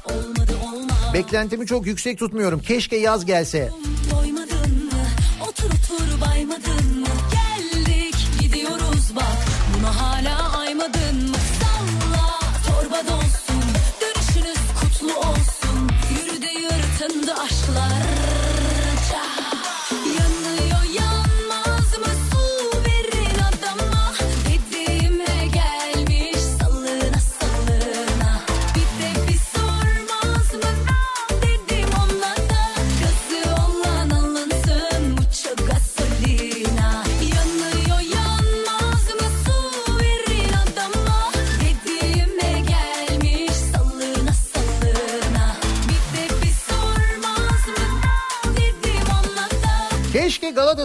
Olmadı 0.05 0.51
olmaz 0.73 1.13
Beklentimi 1.13 1.67
çok 1.67 1.85
yüksek 1.87 2.19
tutmuyorum. 2.19 2.61
Keşke 2.61 2.95
yaz 2.95 3.25
gelse. 3.25 3.59
Doymadın 3.59 3.88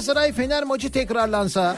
Galatasaray 0.05 0.33
Fener 0.33 0.63
maçı 0.63 0.93
tekrarlansa. 0.93 1.77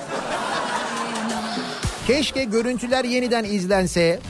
Keşke 2.07 2.45
görüntüler 2.45 3.05
yeniden 3.05 3.45
izlense. 3.45 4.21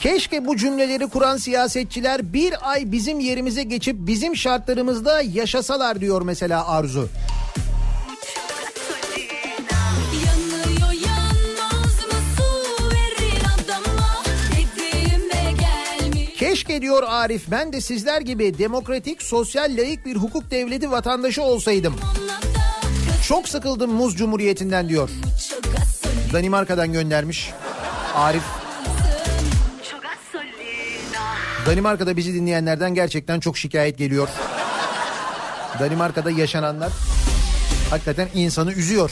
Keşke 0.00 0.46
bu 0.46 0.56
cümleleri 0.56 1.08
kuran 1.08 1.36
siyasetçiler 1.36 2.32
bir 2.32 2.70
ay 2.70 2.92
bizim 2.92 3.20
yerimize 3.20 3.62
geçip 3.62 3.96
bizim 3.98 4.36
şartlarımızda 4.36 5.22
yaşasalar 5.22 6.00
diyor 6.00 6.22
mesela 6.22 6.68
Arzu. 6.68 7.08
Keşke 16.52 16.82
diyor 16.82 17.02
Arif 17.06 17.50
ben 17.50 17.72
de 17.72 17.80
sizler 17.80 18.20
gibi 18.20 18.58
demokratik, 18.58 19.22
sosyal, 19.22 19.76
layık 19.76 20.06
bir 20.06 20.16
hukuk 20.16 20.50
devleti 20.50 20.90
vatandaşı 20.90 21.42
olsaydım. 21.42 21.94
Çok 23.28 23.48
sıkıldım 23.48 23.92
muz 23.92 24.16
cumhuriyetinden 24.16 24.88
diyor. 24.88 25.10
Danimarka'dan 26.32 26.92
göndermiş 26.92 27.50
Arif. 28.14 28.42
Danimarka'da 31.66 32.16
bizi 32.16 32.34
dinleyenlerden 32.34 32.94
gerçekten 32.94 33.40
çok 33.40 33.58
şikayet 33.58 33.98
geliyor. 33.98 34.28
Danimarka'da 35.80 36.30
yaşananlar 36.30 36.92
hakikaten 37.90 38.28
insanı 38.34 38.72
üzüyor. 38.72 39.10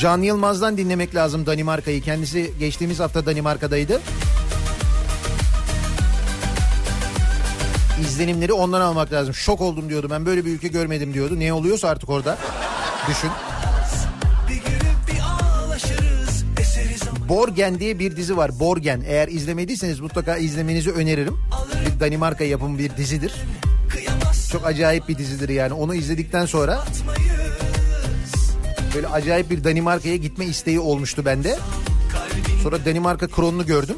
Can 0.00 0.22
Yılmaz'dan 0.22 0.78
dinlemek 0.78 1.14
lazım 1.14 1.46
Danimarka'yı. 1.46 2.00
Kendisi 2.02 2.52
geçtiğimiz 2.58 3.00
hafta 3.00 3.26
Danimarka'daydı. 3.26 4.00
İzlenimleri 8.00 8.52
ondan 8.52 8.80
almak 8.80 9.12
lazım. 9.12 9.34
Şok 9.34 9.60
oldum 9.60 9.88
diyordu. 9.88 10.08
Ben 10.10 10.26
böyle 10.26 10.44
bir 10.44 10.50
ülke 10.50 10.68
görmedim 10.68 11.14
diyordu. 11.14 11.40
Ne 11.40 11.52
oluyorsa 11.52 11.88
artık 11.88 12.10
orada. 12.10 12.38
Düşün. 13.08 13.30
Borgen 17.28 17.80
diye 17.80 17.98
bir 17.98 18.16
dizi 18.16 18.36
var. 18.36 18.60
Borgen. 18.60 19.02
Eğer 19.06 19.28
izlemediyseniz 19.28 20.00
mutlaka 20.00 20.36
izlemenizi 20.36 20.90
öneririm. 20.90 21.38
Bir 21.86 22.00
Danimarka 22.00 22.44
yapımı 22.44 22.78
bir 22.78 22.96
dizidir. 22.96 23.32
Çok 24.52 24.66
acayip 24.66 25.08
bir 25.08 25.18
dizidir 25.18 25.48
yani. 25.48 25.72
Onu 25.72 25.94
izledikten 25.94 26.46
sonra 26.46 26.84
böyle 28.96 29.08
acayip 29.08 29.50
bir 29.50 29.64
Danimarka'ya 29.64 30.16
gitme 30.16 30.44
isteği 30.44 30.80
olmuştu 30.80 31.24
bende. 31.24 31.58
Sonra 32.62 32.84
Danimarka 32.84 33.26
kronunu 33.26 33.66
gördüm. 33.66 33.96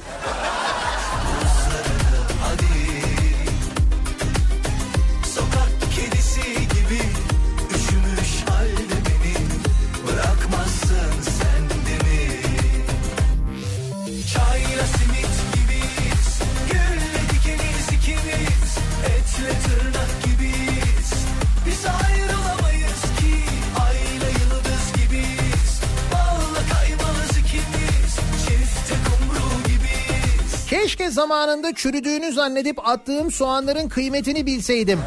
Zamanında 31.19 31.75
çürüdüğünü 31.75 32.33
zannedip 32.33 32.89
attığım 32.89 33.31
soğanların 33.33 33.89
kıymetini 33.89 34.47
bilseydim. 34.47 35.01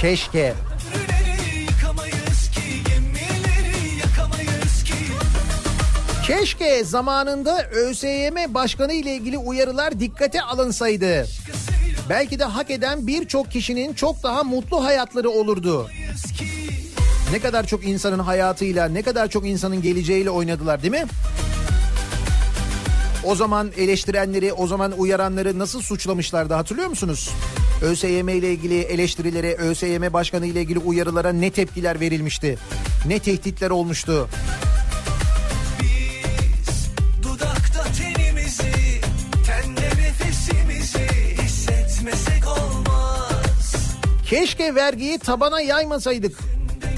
Keşke. 0.00 0.54
Keşke 6.26 6.84
zamanında 6.84 7.64
ÖSYM 7.64 8.54
başkanı 8.54 8.92
ile 8.92 9.14
ilgili 9.14 9.38
uyarılar 9.38 10.00
dikkate 10.00 10.42
alınsaydı. 10.42 11.26
Belki 12.08 12.38
de 12.38 12.44
hak 12.44 12.70
eden 12.70 13.06
birçok 13.06 13.50
kişinin 13.50 13.94
çok 13.94 14.22
daha 14.22 14.44
mutlu 14.44 14.84
hayatları 14.84 15.30
olurdu. 15.30 15.90
Ne 17.32 17.38
kadar 17.38 17.66
çok 17.66 17.84
insanın 17.84 18.18
hayatıyla, 18.18 18.88
ne 18.88 19.02
kadar 19.02 19.28
çok 19.28 19.46
insanın 19.46 19.82
geleceğiyle 19.82 20.30
oynadılar 20.30 20.82
değil 20.82 20.92
mi? 20.92 21.04
O 23.24 23.34
zaman 23.34 23.70
eleştirenleri, 23.76 24.52
o 24.52 24.66
zaman 24.66 24.92
uyaranları 24.98 25.58
nasıl 25.58 25.82
suçlamışlardı 25.82 26.54
hatırlıyor 26.54 26.88
musunuz? 26.88 27.30
ÖSYM 27.82 28.28
ile 28.28 28.52
ilgili 28.52 28.80
eleştirilere, 28.80 29.54
ÖSYM 29.54 30.12
başkanı 30.12 30.46
ile 30.46 30.60
ilgili 30.60 30.78
uyarılara 30.78 31.32
ne 31.32 31.50
tepkiler 31.50 32.00
verilmişti? 32.00 32.58
Ne 33.06 33.18
tehditler 33.18 33.70
olmuştu? 33.70 34.28
Tenimizi. 37.96 38.70
Keşke 44.26 44.74
vergiyi 44.74 45.18
tabana 45.18 45.60
yaymasaydık. 45.60 46.38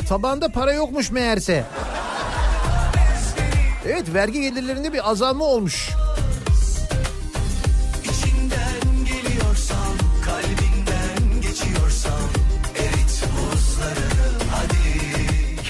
Tabanda 0.09 0.49
para 0.49 0.73
yokmuş 0.73 1.11
meğerse. 1.11 1.65
Evet 3.87 4.15
vergi 4.15 4.41
gelirlerinde 4.41 4.93
bir 4.93 5.11
azalma 5.11 5.45
olmuş. 5.45 5.91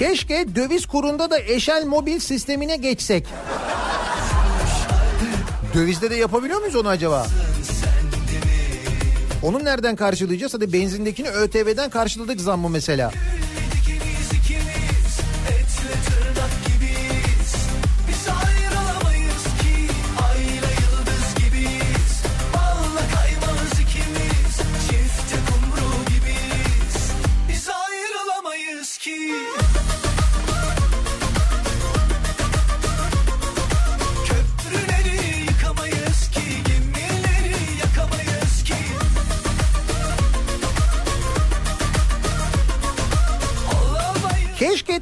Keşke 0.03 0.55
döviz 0.55 0.85
kurunda 0.85 1.29
da 1.29 1.39
eşel 1.39 1.85
mobil 1.85 2.19
sistemine 2.19 2.75
geçsek. 2.75 3.25
Dövizde 5.73 6.09
de 6.09 6.15
yapabiliyor 6.15 6.59
muyuz 6.59 6.75
onu 6.75 6.87
acaba? 6.87 7.27
Onu 9.43 9.65
nereden 9.65 9.95
karşılayacağız? 9.95 10.53
Hadi 10.53 10.73
benzindekini 10.73 11.29
ÖTV'den 11.29 11.89
karşıladık 11.89 12.41
zammı 12.41 12.69
mesela. 12.69 13.11
İkimiz 13.11 13.62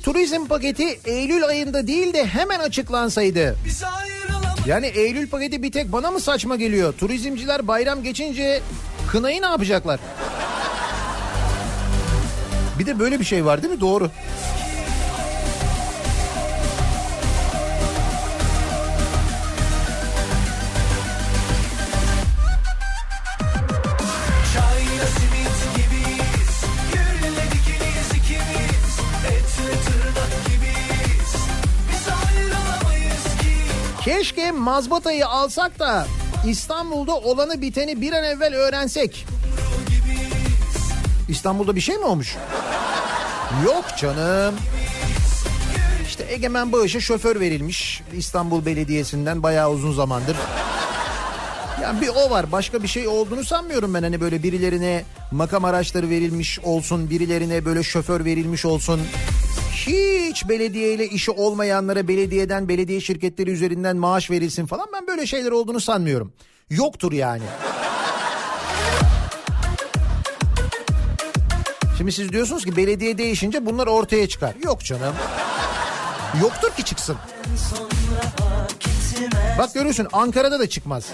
turizm 0.04 0.46
paketi 0.46 1.00
Eylül 1.06 1.46
ayında 1.46 1.88
değil 1.88 2.14
de 2.14 2.26
hemen 2.26 2.60
açıklansaydı. 2.60 3.56
Yani 4.68 4.88
Eylül 4.88 5.30
paketi 5.30 5.64
bir 5.64 5.72
tek 5.72 5.92
bana 5.92 6.12
mı 6.12 6.20
saçma 6.20 6.56
geliyor? 6.56 6.94
Turizmciler 6.94 7.68
bayram 7.68 8.04
geçince 8.04 8.62
kınayı 9.12 9.42
ne 9.42 9.46
yapacaklar? 9.46 10.00
Bir 12.80 12.86
de 12.86 13.00
böyle 13.00 13.20
bir 13.20 13.26
şey 13.26 13.46
var 13.46 13.64
değil 13.64 13.74
mi? 13.74 13.82
Doğru. 13.82 14.04
Çayla 14.06 14.51
Keşke 34.42 34.52
mazbatayı 34.52 35.28
alsak 35.28 35.80
da 35.80 36.08
İstanbul'da 36.48 37.16
olanı 37.16 37.62
biteni 37.62 38.02
bir 38.02 38.14
an 38.14 38.24
evvel 38.24 38.54
öğrensek. 38.56 39.26
İstanbul'da 41.30 41.76
bir 41.76 41.82
şey 41.82 41.98
mi 41.98 42.06
olmuş? 42.06 42.38
Yok 43.66 43.86
canım. 43.98 44.56
İşte 46.08 46.26
Egemen 46.30 46.72
Bağış'a 46.72 47.00
şoför 47.00 47.40
verilmiş 47.40 48.02
İstanbul 48.14 48.66
Belediyesi'nden 48.66 49.44
bayağı 49.44 49.72
uzun 49.72 49.94
zamandır. 49.94 50.38
Yani 51.82 52.02
bir 52.02 52.10
o 52.10 52.30
var 52.30 52.52
başka 52.52 52.84
bir 52.84 52.88
şey 52.88 53.08
olduğunu 53.08 53.44
sanmıyorum 53.44 53.94
ben 53.94 54.04
hani 54.04 54.22
böyle 54.22 54.44
birilerine 54.44 55.04
makam 55.32 55.66
araçları 55.66 56.10
verilmiş 56.10 56.60
olsun 56.60 57.10
birilerine 57.10 57.66
böyle 57.66 57.84
şoför 57.84 58.26
verilmiş 58.26 58.66
olsun. 58.66 59.02
Hiç 59.88 60.50
belediyeyle 60.50 61.08
işi 61.08 61.32
olmayanlara 61.32 62.08
belediyeden 62.08 62.68
belediye 62.68 63.02
şirketleri 63.02 63.52
üzerinden 63.52 63.98
maaş 63.98 64.32
verilsin 64.32 64.66
falan 64.66 64.88
ben 64.94 65.08
böyle 65.08 65.26
şeyler 65.26 65.52
olduğunu 65.52 65.80
sanmıyorum. 65.80 66.34
Yoktur 66.70 67.12
yani. 67.12 67.44
Şimdi 71.98 72.12
siz 72.12 72.32
diyorsunuz 72.32 72.66
ki 72.66 72.78
belediye 72.78 73.18
değişince 73.18 73.66
bunlar 73.66 73.88
ortaya 73.88 74.28
çıkar. 74.30 74.56
Yok 74.64 74.84
canım. 74.84 75.16
Yoktur 76.42 76.72
ki 76.72 76.84
çıksın. 76.84 77.16
Bak 79.58 79.74
görürsün 79.74 80.08
Ankara'da 80.14 80.60
da 80.60 80.70
çıkmaz. 80.70 81.06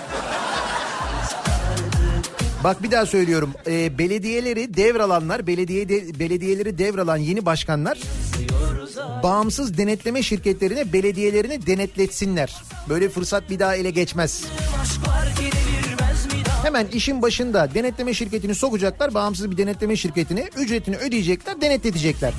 Bak 2.64 2.84
bir 2.84 2.92
daha 2.92 3.06
söylüyorum. 3.06 3.54
Ee, 3.68 3.98
belediyeleri 3.98 4.74
devralanlar, 4.74 5.48
belediye 5.48 5.90
de, 5.90 6.20
belediyeleri 6.20 6.78
devralan 6.78 7.18
yeni 7.18 7.46
başkanlar 7.46 8.00
bağımsız 9.24 9.78
denetleme 9.78 10.24
şirketlerine 10.24 10.94
belediyelerini 10.94 11.68
denetletsinler. 11.68 12.56
Böyle 12.90 13.10
fırsat 13.10 13.50
bir 13.50 13.60
daha 13.60 13.76
ele 13.76 13.90
geçmez. 13.90 14.44
Hemen 16.64 16.88
işin 16.88 17.22
başında 17.22 17.74
denetleme 17.74 18.14
şirketini 18.14 18.56
sokacaklar, 18.56 19.14
bağımsız 19.14 19.52
bir 19.52 19.58
denetleme 19.58 19.96
şirketine 19.96 20.50
ücretini 20.58 20.98
ödeyecekler, 20.98 21.62
denetletecekler. 21.62 22.34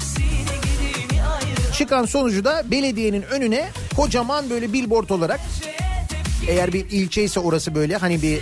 Çıkan 1.74 2.05
sonucu 2.05 2.44
da 2.44 2.62
belediyenin 2.70 3.22
önüne 3.22 3.68
kocaman 3.96 4.51
böyle 4.51 4.72
billboard 4.72 5.09
olarak 5.09 5.40
eğer 6.49 6.72
bir 6.72 6.90
ilçe 6.90 7.24
ise 7.24 7.40
orası 7.40 7.74
böyle 7.74 7.96
hani 7.96 8.22
bir 8.22 8.40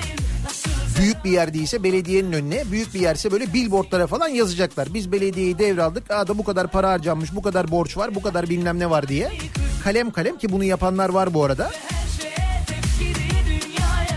büyük 0.98 1.24
bir 1.24 1.30
yer 1.30 1.54
değilse 1.54 1.82
belediyenin 1.82 2.32
önüne 2.32 2.70
büyük 2.70 2.94
bir 2.94 3.00
yerse 3.00 3.30
böyle 3.30 3.52
billboardlara 3.52 4.06
falan 4.06 4.28
yazacaklar. 4.28 4.94
Biz 4.94 5.12
belediyeyi 5.12 5.58
devraldık. 5.58 6.10
Aa 6.10 6.28
da 6.28 6.38
bu 6.38 6.44
kadar 6.44 6.70
para 6.70 6.90
harcanmış, 6.90 7.34
bu 7.34 7.42
kadar 7.42 7.70
borç 7.70 7.96
var, 7.96 8.14
bu 8.14 8.22
kadar 8.22 8.48
bilmem 8.48 8.78
ne 8.78 8.90
var 8.90 9.08
diye. 9.08 9.30
Kalem 9.84 10.10
kalem 10.10 10.38
ki 10.38 10.52
bunu 10.52 10.64
yapanlar 10.64 11.08
var 11.08 11.34
bu 11.34 11.44
arada. 11.44 11.70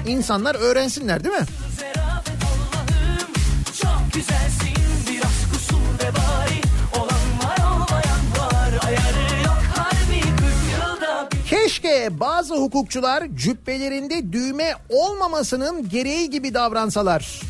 İnsanlar 0.07 0.55
öğrensinler 0.55 1.23
değil 1.23 1.36
mi? 1.36 1.45
Güzelsin 4.13 4.68
bazı 12.20 12.56
hukukçular 12.56 13.24
cübbelerinde 13.36 14.34
düğme 14.34 14.74
olmamasının 14.89 15.89
gereği 15.89 16.30
gibi 16.30 16.54
davransalar. 16.54 17.41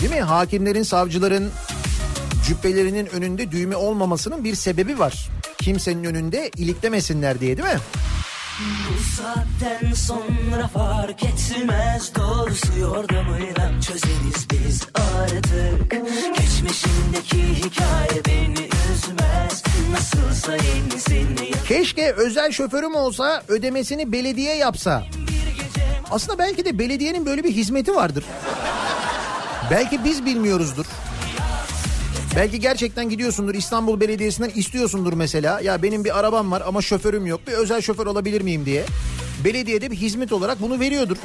Değil 0.00 0.12
mi? 0.14 0.20
Hakimlerin, 0.20 0.82
savcıların 0.82 1.50
cübbelerinin 2.46 3.06
önünde 3.06 3.50
düğme 3.50 3.76
olmamasının 3.76 4.44
bir 4.44 4.54
sebebi 4.54 4.98
var. 4.98 5.28
Kimsenin 5.58 6.04
önünde 6.04 6.50
iliklemesinler 6.56 7.40
diye 7.40 7.56
değil 7.56 7.68
mi? 7.68 7.80
Bu 8.60 9.02
saatten 9.16 9.92
sonra 9.94 10.68
fark 10.68 11.24
etmez 11.24 12.12
Doğrusu 12.14 12.78
yordamıyla 12.80 13.80
çözeriz 13.80 14.46
biz 14.52 14.86
artık 14.94 15.90
Geçmişindeki 16.36 17.64
hikaye 17.64 18.24
beni 18.26 18.68
üzmez 18.92 19.62
Nasılsa 19.92 20.52
yenisini 20.52 21.50
Keşke 21.68 22.12
özel 22.12 22.52
şoförüm 22.52 22.94
olsa 22.94 23.42
ödemesini 23.48 24.12
belediye 24.12 24.56
yapsa. 24.56 25.04
Aslında 26.10 26.38
belki 26.38 26.64
de 26.64 26.78
belediyenin 26.78 27.26
böyle 27.26 27.44
bir 27.44 27.50
hizmeti 27.50 27.94
vardır. 27.94 28.24
Belki 29.70 30.04
biz 30.04 30.24
bilmiyoruzdur. 30.24 30.86
Belki 32.36 32.60
gerçekten 32.60 33.08
gidiyorsundur 33.08 33.54
İstanbul 33.54 34.00
Belediyesi'nden 34.00 34.50
istiyorsundur 34.54 35.12
mesela. 35.12 35.60
Ya 35.60 35.82
benim 35.82 36.04
bir 36.04 36.18
arabam 36.18 36.50
var 36.50 36.62
ama 36.66 36.82
şoförüm 36.82 37.26
yok. 37.26 37.40
Bir 37.46 37.52
özel 37.52 37.80
şoför 37.80 38.06
olabilir 38.06 38.40
miyim 38.40 38.66
diye. 38.66 38.84
Belediyede 39.44 39.90
bir 39.90 39.96
hizmet 39.96 40.32
olarak 40.32 40.62
bunu 40.62 40.80
veriyordur. 40.80 41.16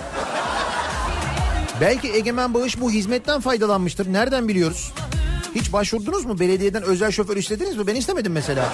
Belki 1.81 2.13
Egemen 2.13 2.53
Bağış 2.53 2.81
bu 2.81 2.91
hizmetten 2.91 3.41
faydalanmıştır. 3.41 4.13
Nereden 4.13 4.47
biliyoruz? 4.47 4.91
Hiç 5.55 5.73
başvurdunuz 5.73 6.25
mu? 6.25 6.39
Belediyeden 6.39 6.83
özel 6.83 7.11
şoför 7.11 7.37
istediniz 7.37 7.77
mi? 7.77 7.87
Ben 7.87 7.95
istemedim 7.95 8.31
mesela. 8.31 8.69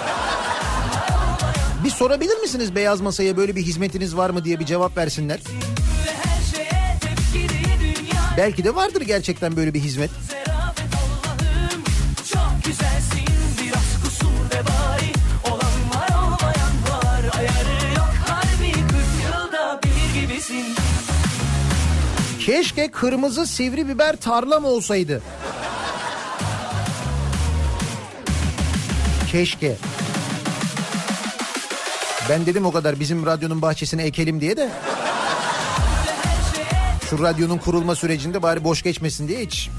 Bir 1.84 1.90
sorabilir 1.90 2.36
misiniz 2.36 2.74
beyaz 2.74 3.00
masaya 3.00 3.36
böyle 3.36 3.56
bir 3.56 3.62
hizmetiniz 3.62 4.16
var 4.16 4.30
mı 4.30 4.44
diye 4.44 4.60
bir 4.60 4.66
cevap 4.66 4.96
versinler. 4.96 5.40
Belki 8.36 8.64
de 8.64 8.74
vardır 8.74 9.00
gerçekten 9.00 9.56
böyle 9.56 9.74
bir 9.74 9.80
hizmet. 9.80 10.10
Keşke 22.58 22.90
kırmızı 22.90 23.46
sivri 23.46 23.88
biber 23.88 24.16
tarlam 24.16 24.64
olsaydı. 24.64 25.22
Keşke. 29.32 29.76
Ben 32.28 32.46
dedim 32.46 32.66
o 32.66 32.72
kadar 32.72 33.00
bizim 33.00 33.26
radyonun 33.26 33.62
bahçesine 33.62 34.02
ekelim 34.02 34.40
diye 34.40 34.56
de. 34.56 34.70
Şu 37.10 37.22
radyonun 37.22 37.58
kurulma 37.58 37.94
sürecinde 37.94 38.42
bari 38.42 38.64
boş 38.64 38.82
geçmesin 38.82 39.28
diye 39.28 39.40
hiç. 39.40 39.70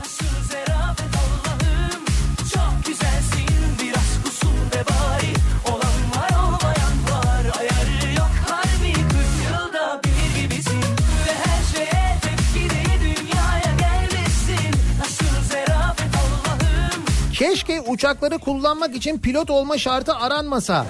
Uçakları 17.89 18.37
kullanmak 18.37 18.95
için 18.95 19.19
pilot 19.19 19.49
olma 19.49 19.77
şartı 19.77 20.15
aranmasa. 20.15 20.85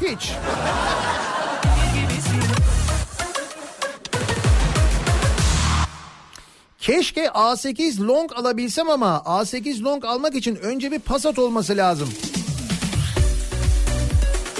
Hiç. 0.00 0.32
Keşke 6.80 7.24
A8 7.24 8.06
long 8.06 8.32
alabilsem 8.32 8.90
ama 8.90 9.22
A8 9.26 9.82
long 9.82 10.04
almak 10.04 10.34
için 10.34 10.56
önce 10.56 10.92
bir 10.92 10.98
Passat 10.98 11.38
olması 11.38 11.76
lazım. 11.76 12.08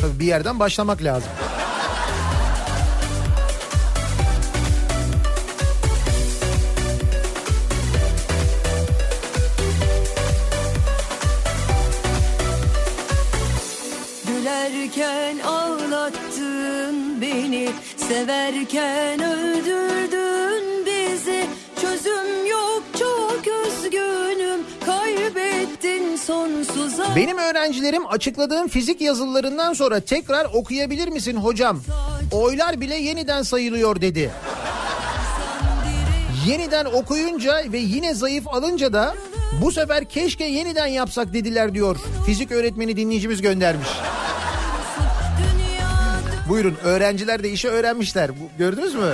Tabii 0.00 0.20
bir 0.20 0.26
yerden 0.26 0.58
başlamak 0.58 1.02
lazım. 1.04 1.30
Severken 18.08 19.22
öldürdün 19.22 20.86
bizi 20.86 21.46
Çözüm 21.80 22.46
yok 22.46 22.82
çok 22.98 23.42
üzgünüm 23.66 24.60
Kaybettin 24.86 26.16
sonsuza 26.16 27.16
Benim 27.16 27.38
öğrencilerim 27.38 28.06
açıkladığım 28.06 28.68
fizik 28.68 29.00
yazılarından 29.00 29.72
sonra 29.72 30.00
tekrar 30.00 30.44
okuyabilir 30.44 31.08
misin 31.08 31.36
hocam? 31.36 31.80
Oylar 32.32 32.80
bile 32.80 32.94
yeniden 32.94 33.42
sayılıyor 33.42 34.00
dedi. 34.00 34.30
Yeniden 36.46 36.84
okuyunca 36.84 37.62
ve 37.72 37.78
yine 37.78 38.14
zayıf 38.14 38.48
alınca 38.48 38.92
da 38.92 39.14
bu 39.62 39.72
sefer 39.72 40.04
keşke 40.04 40.44
yeniden 40.44 40.86
yapsak 40.86 41.32
dediler 41.32 41.74
diyor. 41.74 41.96
Fizik 42.26 42.52
öğretmeni 42.52 42.96
dinleyicimiz 42.96 43.42
göndermiş. 43.42 43.88
Buyurun 46.48 46.76
öğrenciler 46.82 47.42
de 47.42 47.50
işi 47.50 47.68
öğrenmişler. 47.68 48.30
Bu, 48.30 48.58
gördünüz 48.58 48.94
mü? 48.94 49.12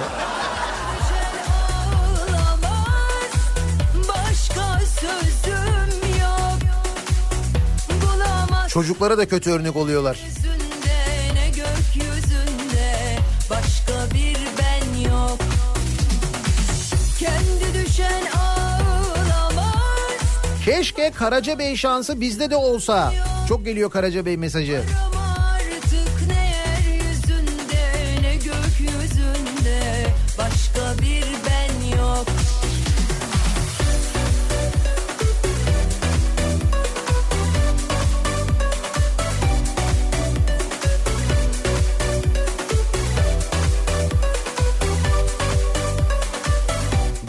Çocuklara 8.68 9.18
da 9.18 9.28
kötü 9.28 9.50
örnek 9.50 9.76
oluyorlar. 9.76 10.18
Keşke 20.64 21.10
Karacabey 21.10 21.76
şansı 21.76 22.20
bizde 22.20 22.50
de 22.50 22.56
olsa. 22.56 23.12
Çok 23.48 23.64
geliyor 23.64 23.90
Karacabey 23.90 24.36
mesajı. 24.36 24.82
Ama 25.06 25.13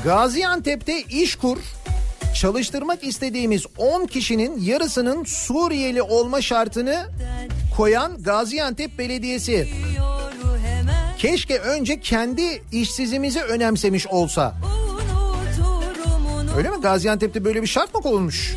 Gaziantep'te 0.06 1.02
iş 1.02 1.36
kur. 1.36 1.58
Çalıştırmak 2.36 3.04
istediğimiz 3.04 3.66
10 3.78 4.06
kişinin 4.06 4.62
yarısının 4.62 5.24
Suriyeli 5.24 6.02
olma 6.02 6.42
şartını 6.42 7.06
koyan 7.78 8.24
Gaziantep 8.24 9.00
Belediyesi. 9.00 9.70
Keşke 11.18 11.60
önce 11.60 12.00
kendi 12.00 12.64
işsizimizi 12.72 13.42
önemsemiş 13.42 14.08
olsa. 14.08 14.56
Öyle 16.58 16.70
mi? 16.70 16.82
Gaziantep'te 16.82 17.46
böyle 17.46 17.62
bir 17.62 17.68
şart 17.68 17.96
mı 17.96 18.02
konulmuş? 18.02 18.56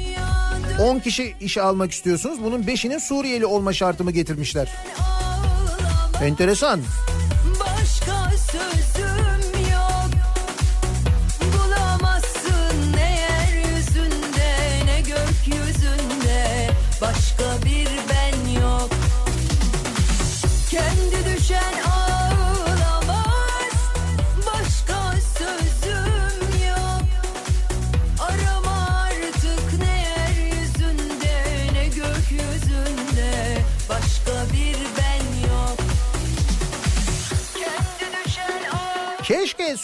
10 0.83 0.99
kişi 0.99 1.35
işe 1.41 1.63
almak 1.63 1.93
istiyorsunuz. 1.93 2.43
Bunun 2.43 2.63
5'inin 2.63 2.99
Suriyeli 2.99 3.47
olma 3.47 3.73
şartımı 3.73 4.11
getirmişler. 4.11 4.69
ağlamaz 4.99 6.23
Enteresan. 6.23 6.81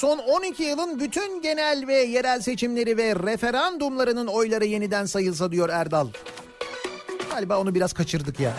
Son 0.04 0.18
12 0.18 0.62
yılın 0.62 1.00
bütün 1.00 1.42
genel 1.42 1.84
ve 1.86 1.94
yerel 1.94 2.40
seçimleri 2.40 2.96
ve 2.96 3.14
referandumlarının 3.14 4.26
oyları 4.26 4.64
yeniden 4.64 5.04
sayılsa 5.04 5.52
diyor 5.52 5.68
Erdal. 5.68 6.08
Galiba 7.30 7.58
onu 7.58 7.74
biraz 7.74 7.92
kaçırdık 7.92 8.40
ya. 8.40 8.52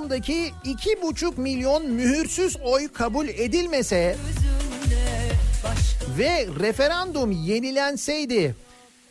Referandumdaki 0.00 0.52
2,5 0.64 1.40
milyon 1.40 1.90
mühürsüz 1.90 2.56
oy 2.64 2.88
kabul 2.88 3.28
edilmese 3.28 4.16
ve 6.18 6.46
referandum 6.60 7.30
yenilenseydi 7.32 8.54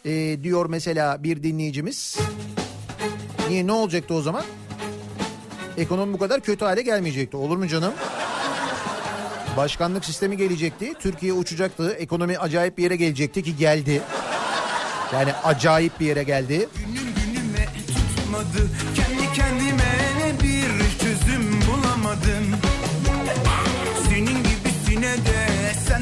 e, 0.06 0.44
diyor 0.44 0.66
mesela 0.66 1.24
bir 1.24 1.44
dinleyicimiz. 1.44 2.18
Niye 3.50 3.68
ne 3.68 3.72
olacaktı 3.72 4.14
o 4.14 4.22
zaman? 4.22 4.44
Ekonomi 5.78 6.14
bu 6.14 6.18
kadar 6.18 6.42
kötü 6.42 6.66
hale 6.66 6.82
gelmeyecekti. 6.82 7.38
Olur 7.38 7.58
mu 7.58 7.68
canım? 7.68 7.94
Başkanlık 9.58 10.06
sistemi 10.06 10.38
gelecekti. 10.38 10.94
Türkiye 11.00 11.34
uçacaktı. 11.34 11.92
Ekonomi 11.92 12.38
acayip 12.38 12.78
bir 12.78 12.84
yere 12.84 12.96
gelecekti 12.96 13.44
ki 13.44 13.58
geldi. 13.58 14.02
Yani 15.14 15.34
acayip 15.34 16.00
bir 16.00 16.06
yere 16.06 16.24
geldi. 16.24 16.70
Günüm 16.76 17.14
günüme 17.16 17.66
tutmadı 17.88 18.70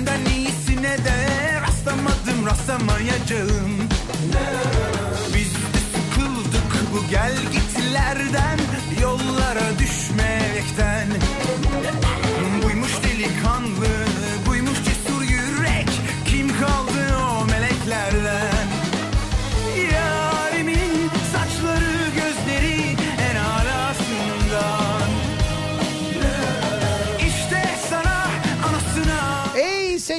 senden 0.08 0.32
iyisine 0.36 0.98
de 0.98 1.28
Rastlamadım 1.62 2.46
rastlamayacağım. 2.46 3.90
Biz 5.34 5.54
de 5.54 5.80
sıkıldık 5.94 6.94
bu 6.94 7.10
gel 7.10 7.34
gitlerden 7.52 8.60
Yollara 9.02 9.80
düşmekten 9.80 11.08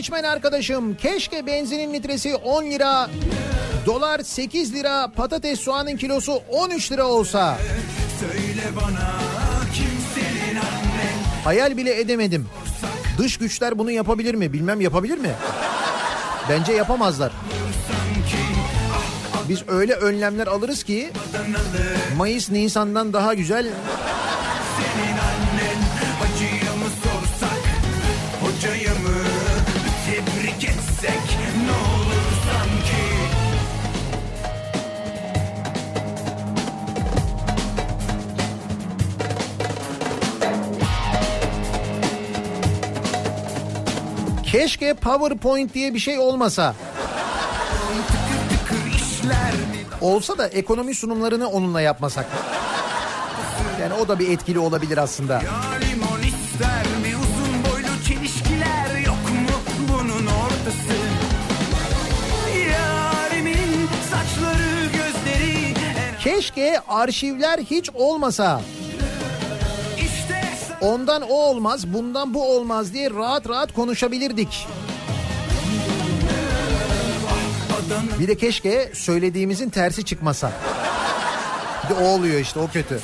seçmen 0.09 0.25
arkadaşım 0.25 0.95
keşke 0.97 1.47
benzinin 1.47 1.95
litresi 1.95 2.35
10 2.37 2.65
lira, 2.65 3.11
dolar 3.87 4.21
8 4.21 4.75
lira, 4.75 5.11
patates 5.17 5.61
soğanın 5.61 5.97
kilosu 5.97 6.43
13 6.49 6.93
lira 6.93 7.07
olsa. 7.07 7.59
Söyle 8.21 8.63
bana 8.77 9.09
annen 10.59 11.19
Hayal 11.45 11.77
bile 11.77 12.01
edemedim. 12.01 12.47
Dış 13.19 13.37
güçler 13.37 13.79
bunu 13.79 13.91
yapabilir 13.91 14.35
mi? 14.35 14.53
Bilmem 14.53 14.81
yapabilir 14.81 15.19
mi? 15.19 15.33
Bence 16.49 16.73
yapamazlar. 16.73 17.33
Biz 19.49 19.69
öyle 19.69 19.95
önlemler 19.95 20.47
alırız 20.47 20.83
ki 20.83 21.11
Mayıs 22.17 22.51
Nisan'dan 22.51 23.13
daha 23.13 23.35
güzel 23.35 23.67
etsek 30.99 31.39
ne 31.67 31.73
olur 31.73 32.29
sanki 32.47 33.03
keşke 44.43 44.95
PowerPoint 44.95 45.75
diye 45.75 45.95
bir 45.95 45.99
şey 45.99 46.19
olmasa. 46.19 46.75
Olsa 50.01 50.39
da 50.39 50.47
ekonomi 50.47 50.95
sunumlarını 50.95 51.49
onunla 51.49 51.81
yapmasak. 51.81 52.27
Yani 53.81 53.93
o 53.95 54.09
da 54.09 54.19
bir 54.19 54.31
etkili 54.31 54.59
olabilir 54.59 54.99
aslında. 54.99 55.35
Ya 55.35 55.78
Keşke 66.39 66.81
arşivler 66.89 67.59
hiç 67.59 67.91
olmasa. 67.95 68.61
Ondan 70.81 71.23
o 71.23 71.35
olmaz, 71.35 71.93
bundan 71.93 72.35
bu 72.35 72.57
olmaz 72.57 72.93
diye 72.93 73.11
rahat 73.11 73.49
rahat 73.49 73.75
konuşabilirdik. 73.75 74.67
Bir 78.19 78.29
de 78.29 78.37
keşke 78.37 78.91
söylediğimizin 78.95 79.71
tersi 79.71 80.05
çıkmasa. 80.05 80.53
Bir 81.85 81.95
de 81.95 81.99
o 81.99 82.05
oluyor 82.05 82.41
işte 82.41 82.61
o 82.61 82.69
kötü. 82.69 83.01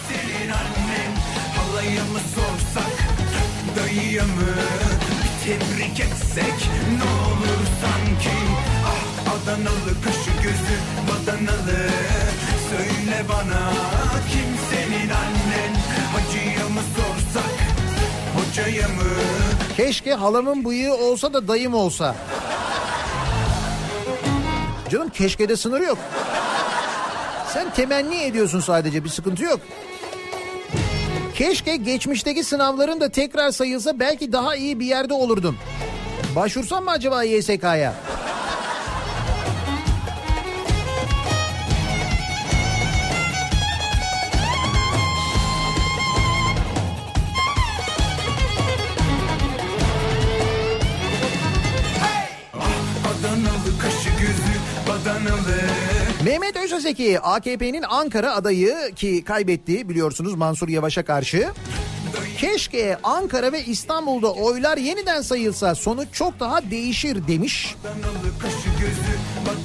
tebrik 5.45 6.01
etsek 6.01 6.69
ne 6.99 7.05
olur 7.05 7.67
sanki 7.83 8.37
ah 8.87 9.33
Adanalı 9.35 10.03
kaşı 10.05 10.31
gözü 10.43 10.79
badanalı 11.09 11.89
söyle 12.75 13.25
bana 13.29 13.73
kim 14.31 14.49
senin 14.71 15.11
annen 15.11 15.75
hacıya 16.13 16.69
mı 16.69 16.81
sorsak 16.97 17.53
hocaya 18.37 18.89
mı 18.89 19.05
Keşke 19.77 20.15
halamın 20.15 20.65
bıyığı 20.65 20.95
olsa 20.95 21.33
da 21.33 21.49
dayım 21.49 21.75
olsa. 21.75 22.17
Canım 24.91 25.09
keşke 25.09 25.49
de 25.49 25.57
sınır 25.57 25.81
yok. 25.81 25.99
Sen 27.53 27.71
temenni 27.71 28.23
ediyorsun 28.23 28.61
sadece 28.61 29.05
bir 29.05 29.09
sıkıntı 29.09 29.45
yok. 29.45 29.61
Keşke 31.35 31.77
geçmişteki 31.77 32.45
sınavların 32.45 33.01
da 33.01 33.09
tekrar 33.09 33.51
sayılsa 33.51 33.99
belki 34.01 34.33
daha 34.33 34.57
iyi 34.57 34.81
bir 34.81 34.87
yerde 34.87 35.15
olurdum. 35.15 35.57
Başvursam 36.37 36.85
mı 36.85 36.91
acaba 36.91 37.25
YSK'ya? 37.25 37.95
Mehmet 56.65 56.77
Özaseki 56.77 57.21
AKP'nin 57.21 57.83
Ankara 57.83 58.35
adayı 58.35 58.77
ki 58.97 59.25
kaybetti 59.25 59.89
biliyorsunuz 59.89 60.35
Mansur 60.35 60.69
Yavaş'a 60.69 61.05
karşı. 61.05 61.49
Keşke 62.39 62.99
Ankara 63.03 63.53
ve 63.53 63.65
İstanbul'da 63.65 64.33
oylar 64.33 64.77
yeniden 64.77 65.23
sayılsa 65.23 65.75
sonuç 65.75 66.09
çok 66.13 66.41
daha 66.41 66.71
değişir 66.71 67.29
demiş. 67.29 67.77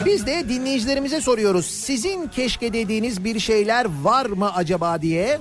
Biz 0.05 0.25
de 0.25 0.49
dinleyicilerimize 0.49 1.21
soruyoruz. 1.21 1.65
Sizin 1.65 2.27
keşke 2.27 2.73
dediğiniz 2.73 3.23
bir 3.23 3.39
şeyler 3.39 3.85
var 4.03 4.25
mı 4.25 4.55
acaba 4.55 5.01
diye. 5.01 5.39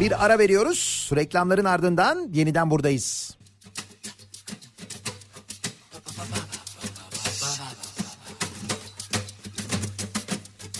Bir 0.00 0.24
ara 0.24 0.38
veriyoruz. 0.38 1.10
Reklamların 1.16 1.64
ardından 1.64 2.28
yeniden 2.32 2.70
buradayız. 2.70 3.35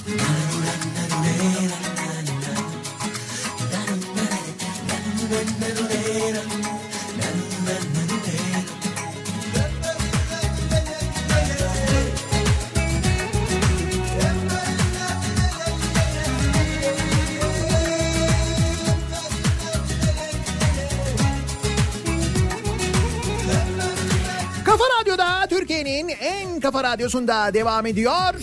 Kafa 0.06 0.18
Radyo'da 25.00 25.46
Türkiye'nin 25.48 26.08
en 26.08 26.60
kafa 26.60 26.84
radyosunda 26.84 27.54
devam 27.54 27.86
ediyor. 27.86 28.34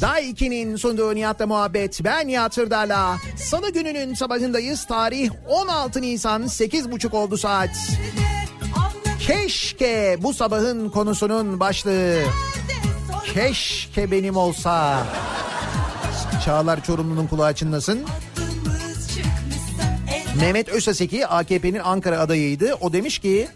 Day 0.00 0.30
2'nin 0.30 0.76
sunduğu 0.76 1.14
Nihat'la 1.14 1.46
muhabbet. 1.46 2.04
Ben 2.04 2.28
Nihat 2.28 2.54
Sırdar'la. 2.54 3.16
Salı 3.36 3.72
gününün 3.72 4.14
sabahındayız. 4.14 4.86
Tarih 4.86 5.30
16 5.48 6.02
Nisan 6.02 6.42
8.30 6.42 7.16
oldu 7.16 7.36
saat. 7.36 7.70
Keşke 9.20 10.16
bu 10.20 10.34
sabahın 10.34 10.88
konusunun 10.88 11.60
başlığı. 11.60 12.22
Keşke 13.34 14.10
benim 14.10 14.36
olsa. 14.36 15.06
Çağlar 16.44 16.84
Çorumlu'nun 16.84 17.26
kulağı 17.26 17.54
çınlasın. 17.54 18.04
Mehmet 20.40 20.68
Özaseki 20.68 21.26
AKP'nin 21.26 21.80
Ankara 21.80 22.20
adayıydı. 22.20 22.74
O 22.80 22.92
demiş 22.92 23.18
ki 23.18 23.48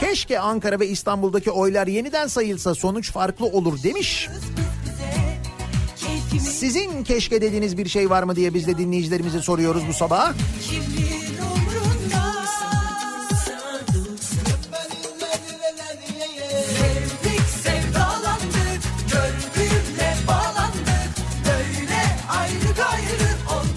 keşke 0.00 0.40
Ankara 0.40 0.80
ve 0.80 0.88
İstanbul'daki 0.88 1.50
oylar 1.50 1.86
yeniden 1.86 2.26
sayılsa 2.26 2.74
sonuç 2.74 3.12
farklı 3.12 3.46
olur 3.46 3.82
demiş. 3.82 4.28
Sizin 6.40 7.04
keşke 7.04 7.40
dediğiniz 7.40 7.78
bir 7.78 7.88
şey 7.88 8.10
var 8.10 8.22
mı 8.22 8.36
diye 8.36 8.54
biz 8.54 8.66
de 8.66 8.78
dinleyicilerimize 8.78 9.42
soruyoruz 9.42 9.82
bu 9.88 9.92
sabah. 9.92 10.32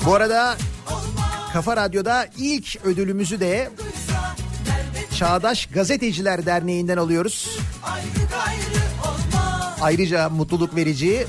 Bu 0.06 0.14
arada 0.16 0.58
Kafa 1.54 1.78
Radyo'da 1.78 2.28
ilk 2.38 2.86
ödülümüzü 2.86 3.40
de 3.40 3.70
Çağdaş 5.18 5.66
Gazeteciler 5.66 6.46
Derneği'nden 6.46 6.98
alıyoruz. 6.98 7.60
Ayrıca 9.82 10.30
mutluluk 10.30 10.76
verici, 10.76 11.28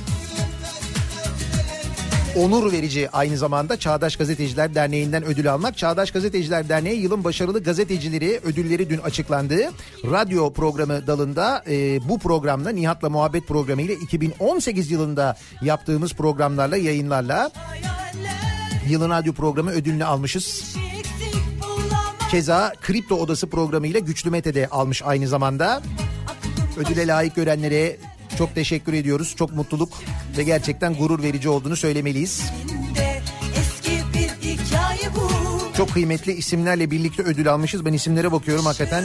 onur 2.36 2.72
verici 2.72 3.10
aynı 3.10 3.36
zamanda 3.36 3.78
Çağdaş 3.78 4.16
Gazeteciler 4.16 4.74
Derneği'nden 4.74 5.24
ödül 5.24 5.52
almak. 5.52 5.76
Çağdaş 5.76 6.10
Gazeteciler 6.10 6.68
Derneği 6.68 7.00
yılın 7.00 7.24
başarılı 7.24 7.62
gazetecileri 7.62 8.40
ödülleri 8.44 8.90
dün 8.90 8.98
açıklandı. 8.98 9.56
Radyo 10.04 10.52
programı 10.52 11.06
dalında 11.06 11.64
e, 11.68 12.08
bu 12.08 12.18
programla 12.18 12.70
Nihat'la 12.70 13.10
Muhabbet 13.10 13.48
programı 13.48 13.82
ile 13.82 13.94
2018 13.94 14.90
yılında 14.90 15.36
yaptığımız 15.62 16.14
programlarla 16.14 16.76
yayınlarla 16.76 17.50
yılın 18.88 19.10
radyo 19.10 19.32
programı 19.32 19.70
ödülünü 19.70 20.04
almışız. 20.04 20.76
Keza 22.30 22.72
Kripto 22.80 23.14
Odası 23.14 23.50
programıyla 23.50 24.00
Güçlü 24.00 24.30
Mete 24.30 24.54
de 24.54 24.68
almış 24.68 25.02
aynı 25.02 25.28
zamanda. 25.28 25.82
Ödüle 26.76 27.06
layık 27.06 27.34
görenlere 27.34 27.96
çok 28.40 28.54
teşekkür 28.54 28.92
ediyoruz. 28.92 29.34
Çok 29.38 29.52
mutluluk 29.52 29.92
ve 30.38 30.42
gerçekten 30.42 30.94
gurur 30.94 31.22
verici 31.22 31.48
olduğunu 31.48 31.76
söylemeliyiz. 31.76 32.42
Çok 35.76 35.92
kıymetli 35.92 36.32
isimlerle 36.32 36.90
birlikte 36.90 37.22
ödül 37.22 37.52
almışız. 37.52 37.84
Ben 37.84 37.92
isimlere 37.92 38.32
bakıyorum 38.32 38.66
hakikaten. 38.66 39.04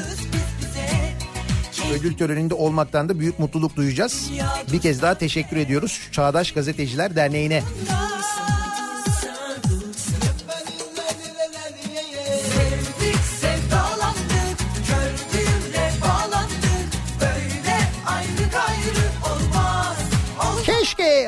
Ödül 1.94 2.18
töreninde 2.18 2.53
olmaktan 2.53 3.10
da 3.10 3.20
büyük 3.20 3.40
mutluluk 3.40 3.76
duyacağız. 3.76 4.32
Bir 4.72 4.80
kez 4.80 5.02
daha 5.02 5.18
teşekkür 5.18 5.57
ediyoruz 5.57 6.02
Çağdaş 6.12 6.52
Gazeteciler 6.52 7.16
Derneği'ne. 7.16 7.64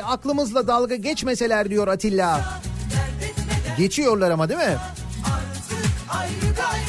Aklımızla 0.08 0.66
dalga 0.66 0.96
geçmeseler 0.96 1.70
diyor 1.70 1.88
Atilla. 1.88 2.60
Geçiyorlar 3.78 4.30
ama 4.30 4.48
değil 4.48 4.60
mi? 4.60 4.76
Ayrı 6.10 6.54
gayrı 6.56 6.87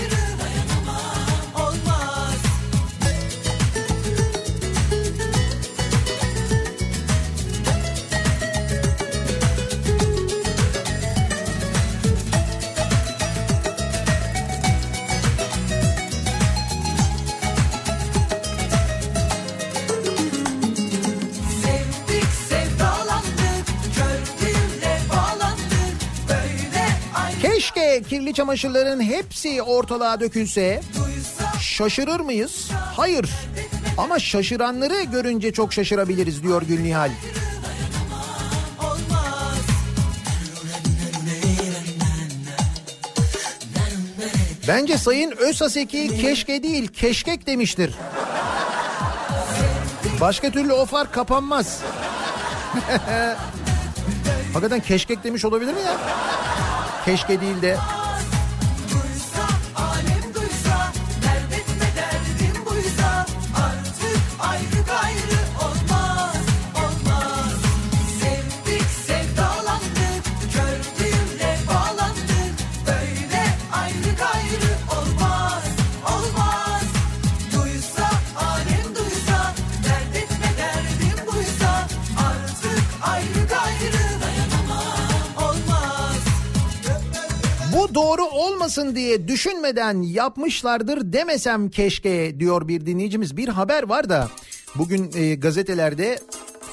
Kirli 28.04 28.34
çamaşırların 28.34 29.02
hepsi 29.02 29.62
ortalığa 29.62 30.20
dökülse. 30.20 30.82
Şaşırır 31.62 32.20
mıyız? 32.20 32.70
Hayır. 32.96 33.30
Ama 33.98 34.20
şaşıranları 34.20 35.04
görünce 35.04 35.54
çok 35.54 35.74
şaşırabiliriz 35.74 36.44
diyor 36.44 36.62
Gülnihal. 36.62 37.12
Bence 44.68 44.98
Sayın 44.98 45.32
Özaseki 45.32 46.22
keşke 46.22 46.64
değil 46.64 46.88
keşkek 46.88 47.48
demiştir. 47.48 47.94
Başka 50.22 50.50
türlü 50.52 50.74
o 50.74 50.86
fark 50.86 51.14
kapanmaz. 51.14 51.80
Hakikaten 54.54 54.80
keşkek 54.80 55.24
demiş 55.24 55.46
olabilir 55.46 55.74
mi 55.74 55.82
ya? 55.82 55.98
Keşke 57.06 57.42
değil 57.42 57.62
de. 57.62 57.99
Olmasın 88.80 88.96
diye 88.96 89.28
düşünmeden 89.28 90.02
yapmışlardır 90.02 91.14
demesem 91.14 91.70
keşke 91.70 92.40
diyor 92.40 92.68
bir 92.68 92.86
dinleyicimiz. 92.86 93.38
Bir 93.38 93.48
haber 93.48 93.84
var 93.84 94.10
da 94.10 94.30
bugün 94.76 95.12
e, 95.16 95.36
gazetelerde 95.36 96.20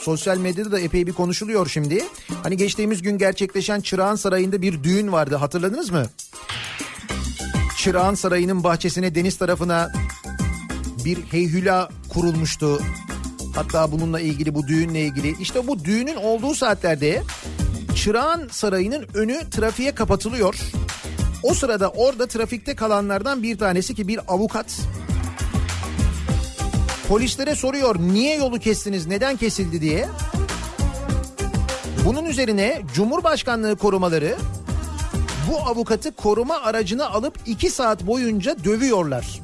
sosyal 0.01 0.39
medyada 0.39 0.73
da 0.73 0.81
epey 0.81 1.07
bir 1.07 1.13
konuşuluyor 1.13 1.69
şimdi. 1.69 2.05
Hani 2.43 2.57
geçtiğimiz 2.57 3.03
gün 3.03 3.19
gerçekleşen 3.19 3.81
Çırağan 3.81 4.17
Sarayı'nda 4.17 4.63
bir 4.63 4.83
düğün 4.83 5.13
vardı 5.13 5.37
hatırladınız 5.37 5.91
mı? 5.91 6.07
Çırağan 7.77 8.15
Sarayı'nın 8.15 8.65
bahçesine 8.65 9.15
deniz 9.15 9.39
tarafına 9.39 9.93
bir 11.05 11.19
heyhüla 11.19 11.89
kurulmuştu. 12.09 12.81
Hatta 13.55 13.93
bununla 13.93 14.21
ilgili 14.21 14.55
bu 14.55 14.67
düğünle 14.67 15.01
ilgili 15.01 15.35
işte 15.41 15.67
bu 15.67 15.85
düğünün 15.85 16.17
olduğu 16.17 16.55
saatlerde 16.55 17.23
Çırağan 17.97 18.49
Sarayı'nın 18.51 19.07
önü 19.15 19.51
trafiğe 19.51 19.95
kapatılıyor. 19.95 20.55
O 21.47 21.55
sırada 21.55 21.89
orada 21.89 22.27
trafikte 22.27 22.75
kalanlardan 22.75 23.43
bir 23.43 23.59
tanesi 23.59 23.95
ki 23.95 24.09
bir 24.09 24.21
avukat 24.29 24.67
polislere 27.09 27.55
soruyor 27.55 27.97
niye 27.99 28.37
yolu 28.37 28.59
kestiniz 28.59 29.07
neden 29.07 29.37
kesildi 29.37 29.81
diye. 29.81 30.09
Bunun 32.05 32.25
üzerine 32.25 32.83
Cumhurbaşkanlığı 32.95 33.77
korumaları 33.77 34.37
bu 35.51 35.59
avukatı 35.59 36.13
koruma 36.13 36.57
aracına 36.61 37.09
alıp 37.09 37.39
iki 37.47 37.71
saat 37.71 38.07
boyunca 38.07 38.65
dövüyorlar. 38.65 39.41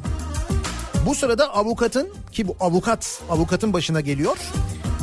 Bu 1.06 1.14
sırada 1.14 1.54
avukatın 1.54 2.08
ki 2.32 2.48
bu 2.48 2.56
avukat 2.60 3.22
avukatın 3.30 3.72
başına 3.72 4.00
geliyor. 4.00 4.36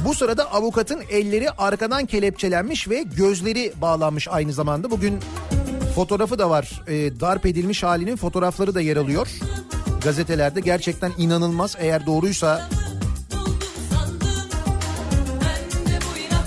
Bu 0.06 0.14
sırada 0.14 0.54
avukatın 0.54 1.02
elleri 1.10 1.52
arkadan 1.52 2.06
kelepçelenmiş 2.06 2.90
ve 2.90 3.02
gözleri 3.02 3.74
bağlanmış 3.82 4.28
aynı 4.28 4.54
zamanda. 4.54 4.92
Bugün 4.92 5.20
fotoğrafı 6.00 6.40
da 6.40 6.50
var. 6.50 6.82
Ee, 6.88 7.20
darp 7.20 7.46
edilmiş 7.46 7.84
halinin 7.84 8.16
fotoğrafları 8.16 8.76
da 8.76 8.82
yer 8.82 8.98
alıyor. 8.98 9.28
Gazetelerde 10.04 10.60
gerçekten 10.60 11.12
inanılmaz 11.18 11.76
eğer 11.80 12.06
doğruysa 12.06 12.70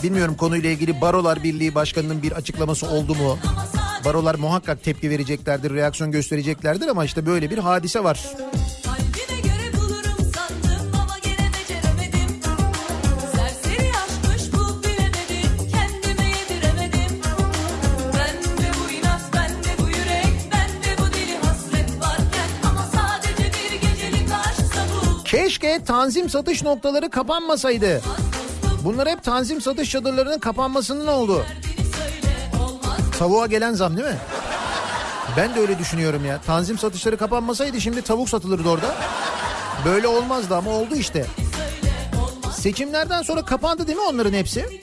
Bilmiyorum 0.03 0.37
konuyla 0.37 0.71
ilgili 0.71 1.01
Barolar 1.01 1.43
Birliği 1.43 1.75
Başkanı'nın 1.75 2.23
bir 2.23 2.33
açıklaması 2.33 2.87
oldu 2.87 3.15
mu? 3.15 3.39
Barolar 4.05 4.35
muhakkak 4.35 4.85
tepki 4.85 5.11
vereceklerdir, 5.11 5.75
reaksiyon 5.75 6.13
göstereceklerdir 6.13 6.89
ama 6.89 7.05
işte 7.05 7.27
böyle 7.27 7.51
bir 7.51 7.59
hadise 7.59 8.05
var. 8.05 8.33
Keşke 25.63 25.85
tanzim 25.85 26.29
satış 26.29 26.63
noktaları 26.63 27.11
kapanmasaydı. 27.11 28.01
Bunlar 28.85 29.09
hep 29.09 29.23
tanzim 29.23 29.61
satış 29.61 29.91
çadırlarının 29.91 30.39
kapanmasının 30.39 31.07
oldu. 31.07 31.45
Tavuğa 33.19 33.47
gelen 33.47 33.73
zam 33.73 33.97
değil 33.97 34.09
mi? 34.09 34.17
Ben 35.37 35.55
de 35.55 35.61
öyle 35.61 35.79
düşünüyorum 35.79 36.25
ya. 36.25 36.41
Tanzim 36.47 36.79
satışları 36.79 37.17
kapanmasaydı 37.17 37.81
şimdi 37.81 38.03
tavuk 38.03 38.29
satılırdı 38.29 38.69
orada. 38.69 38.95
Böyle 39.85 40.07
olmazdı 40.07 40.57
ama 40.57 40.71
oldu 40.71 40.95
işte. 40.95 41.27
Seçimlerden 42.53 43.23
sonra 43.23 43.45
kapandı 43.45 43.87
değil 43.87 43.99
mi 43.99 44.05
onların 44.05 44.33
hepsi? 44.33 44.81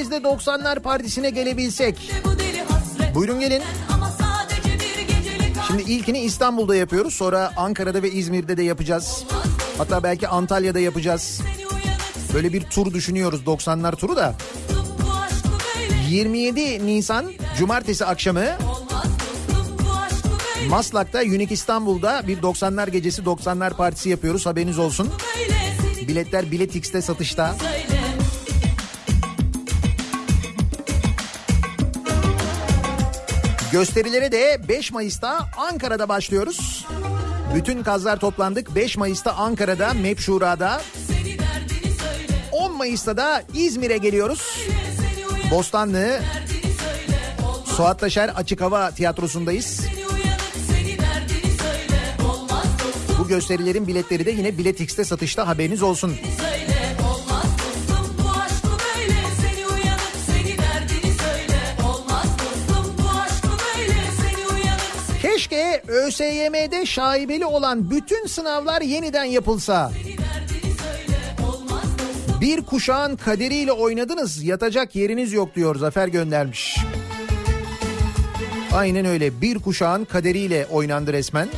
Biz 0.00 0.10
de 0.10 0.16
90'lar 0.16 0.80
partisine 0.80 1.30
gelebilsek. 1.30 2.12
Buyurun 3.14 3.40
gelin. 3.40 3.62
Şimdi 5.66 5.82
ilkini 5.82 6.20
İstanbul'da 6.20 6.76
yapıyoruz. 6.76 7.14
Sonra 7.14 7.52
Ankara'da 7.56 8.02
ve 8.02 8.10
İzmir'de 8.10 8.56
de 8.56 8.62
yapacağız. 8.62 9.24
Hatta 9.78 10.02
belki 10.02 10.28
Antalya'da 10.28 10.80
yapacağız. 10.80 11.40
Böyle 12.34 12.52
bir 12.52 12.62
tur 12.62 12.94
düşünüyoruz 12.94 13.40
90'lar 13.46 13.96
turu 13.96 14.16
da. 14.16 14.34
Bu 14.70 15.12
aşk 15.12 15.44
mı 15.44 15.50
böyle? 15.90 16.14
27 16.14 16.86
Nisan 16.86 17.32
Cumartesi 17.58 18.04
akşamı? 18.04 18.44
Maslak'ta 20.68 21.18
Unique 21.20 21.54
İstanbul'da 21.54 22.22
bir 22.26 22.42
90'lar 22.42 22.90
gecesi 22.90 23.22
90'lar 23.22 23.76
partisi 23.76 24.08
yapıyoruz 24.08 24.46
haberiniz 24.46 24.78
olsun. 24.78 25.08
Biletler 26.08 26.50
Biletix'te 26.50 27.02
satışta. 27.02 27.54
söyle. 27.60 27.79
Gösterilere 33.72 34.32
de 34.32 34.60
5 34.68 34.92
Mayıs'ta 34.92 35.48
Ankara'da 35.56 36.08
başlıyoruz. 36.08 36.86
Bütün 37.54 37.82
kazlar 37.82 38.20
toplandık. 38.20 38.74
5 38.74 38.96
Mayıs'ta 38.96 39.32
Ankara'da, 39.32 39.94
MEP 39.94 40.20
Şura'da. 40.20 40.82
10 42.52 42.76
Mayıs'ta 42.76 43.16
da 43.16 43.42
İzmir'e 43.54 43.96
geliyoruz. 43.96 44.66
Bostanlı 45.50 46.20
Suat 47.64 48.00
Taşer 48.00 48.28
Açık 48.28 48.60
Hava 48.60 48.90
Tiyatrosu'ndayız. 48.90 49.80
Bu 53.18 53.28
gösterilerin 53.28 53.86
biletleri 53.86 54.26
de 54.26 54.30
yine 54.30 54.58
Bilet 54.58 54.80
X'te 54.80 55.04
satışta 55.04 55.48
haberiniz 55.48 55.82
olsun. 55.82 56.16
Söyle 56.40 56.49
ÖSYM'de 65.88 66.86
şaibeli 66.86 67.44
olan 67.44 67.90
bütün 67.90 68.26
sınavlar 68.26 68.82
yeniden 68.82 69.24
yapılsa. 69.24 69.92
Bir 72.40 72.62
kuşağın 72.62 73.16
kaderiyle 73.16 73.72
oynadınız 73.72 74.42
yatacak 74.42 74.96
yeriniz 74.96 75.32
yok 75.32 75.54
diyor 75.54 75.76
Zafer 75.76 76.08
göndermiş. 76.08 76.76
Aynen 78.72 79.04
öyle 79.04 79.40
bir 79.40 79.58
kuşağın 79.58 80.04
kaderiyle 80.04 80.66
oynandı 80.70 81.12
resmen. 81.12 81.48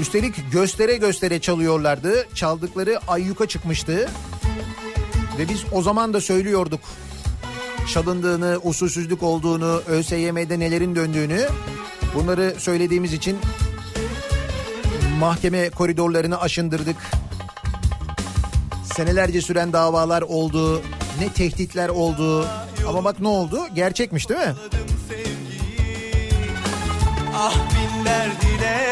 Üstelik 0.00 0.52
göstere 0.52 0.96
göstere 0.96 1.40
çalıyorlardı. 1.40 2.26
Çaldıkları 2.34 2.98
ayyuka 3.08 3.46
çıkmıştı. 3.46 4.10
Ve 5.38 5.48
biz 5.48 5.64
o 5.72 5.82
zaman 5.82 6.14
da 6.14 6.20
söylüyorduk. 6.20 6.80
Çalındığını, 7.92 8.58
usulsüzlük 8.62 9.22
olduğunu, 9.22 9.82
ÖSYM'de 9.88 10.58
nelerin 10.58 10.96
döndüğünü. 10.96 11.48
Bunları 12.18 12.54
söylediğimiz 12.58 13.12
için 13.12 13.38
mahkeme 15.18 15.70
koridorlarını 15.70 16.40
aşındırdık. 16.40 16.96
Senelerce 18.94 19.40
süren 19.42 19.72
davalar 19.72 20.22
oldu. 20.22 20.82
Ne 21.20 21.32
tehditler 21.32 21.88
oldu. 21.88 22.46
Ama 22.88 23.04
bak 23.04 23.20
ne 23.20 23.28
oldu? 23.28 23.60
Gerçekmiş 23.74 24.28
değil 24.28 24.40
mi? 24.40 24.54
Ah 27.36 27.54
bin 27.54 28.04
derdine 28.04 28.86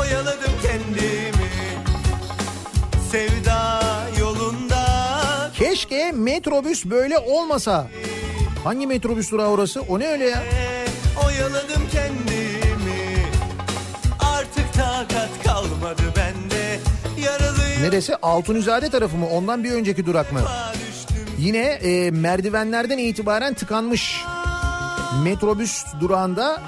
oyaladım 0.00 0.52
kendimi 0.62 1.48
Sevda 3.10 3.82
yolunda 4.20 5.50
Keşke 5.54 6.12
metrobüs 6.12 6.84
böyle 6.84 7.18
olmasa. 7.18 7.88
Hangi 8.64 8.86
metrobüs 8.86 9.30
durağı 9.32 9.48
orası? 9.48 9.80
O 9.80 9.98
ne 9.98 10.08
öyle 10.08 10.24
ya? 10.24 10.42
oyaladım 11.26 11.67
kendimi 11.98 13.22
Artık 14.20 14.72
takat 14.74 15.28
kalmadı 15.44 16.02
bende 16.16 16.78
Yaralıyım 17.24 17.82
Neresi? 17.82 18.16
Altunizade 18.16 18.90
tarafı 18.90 19.16
mı? 19.16 19.26
Ondan 19.28 19.64
bir 19.64 19.70
önceki 19.72 20.06
durak 20.06 20.32
mı? 20.32 20.40
Yine 21.38 21.58
e, 21.58 22.10
merdivenlerden 22.10 22.98
itibaren 22.98 23.54
tıkanmış. 23.54 24.24
Metrobüs 25.24 25.84
durağında 26.00 26.62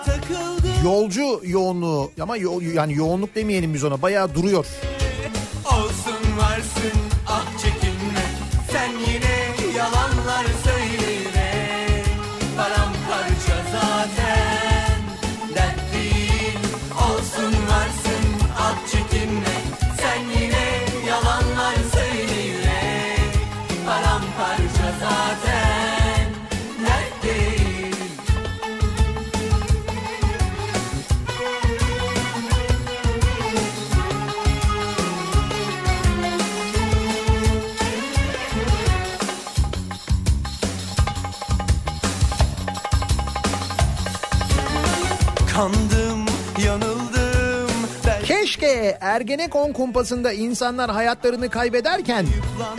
yolcu 0.84 1.40
yoğunluğu 1.44 2.12
ama 2.20 2.36
yo- 2.36 2.60
yani 2.74 2.94
yoğunluk 2.94 3.34
demeyelim 3.34 3.74
biz 3.74 3.84
ona 3.84 4.02
bayağı 4.02 4.34
duruyor. 4.34 4.66
Olsun 5.66 6.38
varsın 6.40 6.98
ah 7.28 7.44
çekinme 7.62 8.24
Sen 8.72 8.90
yine 9.12 9.76
yalanlar 9.78 10.46
Ergenekon 49.10 49.72
kumpasında 49.72 50.32
insanlar 50.32 50.90
hayatlarını 50.90 51.50
kaybederken 51.50 52.26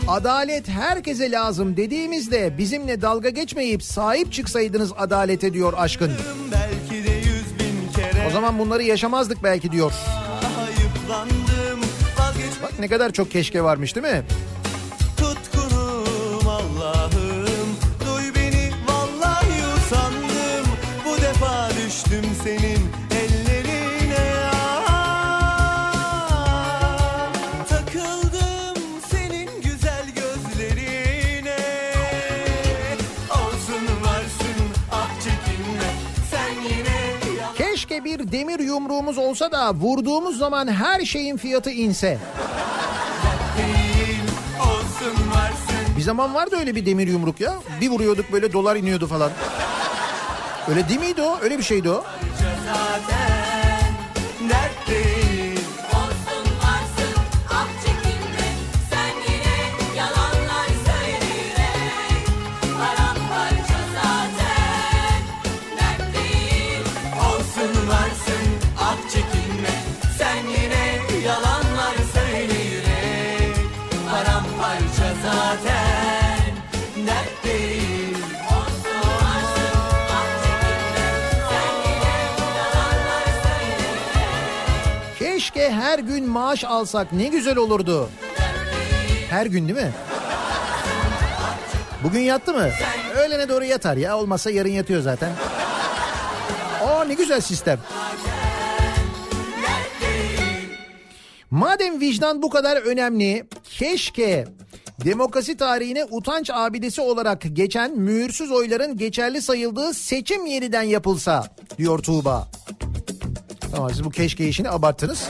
adalet 0.07 0.69
herkese 0.69 1.31
lazım 1.31 1.77
dediğimizde 1.77 2.57
bizimle 2.57 3.01
dalga 3.01 3.29
geçmeyip 3.29 3.83
sahip 3.83 4.33
çıksaydınız 4.33 4.91
adalete 4.97 5.53
diyor 5.53 5.73
aşkın. 5.77 6.11
O 8.27 8.31
zaman 8.31 8.59
bunları 8.59 8.83
yaşamazdık 8.83 9.43
belki 9.43 9.71
diyor. 9.71 9.93
Bak 12.63 12.79
ne 12.79 12.87
kadar 12.87 13.11
çok 13.11 13.31
keşke 13.31 13.63
varmış 13.63 13.95
değil 13.95 14.07
mi? 14.07 14.23
Allah'ım 16.47 17.41
yumruğumuz 38.81 39.17
olsa 39.17 39.51
da 39.51 39.73
vurduğumuz 39.73 40.37
zaman 40.37 40.67
her 40.67 41.05
şeyin 41.05 41.37
fiyatı 41.37 41.71
inse. 41.71 42.17
Bir 45.97 46.01
zaman 46.01 46.33
vardı 46.33 46.55
öyle 46.59 46.75
bir 46.75 46.85
demir 46.85 47.07
yumruk 47.07 47.41
ya. 47.41 47.53
Bir 47.81 47.89
vuruyorduk 47.89 48.31
böyle 48.31 48.53
dolar 48.53 48.75
iniyordu 48.75 49.07
falan. 49.07 49.31
Öyle 50.69 50.89
değil 50.89 50.99
miydi 50.99 51.21
o? 51.21 51.39
Öyle 51.41 51.57
bir 51.57 51.63
şeydi 51.63 51.89
o. 51.89 52.03
zaten 52.65 53.20
her 85.91 85.99
gün 85.99 86.29
maaş 86.29 86.63
alsak 86.63 87.13
ne 87.13 87.27
güzel 87.27 87.57
olurdu. 87.57 88.09
Her 89.29 89.45
gün 89.45 89.67
değil 89.67 89.79
mi? 89.79 89.91
Bugün 92.03 92.19
yattı 92.19 92.53
mı? 92.53 92.69
Öğlene 93.15 93.49
doğru 93.49 93.65
yatar 93.65 93.97
ya. 93.97 94.17
Olmazsa 94.17 94.51
yarın 94.51 94.69
yatıyor 94.69 95.01
zaten. 95.01 95.31
Aa 96.85 97.03
ne 97.03 97.13
güzel 97.13 97.41
sistem. 97.41 97.79
Madem 101.51 102.01
vicdan 102.01 102.41
bu 102.41 102.49
kadar 102.49 102.77
önemli, 102.77 103.47
keşke 103.63 104.45
demokrasi 105.05 105.57
tarihine 105.57 106.05
utanç 106.05 106.49
abidesi 106.53 107.01
olarak 107.01 107.43
geçen 107.53 107.97
mühürsüz 107.97 108.51
oyların 108.51 108.97
geçerli 108.97 109.41
sayıldığı 109.41 109.93
seçim 109.93 110.45
yeniden 110.45 110.83
yapılsa 110.83 111.43
diyor 111.77 111.99
Tuğba. 111.99 112.47
Tamam 113.71 113.89
siz 113.89 114.03
bu 114.03 114.09
keşke 114.09 114.47
işini 114.47 114.69
abarttınız. 114.69 115.29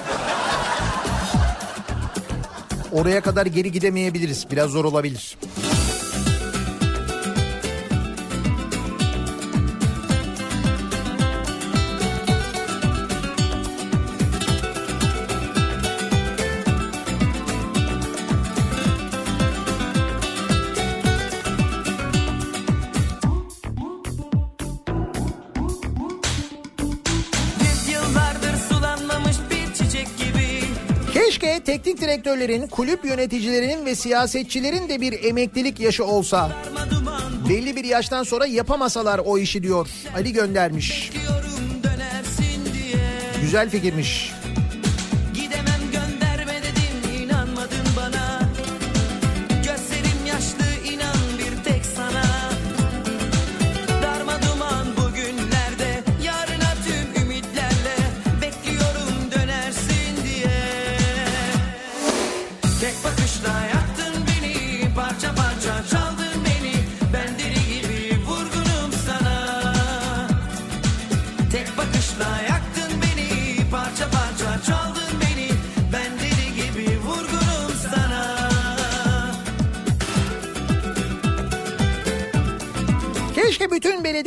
Oraya 2.92 3.22
kadar 3.22 3.46
geri 3.46 3.72
gidemeyebiliriz. 3.72 4.48
Biraz 4.52 4.70
zor 4.70 4.86
olabilir. 4.86 5.38
Direktörlerin, 32.12 32.68
kulüp 32.68 33.06
yöneticilerinin 33.06 33.86
ve 33.86 33.96
siyasetçilerin 33.96 34.90
de 34.90 35.02
bir 35.02 35.24
emeklilik 35.24 35.80
yaşı 35.80 36.06
olsa 36.06 36.52
belli 37.50 37.76
bir 37.76 37.84
yaştan 37.84 38.24
sonra 38.24 38.46
yapamasalar 38.46 39.22
o 39.26 39.38
işi 39.38 39.64
diyor. 39.64 39.88
Ali 40.16 40.34
göndermiş. 40.34 41.12
Güzel 43.42 43.70
fikirmiş. 43.70 44.32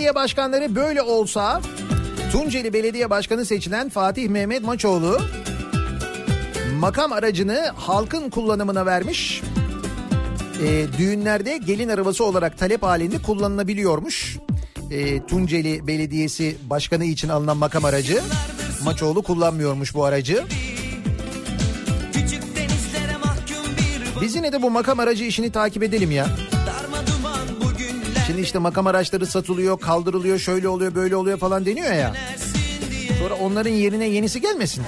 Belediye 0.04 0.14
başkanları 0.14 0.74
böyle 0.74 1.02
olsa. 1.02 1.60
Tunceli 2.32 2.72
Belediye 2.72 3.10
Başkanı 3.10 3.44
seçilen 3.44 3.88
Fatih 3.88 4.28
Mehmet 4.28 4.62
Maçoğlu 4.62 5.18
makam 6.78 7.12
aracını 7.12 7.72
halkın 7.76 8.30
kullanımına 8.30 8.86
vermiş. 8.86 9.42
Ee, 10.62 10.86
düğünlerde 10.98 11.56
gelin 11.56 11.88
arabası 11.88 12.24
olarak 12.24 12.58
talep 12.58 12.82
halinde 12.82 13.22
kullanılabiliyormuş. 13.22 14.38
Ee, 14.90 15.26
Tunceli 15.26 15.86
Belediyesi 15.86 16.56
Başkanı 16.70 17.04
için 17.04 17.28
alınan 17.28 17.56
makam 17.56 17.84
aracı. 17.84 18.20
Maçoğlu 18.82 19.22
kullanmıyormuş 19.22 19.94
bu 19.94 20.04
aracı. 20.04 20.44
Biz 24.20 24.34
yine 24.34 24.52
de 24.52 24.62
bu 24.62 24.70
makam 24.70 25.00
aracı 25.00 25.24
işini 25.24 25.52
takip 25.52 25.82
edelim 25.82 26.10
ya. 26.10 26.26
Şimdi 28.26 28.40
işte 28.40 28.58
makam 28.58 28.86
araçları 28.86 29.26
satılıyor, 29.26 29.80
kaldırılıyor, 29.80 30.38
şöyle 30.38 30.68
oluyor, 30.68 30.94
böyle 30.94 31.16
oluyor 31.16 31.38
falan 31.38 31.66
deniyor 31.66 31.92
ya. 31.92 32.14
Sonra 33.18 33.34
onların 33.34 33.70
yerine 33.70 34.04
yenisi 34.04 34.40
gelmesin. 34.40 34.84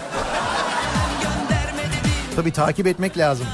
Tabii 2.37 2.53
takip 2.53 2.87
etmek 2.87 3.19
lazım. 3.19 3.47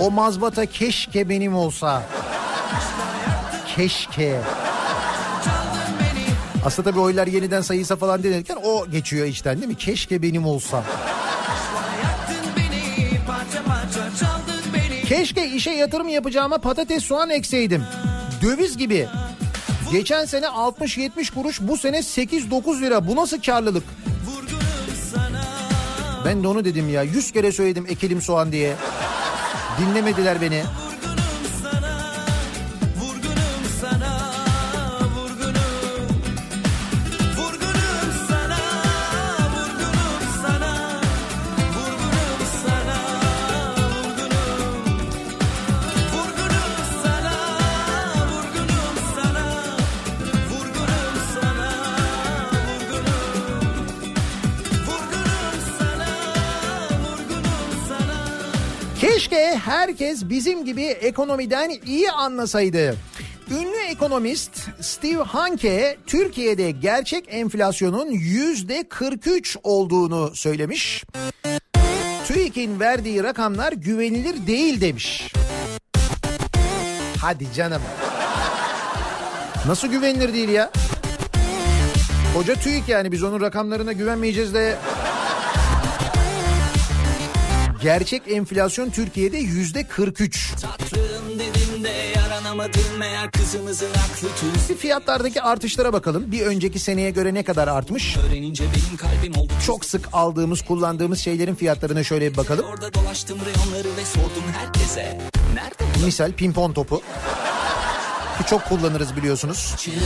O 0.00 0.10
mazbata 0.10 0.66
keşke 0.66 1.28
benim 1.28 1.54
olsa. 1.54 2.02
Keşke. 3.76 4.40
Aslında 6.64 6.90
tabii 6.90 7.00
oylar 7.00 7.26
yeniden 7.26 7.60
sayılsa 7.60 7.96
falan 7.96 8.22
denirken 8.22 8.56
o 8.64 8.86
geçiyor 8.90 9.26
içten 9.26 9.56
değil 9.56 9.68
mi? 9.68 9.74
Keşke 9.76 10.22
benim 10.22 10.46
olsa. 10.46 10.84
Keşke 15.06 15.48
işe 15.48 15.70
yatırım 15.70 16.08
yapacağıma 16.08 16.58
patates 16.58 17.04
soğan 17.04 17.30
ekseydim. 17.30 17.84
Döviz 18.42 18.76
gibi. 18.76 19.08
Geçen 19.92 20.24
sene 20.24 20.46
60-70 20.46 21.34
kuruş 21.34 21.60
bu 21.60 21.76
sene 21.76 21.98
8-9 21.98 22.80
lira. 22.80 23.06
Bu 23.06 23.16
nasıl 23.16 23.42
karlılık? 23.42 23.84
Ben 26.24 26.42
de 26.42 26.48
onu 26.48 26.64
dedim 26.64 26.88
ya. 26.88 27.02
100 27.02 27.32
kere 27.32 27.52
söyledim 27.52 27.86
ekelim 27.88 28.22
soğan 28.22 28.52
diye. 28.52 28.74
Dinlemediler 29.80 30.40
beni. 30.40 30.62
Keşke 59.00 59.60
herkes 59.64 60.28
bizim 60.28 60.64
gibi 60.64 60.82
ekonomiden 60.82 61.70
iyi 61.86 62.10
anlasaydı. 62.10 62.96
Ünlü 63.50 63.82
ekonomist 63.88 64.50
Steve 64.80 65.22
Hanke 65.22 65.96
Türkiye'de 66.06 66.70
gerçek 66.70 67.24
enflasyonun 67.28 68.10
yüzde 68.10 68.88
43 68.88 69.56
olduğunu 69.62 70.30
söylemiş. 70.34 71.04
TÜİK'in 72.26 72.80
verdiği 72.80 73.22
rakamlar 73.22 73.72
güvenilir 73.72 74.46
değil 74.46 74.80
demiş. 74.80 75.32
Hadi 77.20 77.52
canım. 77.52 77.82
Nasıl 79.66 79.88
güvenilir 79.88 80.34
değil 80.34 80.48
ya? 80.48 80.70
Koca 82.34 82.54
TÜİK 82.54 82.88
yani 82.88 83.12
biz 83.12 83.22
onun 83.22 83.40
rakamlarına 83.40 83.92
güvenmeyeceğiz 83.92 84.54
de 84.54 84.76
Gerçek 87.82 88.22
enflasyon 88.28 88.90
Türkiye'de 88.90 89.36
yüzde 89.38 89.86
43. 89.86 90.50
Tatlım 90.60 91.38
dedim 91.38 91.84
de 91.84 91.90
yaranamadım 92.16 92.98
meğer 92.98 93.30
kızımızın 93.30 93.90
aklı 93.90 94.28
tuz 94.40 94.70
Bir 94.70 94.76
fiyatlardaki 94.76 95.42
artışlara 95.42 95.92
bakalım. 95.92 96.32
Bir 96.32 96.46
önceki 96.46 96.78
seneye 96.78 97.10
göre 97.10 97.34
ne 97.34 97.42
kadar 97.42 97.68
artmış? 97.68 98.16
Öğrenince 98.16 98.64
benim 98.64 98.96
kalbim 98.96 99.40
oldu 99.42 99.52
Çok 99.66 99.84
sık 99.84 100.08
aldığımız, 100.12 100.62
kullandığımız 100.62 101.18
şeylerin 101.18 101.54
fiyatlarına 101.54 102.04
şöyle 102.04 102.32
bir 102.32 102.36
bakalım. 102.36 102.66
Orada 102.66 102.94
dolaştım 102.94 103.38
reyonları 103.38 103.96
ve 103.96 104.04
sordum 104.04 104.44
herkese 104.52 105.18
Nerede 105.54 106.04
Misal 106.04 106.32
pimpon 106.32 106.72
topu. 106.72 106.96
Ki 108.38 108.46
çok 108.50 108.64
kullanırız 108.64 109.16
biliyorsunuz. 109.16 109.74
çıbık 109.78 109.96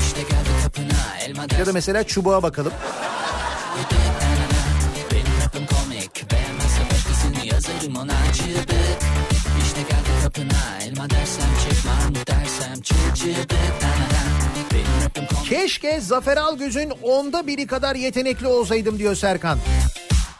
İşte 0.00 0.20
geldi 0.20 0.48
kapına 0.64 1.18
elma 1.26 1.46
Ya 1.58 1.66
da 1.66 1.72
mesela 1.72 2.04
çubuğa 2.04 2.42
bakalım. 2.42 2.72
Keşke 15.48 16.00
Zafer 16.00 16.36
Algöz'ün 16.36 16.90
onda 17.02 17.46
biri 17.46 17.66
kadar 17.66 17.94
yetenekli 17.96 18.46
olsaydım 18.46 18.98
diyor 18.98 19.14
Serkan. 19.14 19.58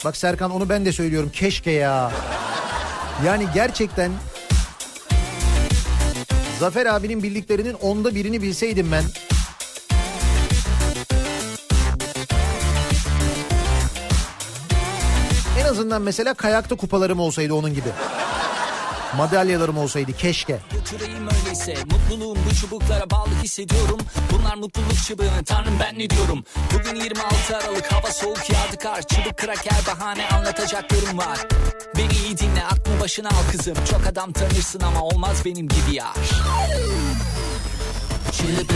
Bak 0.04 0.16
Serkan 0.16 0.50
onu 0.50 0.68
ben 0.68 0.84
de 0.84 0.92
söylüyorum. 0.92 1.30
Keşke 1.32 1.70
ya. 1.70 2.12
Yani 3.26 3.46
gerçekten 3.54 4.12
Zafer 6.60 6.86
abinin 6.86 7.22
bildiklerinin 7.22 7.74
onda 7.74 8.14
birini 8.14 8.42
bilseydim 8.42 8.92
ben. 8.92 9.04
En 15.60 15.64
azından 15.64 16.02
mesela 16.02 16.34
kayakta 16.34 16.76
kupalarım 16.76 17.20
olsaydı 17.20 17.54
onun 17.54 17.74
gibi. 17.74 17.88
Madalyalarım 19.16 19.78
olsaydı 19.78 20.12
keşke. 20.12 20.58
Götüreyim 20.72 21.28
öyleyse. 21.28 21.74
Mutluluğum 21.90 22.36
bu 22.50 22.54
çubuklara 22.54 23.10
bağlı 23.10 23.30
hissediyorum. 23.42 23.98
Bunlar 24.32 24.54
mutluluk 24.56 25.04
çubuğu. 25.08 25.24
Tanrım 25.46 25.74
ben 25.80 25.98
ne 25.98 26.10
diyorum? 26.10 26.44
Bugün 26.74 26.94
26 26.94 27.56
Aralık. 27.56 27.92
Hava 27.92 28.10
soğuk 28.12 28.50
yağdı 28.50 28.76
kar. 28.82 29.02
Çubuk 29.06 29.36
kraker 29.36 29.78
bahane 29.86 30.28
anlatacaklarım 30.28 31.18
var. 31.18 31.38
Beni 31.96 32.12
iyi 32.26 32.38
dinle. 32.38 32.64
Aklını 32.64 33.00
başına 33.00 33.28
al 33.28 33.52
kızım. 33.52 33.74
Çok 33.90 34.06
adam 34.06 34.32
tanırsın 34.32 34.80
ama 34.80 35.02
olmaz 35.02 35.44
benim 35.44 35.68
gibi 35.68 35.94
yar. 35.94 36.14
Çubuk 38.32 38.70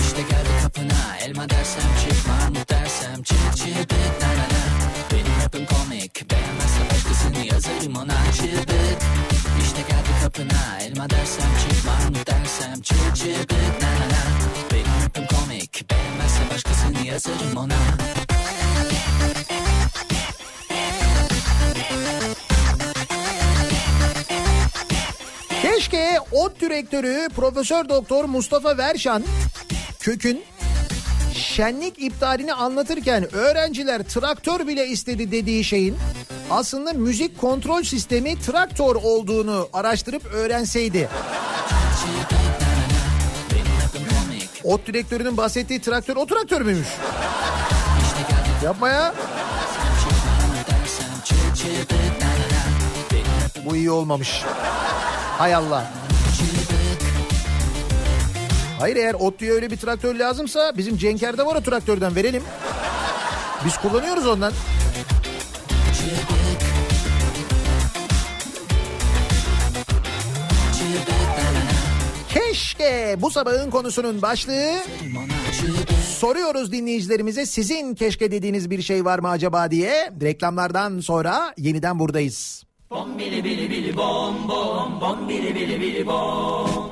işte 0.00 0.22
geldi 0.22 0.48
kapına. 0.62 1.16
Elma 1.20 1.50
dersem 1.50 1.82
çık 2.08 2.28
Mahmut 2.28 2.70
dersem 2.70 3.22
çık 3.22 3.56
Çubuk 3.56 3.90
na 4.22 4.28
na 4.28 4.34
na. 4.34 4.66
Benim 5.12 5.32
rapim 5.44 5.66
komik. 5.66 6.30
Beğenmezse 6.30 6.80
başkasını 6.94 7.46
yazarım 7.46 7.96
ona. 7.96 8.32
Çıbık 8.36 9.02
Kapına 10.36 10.80
elma 10.80 11.10
dersem 11.10 11.46
çık 11.60 11.86
Mahmut 11.86 12.26
dersem 12.26 12.82
çık 12.82 13.16
çıbık 13.16 13.50
na 13.82 13.88
na 13.88 14.06
na 14.08 14.22
Benim 14.72 15.04
rapim 15.04 15.26
komik 15.26 15.90
beğenmezse 15.90 16.40
başkasını 16.54 17.06
yazarım 17.06 17.56
ona. 17.56 17.74
Keşke 25.62 26.18
ot 26.32 26.60
direktörü 26.60 27.28
Profesör 27.36 27.88
Doktor 27.88 28.24
Mustafa 28.24 28.78
Verşan 28.78 29.24
kökün 30.00 30.44
şenlik 31.36 32.02
iptalini 32.02 32.54
anlatırken 32.54 33.34
öğrenciler 33.34 34.02
traktör 34.02 34.66
bile 34.66 34.86
istedi 34.86 35.32
dediği 35.32 35.64
şeyin 35.64 35.96
aslında 36.50 36.92
müzik 36.92 37.40
kontrol 37.40 37.82
sistemi 37.82 38.40
traktör 38.40 38.94
olduğunu 38.94 39.68
araştırıp 39.72 40.26
öğrenseydi. 40.26 41.08
Ot 44.64 44.86
direktörünün 44.86 45.36
bahsettiği 45.36 45.80
traktör 45.80 46.16
o 46.16 46.26
traktör 46.26 46.62
müymüş? 46.62 46.88
Yapma 48.64 48.88
ya. 48.88 49.14
Bu 53.64 53.76
iyi 53.76 53.90
olmamış. 53.90 54.42
Hay 55.38 55.54
Allah. 55.54 56.05
Hayır 58.78 58.96
eğer 58.96 59.14
Otlu'ya 59.14 59.52
öyle 59.52 59.70
bir 59.70 59.76
traktör 59.76 60.14
lazımsa 60.14 60.72
bizim 60.76 60.96
Cenker'de 60.96 61.46
var 61.46 61.56
o 61.56 61.60
traktörden 61.60 62.16
verelim. 62.16 62.42
Biz 63.64 63.76
kullanıyoruz 63.76 64.26
ondan. 64.26 64.52
Keşke 72.28 73.16
bu 73.18 73.30
sabahın 73.30 73.70
konusunun 73.70 74.22
başlığı 74.22 74.72
soruyoruz 76.18 76.72
dinleyicilerimize 76.72 77.46
sizin 77.46 77.94
keşke 77.94 78.30
dediğiniz 78.30 78.70
bir 78.70 78.82
şey 78.82 79.04
var 79.04 79.18
mı 79.18 79.28
acaba 79.28 79.70
diye 79.70 80.10
reklamlardan 80.22 81.00
sonra 81.00 81.54
yeniden 81.58 81.98
buradayız. 81.98 82.64
Bom 82.90 83.18
bili 83.18 83.44
bili 83.44 83.70
bili 83.70 83.96
bom 83.96 84.48
bom 84.48 85.00
bom 85.00 85.28
bili 85.28 85.54
bili 85.54 85.80
bili. 85.80 86.06
Bom 86.06 86.85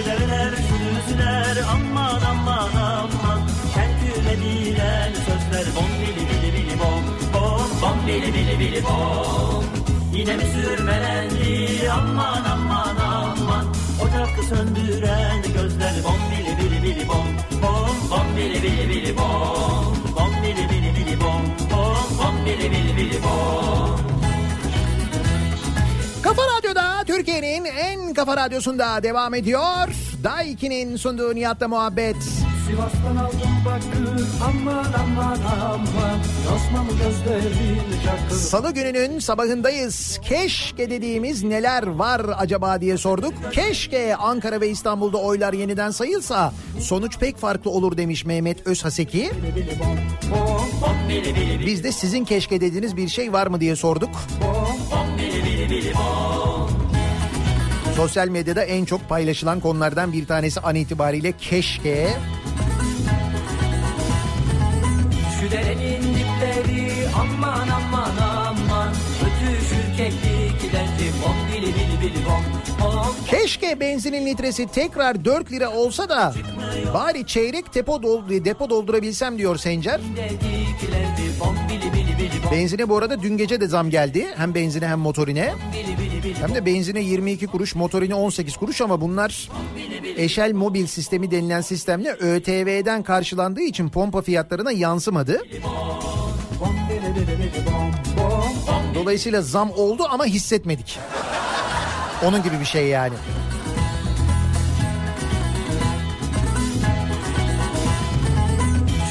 Şu 0.00 0.06
düzler 0.06 1.56
aman 1.72 2.20
aman 2.30 2.70
aman. 2.76 3.40
Kentüme 3.74 4.36
dilen 4.36 5.12
sözler 5.14 5.66
bom 5.76 5.90
bili 6.00 6.22
bili 6.28 6.52
bili 6.54 6.78
bom 6.78 7.04
bom 7.34 7.70
bom 7.82 8.06
bili 8.06 8.34
bili 8.34 8.58
bili 8.60 8.84
bom. 8.84 9.64
Yine 10.14 10.36
mi 10.36 10.42
sürmelendi 10.44 11.90
aman 11.92 12.44
aman 12.44 12.96
aman. 12.96 13.66
Ocak 14.02 14.44
söndüren 14.48 15.42
gözler 15.54 15.94
bom 16.04 16.20
bili 16.30 16.56
bili 16.58 16.82
bili 16.82 17.08
bom 17.08 17.26
bom 17.62 17.96
bom 18.10 18.36
bili 18.36 18.62
bili 18.62 18.88
bili 18.88 19.16
bom 19.16 19.96
bom 20.16 20.32
bili 20.42 20.68
bili 20.70 20.94
bili 20.96 21.20
bom 21.20 21.42
bom 21.70 22.18
bom 22.18 22.44
bili 22.46 22.70
bili 22.70 22.96
bili 22.96 23.22
bom. 23.22 24.19
Türkiye'nin 27.10 27.64
en 27.64 28.14
kafa 28.14 28.36
radyosunda 28.36 29.02
devam 29.02 29.34
ediyor. 29.34 29.88
Daiki'nin 30.24 30.96
sunduğu 30.96 31.34
Nihat'la 31.34 31.68
muhabbet. 31.68 32.16
Sivas'tan 32.66 33.16
aldım 33.16 33.50
bakır 33.64 34.26
aman 34.44 34.86
aman 35.00 35.38
aman 35.60 36.20
Osmanlı 36.54 36.90
gözlerin 36.92 37.82
çakır 38.04 38.36
Salı 38.36 38.74
gününün 38.74 39.18
sabahındayız. 39.18 40.20
Keşke 40.22 40.90
dediğimiz 40.90 41.42
neler 41.42 41.86
var 41.86 42.22
acaba 42.38 42.80
diye 42.80 42.96
sorduk. 42.96 43.34
Keşke 43.52 44.16
Ankara 44.16 44.60
ve 44.60 44.68
İstanbul'da 44.68 45.18
oylar 45.18 45.52
yeniden 45.52 45.90
sayılsa 45.90 46.52
sonuç 46.80 47.18
pek 47.18 47.36
farklı 47.36 47.70
olur 47.70 47.96
demiş 47.96 48.24
Mehmet 48.24 48.66
Özhaseki. 48.66 49.30
Biz 51.66 51.84
de 51.84 51.92
sizin 51.92 52.24
keşke 52.24 52.60
dediğiniz 52.60 52.96
bir 52.96 53.08
şey 53.08 53.32
var 53.32 53.46
mı 53.46 53.60
diye 53.60 53.76
sorduk. 53.76 54.10
Sosyal 57.96 58.28
medyada 58.28 58.62
en 58.62 58.84
çok 58.84 59.08
paylaşılan 59.08 59.60
konulardan 59.60 60.12
bir 60.12 60.26
tanesi 60.26 60.60
an 60.60 60.74
itibariyle 60.74 61.32
keşke. 61.32 62.08
Şu 65.40 65.50
derenin 65.50 66.02
dipleri 66.02 66.90
aman 67.20 67.68
aman 67.68 68.16
aman 68.46 68.88
Ötüşür 69.20 69.96
kekliklerci 69.96 71.04
bom 71.24 71.36
bili 71.52 71.66
bili 71.66 72.00
bili 72.14 72.24
bom 72.26 72.44
Keşke 73.26 73.80
benzinin 73.80 74.26
litresi 74.26 74.66
tekrar 74.66 75.24
4 75.24 75.52
lira 75.52 75.70
olsa 75.70 76.08
da 76.08 76.34
bari 76.94 77.26
çeyrek 77.26 77.74
depo, 77.74 77.92
dol- 77.96 78.44
depo 78.44 78.70
doldurabilsem 78.70 79.38
diyor 79.38 79.56
Sencer. 79.56 80.00
Benzine 82.52 82.88
bu 82.88 82.96
arada 82.98 83.22
dün 83.22 83.36
gece 83.36 83.60
de 83.60 83.66
zam 83.66 83.90
geldi. 83.90 84.26
Hem 84.36 84.54
benzine 84.54 84.88
hem 84.88 84.98
motorine. 84.98 85.54
bili 85.72 85.99
Hem 86.22 86.54
de 86.54 86.66
benzine 86.66 87.00
22 87.00 87.46
kuruş, 87.46 87.74
motorine 87.74 88.14
18 88.14 88.56
kuruş 88.56 88.80
ama 88.80 89.00
bunlar 89.00 89.48
Eşel 90.16 90.52
Mobil 90.52 90.86
sistemi 90.86 91.30
denilen 91.30 91.60
sistemle 91.60 92.12
ÖTV'den 92.12 93.02
karşılandığı 93.02 93.62
için 93.62 93.88
pompa 93.88 94.22
fiyatlarına 94.22 94.72
yansımadı. 94.72 95.42
Dolayısıyla 98.94 99.42
zam 99.42 99.70
oldu 99.70 100.06
ama 100.10 100.24
hissetmedik. 100.24 100.98
Onun 102.24 102.42
gibi 102.42 102.60
bir 102.60 102.64
şey 102.64 102.86
yani. 102.86 103.14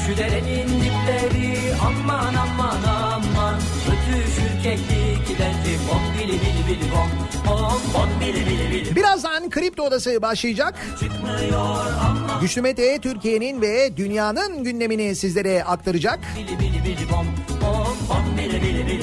Şu 0.06 0.16
derenin 0.16 0.68
dipleri 0.68 1.74
aman 1.86 2.34
aman 2.34 2.82
aman 2.82 3.54
Ötüşür 3.86 4.62
kekliklerci 4.62 5.78
bom 5.88 6.09
bili 6.09 6.09
Birazdan 8.96 9.50
Kripto 9.50 9.82
Odası 9.82 10.22
başlayacak. 10.22 10.74
Güçlü 12.40 12.62
Mete 12.62 12.98
Türkiye'nin 12.98 13.60
ve 13.60 13.96
dünyanın 13.96 14.64
gündemini 14.64 15.16
sizlere 15.16 15.64
aktaracak. 15.64 16.18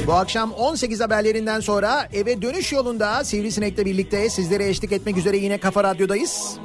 Bu 0.07 0.13
akşam 0.13 0.51
18 0.51 1.01
haberlerinden 1.01 1.59
sonra 1.59 2.09
eve 2.13 2.41
dönüş 2.41 2.71
yolunda 2.71 3.23
Sivrisinek'le 3.23 3.85
birlikte 3.85 4.29
sizlere 4.29 4.67
eşlik 4.67 4.91
etmek 4.91 5.17
üzere 5.17 5.37
yine 5.37 5.57
Kafa 5.57 5.83
Radyo'dayız. 5.83 6.57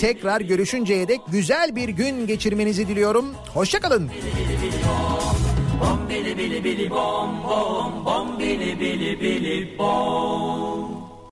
Tekrar 0.00 0.40
görüşünceye 0.40 1.08
dek 1.08 1.20
güzel 1.28 1.76
bir 1.76 1.88
gün 1.88 2.26
geçirmenizi 2.26 2.88
diliyorum. 2.88 3.34
Hoşçakalın. 3.54 4.10
Bom 5.80 5.98
bili 6.08 6.34
bili 6.34 6.60
bili 6.60 6.88
bom 6.88 7.42
bom 7.42 8.04
bom 8.04 8.38
bili 8.38 8.74
bili 8.74 9.16
bili 9.16 9.76
bom. 9.78 10.97